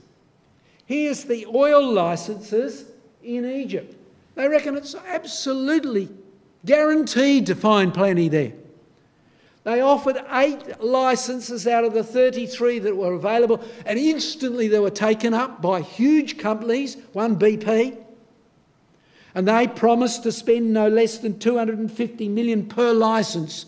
Here's 0.88 1.26
the 1.26 1.46
oil 1.54 1.94
licenses 1.94 2.86
in 3.22 3.46
Egypt. 3.46 3.94
They 4.36 4.48
reckon 4.48 4.78
it's 4.78 4.96
absolutely 4.96 6.10
guaranteed 6.66 7.46
to 7.48 7.56
find 7.56 7.94
plenty 7.94 8.30
there. 8.30 8.54
They 9.66 9.82
offered 9.82 10.24
eight 10.32 10.82
licenses 10.82 11.68
out 11.68 11.84
of 11.84 11.94
the 11.94 12.04
33 12.04 12.80
that 12.80 12.96
were 12.96 13.14
available, 13.14 13.62
and 13.86 14.00
instantly 14.00 14.70
they 14.70 14.80
were 14.80 14.90
taken 14.90 15.34
up 15.34 15.62
by 15.62 15.82
huge 15.82 16.38
companies, 16.38 16.96
one 17.12 17.38
BP. 17.38 17.98
And 19.36 19.46
they 19.46 19.68
promised 19.68 20.24
to 20.24 20.32
spend 20.32 20.72
no 20.72 20.88
less 20.88 21.18
than 21.18 21.38
250 21.38 22.30
million 22.30 22.66
per 22.66 22.94
license. 22.94 23.66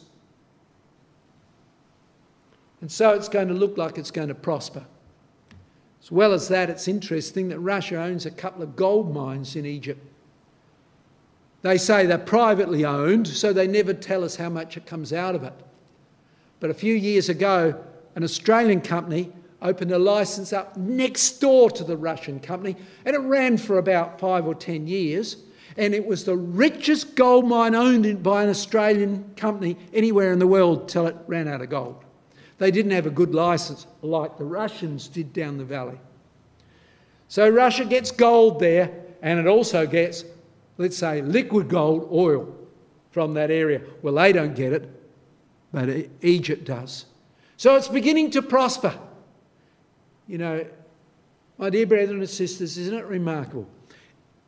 And 2.80 2.90
so 2.90 3.12
it's 3.12 3.28
going 3.28 3.50
to 3.50 3.54
look 3.54 3.78
like 3.78 3.98
it's 3.98 4.12
going 4.12 4.30
to 4.30 4.36
prosper. 4.36 4.86
As 6.10 6.12
well 6.12 6.34
as 6.34 6.48
that, 6.48 6.72
it's 6.72 6.88
interesting 6.88 7.50
that 7.50 7.60
Russia 7.60 7.98
owns 7.98 8.26
a 8.26 8.32
couple 8.32 8.64
of 8.64 8.76
gold 8.76 9.14
mines 9.14 9.56
in 9.56 9.64
Egypt. 9.64 10.04
They 11.62 11.78
say 11.78 12.08
they're 12.08 12.18
privately 12.18 12.84
owned, 12.84 13.28
so 13.28 13.54
they 13.54 13.68
never 13.68 13.94
tell 13.94 14.24
us 14.24 14.36
how 14.36 14.50
much 14.50 14.76
it 14.76 14.88
comes 14.88 15.14
out 15.14 15.36
of 15.36 15.44
it. 15.44 15.54
But 16.60 16.72
a 16.72 16.74
few 16.74 16.96
years 16.96 17.30
ago, 17.30 17.80
an 18.16 18.24
Australian 18.24 18.82
company 18.82 19.32
opened 19.62 19.92
a 19.92 20.00
license 20.00 20.52
up 20.52 20.76
next 20.76 21.42
door 21.42 21.70
to 21.70 21.84
the 21.84 21.96
Russian 21.96 22.40
company, 22.40 22.76
and 23.06 23.16
it 23.16 23.20
ran 23.20 23.56
for 23.56 23.78
about 23.78 24.20
five 24.20 24.48
or 24.48 24.56
ten 24.56 24.88
years. 24.88 25.38
And 25.78 25.94
it 25.94 26.04
was 26.04 26.24
the 26.24 26.36
richest 26.36 27.14
gold 27.14 27.48
mine 27.48 27.76
owned 27.76 28.24
by 28.24 28.42
an 28.42 28.50
Australian 28.50 29.32
company 29.38 29.78
anywhere 29.94 30.34
in 30.34 30.40
the 30.40 30.48
world 30.48 30.90
till 30.90 31.06
it 31.06 31.16
ran 31.28 31.48
out 31.48 31.62
of 31.62 31.70
gold. 31.70 32.04
They 32.60 32.72
didn't 32.72 32.92
have 32.92 33.06
a 33.06 33.10
good 33.10 33.34
license 33.34 33.88
like 34.02 34.38
the 34.38 34.44
Russians 34.44 35.08
did 35.08 35.34
down 35.34 35.58
the 35.58 35.64
valley. 35.64 35.98
So 37.30 37.50
Russia 37.50 37.86
gets 37.86 38.12
gold 38.12 38.60
there 38.60 38.92
and 39.22 39.40
it 39.40 39.48
also 39.48 39.88
gets, 39.88 40.26
let's 40.78 40.98
say, 40.98 41.22
liquid 41.22 41.70
gold 41.70 42.10
oil 42.12 42.56
from 43.12 43.34
that 43.36 43.50
area. 43.50 43.82
Well, 44.02 44.14
they 44.16 44.34
don't 44.34 44.56
get 44.56 44.74
it, 44.74 44.90
but 45.72 45.90
Egypt 46.22 46.66
does. 46.66 47.06
So 47.56 47.76
it's 47.76 47.88
beginning 47.88 48.32
to 48.32 48.42
prosper. 48.42 48.94
You 50.28 50.38
know, 50.38 50.66
my 51.58 51.70
dear 51.70 51.86
brethren 51.86 52.20
and 52.20 52.30
sisters, 52.30 52.78
isn't 52.78 52.98
it 52.98 53.06
remarkable? 53.06 53.68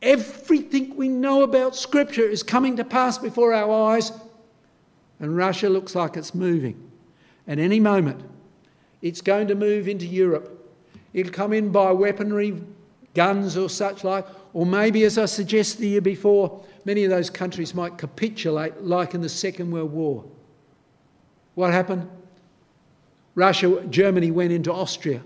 Everything 0.02 0.96
we 0.96 1.08
know 1.08 1.44
about 1.44 1.76
Scripture 1.76 2.28
is 2.28 2.42
coming 2.42 2.76
to 2.76 2.84
pass 2.84 3.16
before 3.16 3.54
our 3.54 3.94
eyes, 3.94 4.12
and 5.18 5.36
Russia 5.36 5.68
looks 5.68 5.94
like 5.94 6.16
it's 6.16 6.34
moving. 6.34 6.91
At 7.46 7.58
any 7.58 7.80
moment, 7.80 8.22
it's 9.00 9.20
going 9.20 9.48
to 9.48 9.54
move 9.54 9.88
into 9.88 10.06
Europe. 10.06 10.58
It'll 11.12 11.32
come 11.32 11.52
in 11.52 11.70
by 11.70 11.92
weaponry, 11.92 12.62
guns 13.14 13.56
or 13.56 13.68
such 13.68 14.04
like, 14.04 14.26
or 14.54 14.66
maybe, 14.66 15.04
as 15.04 15.18
I 15.18 15.26
suggested 15.26 15.80
the 15.80 15.88
year 15.88 16.00
before, 16.00 16.64
many 16.84 17.04
of 17.04 17.10
those 17.10 17.30
countries 17.30 17.74
might 17.74 17.98
capitulate 17.98 18.82
like 18.82 19.14
in 19.14 19.20
the 19.20 19.28
Second 19.28 19.70
World 19.70 19.92
War. 19.92 20.24
What 21.54 21.72
happened? 21.72 22.08
Russia, 23.34 23.82
Germany 23.88 24.30
went 24.30 24.52
into 24.52 24.72
Austria, 24.72 25.22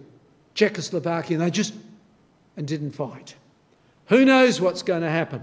Czechoslovakia, 0.55 1.37
and 1.37 1.45
they 1.45 1.51
just 1.51 1.75
and 2.57 2.67
didn't 2.67 2.93
fight. 2.93 3.35
Who 4.07 4.25
knows 4.25 4.61
what's 4.61 4.83
going 4.83 5.03
to 5.03 5.11
happen? 5.11 5.43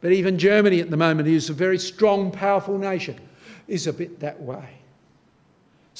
But 0.00 0.12
even 0.12 0.38
Germany 0.38 0.80
at 0.80 0.90
the 0.90 0.96
moment, 0.96 1.28
is 1.28 1.50
a 1.50 1.54
very 1.54 1.78
strong, 1.78 2.30
powerful 2.30 2.78
nation, 2.78 3.18
is 3.68 3.86
a 3.86 3.92
bit 3.92 4.20
that 4.20 4.40
way. 4.40 4.78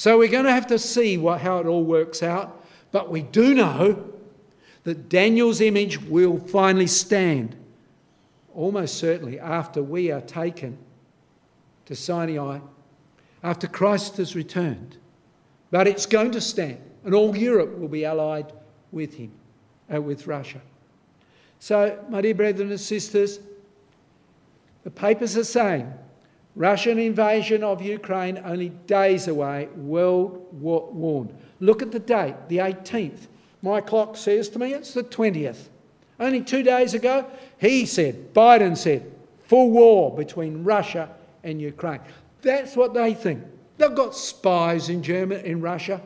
So 0.01 0.17
we're 0.17 0.29
going 0.29 0.45
to 0.45 0.51
have 0.51 0.65
to 0.65 0.79
see 0.79 1.19
what, 1.19 1.41
how 1.41 1.59
it 1.59 1.67
all 1.67 1.83
works 1.83 2.23
out. 2.23 2.65
But 2.91 3.11
we 3.11 3.21
do 3.21 3.53
know 3.53 4.11
that 4.83 5.09
Daniel's 5.09 5.61
image 5.61 6.01
will 6.01 6.39
finally 6.39 6.87
stand, 6.87 7.55
almost 8.55 8.97
certainly 8.97 9.39
after 9.39 9.83
we 9.83 10.09
are 10.09 10.21
taken 10.21 10.79
to 11.85 11.95
Sinai, 11.95 12.61
after 13.43 13.67
Christ 13.67 14.17
has 14.17 14.35
returned. 14.35 14.97
But 15.69 15.85
it's 15.85 16.07
going 16.07 16.31
to 16.31 16.41
stand, 16.41 16.79
and 17.05 17.13
all 17.13 17.37
Europe 17.37 17.77
will 17.77 17.87
be 17.87 18.03
allied 18.03 18.51
with 18.91 19.13
him, 19.13 19.31
uh, 19.93 20.01
with 20.01 20.25
Russia. 20.25 20.61
So, 21.59 22.03
my 22.09 22.21
dear 22.21 22.33
brethren 22.33 22.71
and 22.71 22.79
sisters, 22.79 23.39
the 24.83 24.89
papers 24.89 25.37
are 25.37 25.43
saying 25.43 25.93
Russian 26.55 26.99
invasion 26.99 27.63
of 27.63 27.81
Ukraine 27.81 28.41
only 28.43 28.69
days 28.69 29.27
away, 29.27 29.69
world 29.75 30.47
warned. 30.51 31.33
Look 31.59 31.81
at 31.81 31.91
the 31.91 31.99
date, 31.99 32.35
the 32.49 32.57
18th. 32.57 33.27
My 33.61 33.79
clock 33.79 34.17
says 34.17 34.49
to 34.49 34.59
me 34.59 34.73
it's 34.73 34.93
the 34.93 35.03
20th. 35.03 35.69
Only 36.19 36.41
two 36.41 36.61
days 36.61 36.93
ago, 36.93 37.25
he 37.57 37.85
said, 37.85 38.33
Biden 38.33 38.77
said, 38.77 39.11
full 39.47 39.71
war 39.71 40.15
between 40.15 40.63
Russia 40.63 41.09
and 41.43 41.61
Ukraine. 41.61 42.01
That's 42.41 42.75
what 42.75 42.93
they 42.93 43.13
think. 43.13 43.43
They've 43.77 43.95
got 43.95 44.15
spies 44.15 44.89
in 44.89 45.01
Germany, 45.01 45.47
in 45.47 45.61
Russia. 45.61 46.01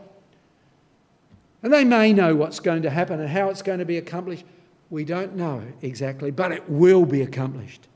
And 1.63 1.73
they 1.73 1.83
may 1.83 2.13
know 2.13 2.35
what's 2.35 2.59
going 2.59 2.83
to 2.83 2.89
happen 2.89 3.19
and 3.19 3.29
how 3.29 3.49
it's 3.49 3.61
going 3.61 3.79
to 3.79 3.85
be 3.85 3.97
accomplished. 3.97 4.45
We 4.89 5.03
don't 5.03 5.35
know 5.35 5.63
exactly, 5.81 6.31
but 6.31 6.51
it 6.51 6.69
will 6.69 7.05
be 7.05 7.21
accomplished. 7.23 7.87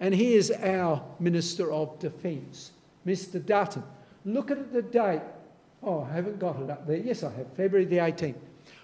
And 0.00 0.14
here's 0.14 0.50
our 0.50 1.02
Minister 1.18 1.72
of 1.72 1.98
Defence, 1.98 2.72
Mr. 3.06 3.44
Dutton. 3.44 3.82
Look 4.24 4.50
at 4.50 4.72
the 4.72 4.82
date. 4.82 5.22
Oh, 5.82 6.02
I 6.02 6.12
haven't 6.14 6.38
got 6.38 6.60
it 6.60 6.70
up 6.70 6.86
there. 6.86 6.96
Yes, 6.96 7.22
I 7.22 7.32
have. 7.32 7.52
February 7.54 7.84
the 7.84 7.98
18th. 7.98 8.36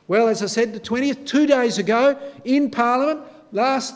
Well, 0.06 0.28
as 0.28 0.42
I 0.42 0.46
said, 0.46 0.72
the 0.72 0.80
20th, 0.80 1.26
two 1.26 1.46
days 1.46 1.78
ago 1.78 2.18
in 2.44 2.70
Parliament, 2.70 3.20
last 3.52 3.94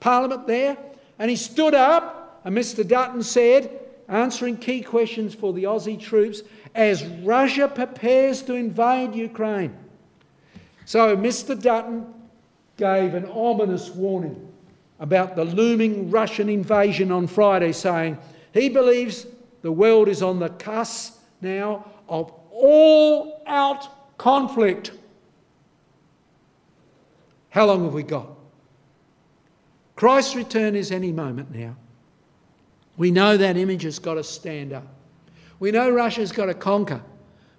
Parliament 0.00 0.46
there, 0.46 0.76
and 1.18 1.30
he 1.30 1.36
stood 1.36 1.74
up 1.74 2.40
and 2.46 2.56
Mr. 2.56 2.86
Dutton 2.86 3.24
said, 3.24 3.76
answering 4.08 4.56
key 4.56 4.80
questions 4.80 5.34
for 5.34 5.52
the 5.52 5.64
Aussie 5.64 6.00
troops, 6.00 6.42
as 6.76 7.04
Russia 7.04 7.66
prepares 7.66 8.40
to 8.42 8.54
invade 8.54 9.16
Ukraine. 9.16 9.76
So 10.84 11.16
Mr. 11.16 11.60
Dutton 11.60 12.06
gave 12.76 13.14
an 13.14 13.26
ominous 13.26 13.90
warning 13.90 14.45
about 14.98 15.36
the 15.36 15.44
looming 15.44 16.10
Russian 16.10 16.48
invasion 16.48 17.12
on 17.12 17.26
Friday, 17.26 17.72
saying 17.72 18.18
he 18.52 18.68
believes 18.68 19.26
the 19.62 19.72
world 19.72 20.08
is 20.08 20.22
on 20.22 20.38
the 20.38 20.48
cusp 20.48 21.18
now 21.40 21.90
of 22.08 22.32
all 22.50 23.42
out 23.46 24.16
conflict. 24.18 24.92
How 27.50 27.66
long 27.66 27.84
have 27.84 27.94
we 27.94 28.02
got? 28.02 28.28
Christ's 29.94 30.36
return 30.36 30.76
is 30.76 30.92
any 30.92 31.12
moment 31.12 31.54
now. 31.54 31.74
We 32.96 33.10
know 33.10 33.36
that 33.36 33.56
image 33.56 33.82
has 33.82 33.98
got 33.98 34.14
to 34.14 34.24
stand 34.24 34.72
up. 34.72 34.86
We 35.58 35.70
know 35.70 35.90
Russia's 35.90 36.32
got 36.32 36.46
to 36.46 36.54
conquer. 36.54 37.02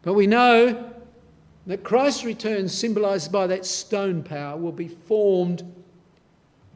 But 0.03 0.13
we 0.13 0.27
know 0.27 0.93
that 1.65 1.83
Christ's 1.83 2.23
return, 2.23 2.69
symbolised 2.69 3.31
by 3.31 3.47
that 3.47 3.65
stone 3.65 4.23
power, 4.23 4.55
will 4.55 4.71
be 4.71 4.87
formed 4.87 5.63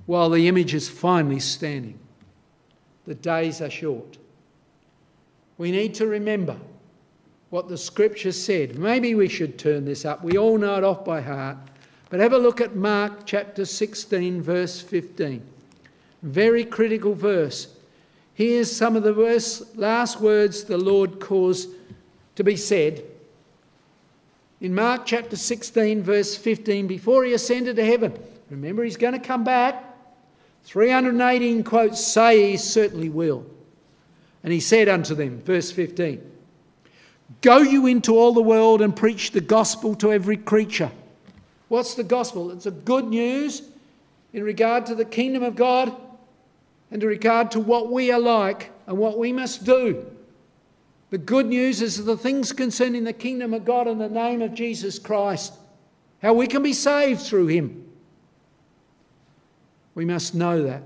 while 0.05 0.29
the 0.29 0.47
image 0.47 0.73
is 0.73 0.89
finally 0.89 1.39
standing. 1.39 1.99
The 3.05 3.15
days 3.15 3.61
are 3.61 3.69
short. 3.69 4.17
We 5.57 5.71
need 5.71 5.93
to 5.95 6.07
remember 6.07 6.57
what 7.49 7.67
the 7.67 7.77
scripture 7.77 8.31
said. 8.31 8.79
Maybe 8.79 9.13
we 9.13 9.27
should 9.27 9.59
turn 9.59 9.85
this 9.85 10.05
up. 10.05 10.23
We 10.23 10.37
all 10.37 10.57
know 10.57 10.75
it 10.77 10.83
off 10.83 11.05
by 11.05 11.21
heart. 11.21 11.57
But 12.09 12.19
have 12.19 12.33
a 12.33 12.37
look 12.37 12.59
at 12.59 12.75
Mark 12.75 13.25
chapter 13.25 13.65
16, 13.65 14.41
verse 14.41 14.81
15. 14.81 15.41
Very 16.23 16.65
critical 16.65 17.13
verse. 17.13 17.67
Here's 18.33 18.71
some 18.71 18.95
of 18.95 19.03
the 19.03 19.13
verse, 19.13 19.63
last 19.75 20.19
words 20.19 20.63
the 20.63 20.77
Lord 20.77 21.19
caused 21.19 21.69
to 22.35 22.43
be 22.43 22.55
said. 22.55 23.03
In 24.59 24.75
Mark 24.75 25.05
chapter 25.05 25.35
16, 25.35 26.01
verse 26.03 26.35
15, 26.35 26.87
before 26.87 27.23
he 27.23 27.33
ascended 27.33 27.75
to 27.77 27.85
heaven, 27.85 28.17
remember 28.49 28.83
he's 28.83 28.97
going 28.97 29.13
to 29.13 29.19
come 29.19 29.43
back. 29.43 29.90
318 30.63 31.63
quotes 31.63 32.05
say 32.05 32.51
he 32.51 32.57
certainly 32.57 33.09
will. 33.09 33.45
And 34.43 34.51
he 34.51 34.59
said 34.59 34.89
unto 34.89 35.13
them, 35.13 35.41
verse 35.41 35.71
15, 35.71 36.31
Go 37.41 37.59
you 37.59 37.87
into 37.87 38.17
all 38.17 38.33
the 38.33 38.41
world 38.41 38.81
and 38.81 38.95
preach 38.95 39.31
the 39.31 39.41
gospel 39.41 39.95
to 39.95 40.11
every 40.11 40.37
creature. 40.37 40.91
What's 41.69 41.93
the 41.93 42.03
gospel? 42.03 42.51
It's 42.51 42.65
a 42.65 42.71
good 42.71 43.05
news 43.05 43.61
in 44.33 44.43
regard 44.43 44.85
to 44.87 44.95
the 44.95 45.05
kingdom 45.05 45.43
of 45.43 45.55
God 45.55 45.95
and 46.91 47.01
in 47.01 47.07
regard 47.07 47.51
to 47.51 47.59
what 47.59 47.91
we 47.91 48.11
are 48.11 48.19
like 48.19 48.71
and 48.87 48.97
what 48.97 49.17
we 49.17 49.31
must 49.31 49.63
do. 49.63 50.05
The 51.09 51.17
good 51.17 51.47
news 51.47 51.81
is 51.81 52.03
the 52.03 52.17
things 52.17 52.53
concerning 52.53 53.03
the 53.03 53.13
kingdom 53.13 53.53
of 53.53 53.65
God 53.65 53.87
in 53.87 53.97
the 53.97 54.09
name 54.09 54.41
of 54.41 54.53
Jesus 54.53 54.99
Christ, 54.99 55.53
how 56.21 56.33
we 56.33 56.47
can 56.47 56.63
be 56.63 56.73
saved 56.73 57.21
through 57.21 57.47
him. 57.47 57.90
We 59.95 60.05
must 60.05 60.33
know 60.33 60.63
that. 60.63 60.83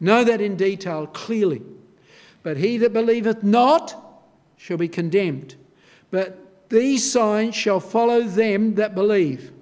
Know 0.00 0.24
that 0.24 0.40
in 0.40 0.56
detail, 0.56 1.06
clearly. 1.06 1.62
But 2.42 2.56
he 2.56 2.78
that 2.78 2.92
believeth 2.92 3.42
not 3.42 4.22
shall 4.56 4.76
be 4.76 4.88
condemned. 4.88 5.56
But 6.10 6.68
these 6.68 7.10
signs 7.10 7.54
shall 7.54 7.80
follow 7.80 8.22
them 8.22 8.74
that 8.74 8.94
believe. 8.94 9.52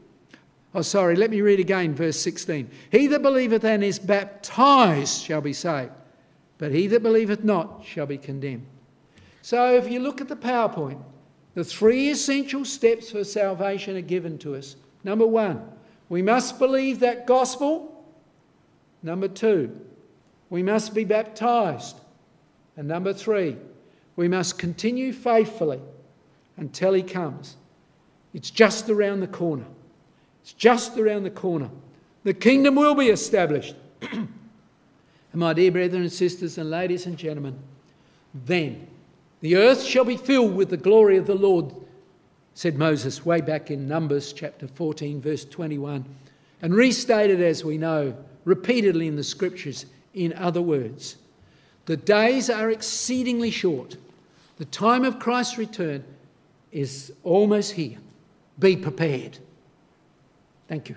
Oh, 0.74 0.82
sorry, 0.82 1.14
let 1.14 1.30
me 1.30 1.40
read 1.40 1.60
again, 1.60 1.94
verse 1.94 2.18
16. 2.18 2.68
He 2.90 3.06
that 3.06 3.22
believeth 3.22 3.64
and 3.64 3.84
is 3.84 3.98
baptized 3.98 5.22
shall 5.22 5.40
be 5.40 5.52
saved, 5.52 5.92
but 6.58 6.72
he 6.72 6.88
that 6.88 7.02
believeth 7.02 7.44
not 7.44 7.84
shall 7.84 8.06
be 8.06 8.18
condemned. 8.18 8.66
So 9.40 9.76
if 9.76 9.88
you 9.88 10.00
look 10.00 10.20
at 10.20 10.28
the 10.28 10.36
PowerPoint, 10.36 11.00
the 11.54 11.62
three 11.62 12.10
essential 12.10 12.64
steps 12.64 13.12
for 13.12 13.22
salvation 13.22 13.96
are 13.96 14.00
given 14.00 14.36
to 14.38 14.56
us. 14.56 14.74
Number 15.04 15.26
one, 15.26 15.62
we 16.08 16.22
must 16.22 16.58
believe 16.58 16.98
that 17.00 17.26
gospel. 17.26 17.93
Number 19.04 19.28
two, 19.28 19.78
we 20.48 20.62
must 20.62 20.94
be 20.94 21.04
baptized. 21.04 21.96
And 22.74 22.88
number 22.88 23.12
three, 23.12 23.58
we 24.16 24.28
must 24.28 24.58
continue 24.58 25.12
faithfully 25.12 25.78
until 26.56 26.94
he 26.94 27.02
comes. 27.02 27.56
It's 28.32 28.50
just 28.50 28.88
around 28.88 29.20
the 29.20 29.28
corner. 29.28 29.66
It's 30.42 30.54
just 30.54 30.96
around 30.96 31.24
the 31.24 31.30
corner. 31.30 31.68
The 32.24 32.32
kingdom 32.32 32.76
will 32.76 32.94
be 32.94 33.08
established. 33.08 33.76
and 34.10 34.28
my 35.34 35.52
dear 35.52 35.70
brethren 35.70 36.02
and 36.02 36.12
sisters 36.12 36.56
and 36.56 36.70
ladies 36.70 37.04
and 37.04 37.18
gentlemen, 37.18 37.58
then 38.46 38.86
the 39.42 39.56
earth 39.56 39.82
shall 39.82 40.04
be 40.04 40.16
filled 40.16 40.56
with 40.56 40.70
the 40.70 40.78
glory 40.78 41.18
of 41.18 41.26
the 41.26 41.34
Lord, 41.34 41.74
said 42.54 42.78
Moses 42.78 43.26
way 43.26 43.42
back 43.42 43.70
in 43.70 43.86
Numbers 43.86 44.32
chapter 44.32 44.66
14, 44.66 45.20
verse 45.20 45.44
21, 45.44 46.06
and 46.62 46.74
restated, 46.74 47.42
as 47.42 47.62
we 47.62 47.76
know, 47.76 48.16
repeatedly 48.44 49.06
in 49.06 49.16
the 49.16 49.24
scriptures 49.24 49.86
in 50.12 50.32
other 50.34 50.62
words. 50.62 51.16
The 51.86 51.96
days 51.96 52.48
are 52.48 52.70
exceedingly 52.70 53.50
short. 53.50 53.96
The 54.56 54.64
time 54.64 55.04
of 55.04 55.18
Christ's 55.18 55.58
return 55.58 56.04
is 56.72 57.12
almost 57.22 57.72
here. 57.72 57.98
Be 58.58 58.76
prepared. 58.76 59.38
Thank 60.68 60.88
you. 60.88 60.96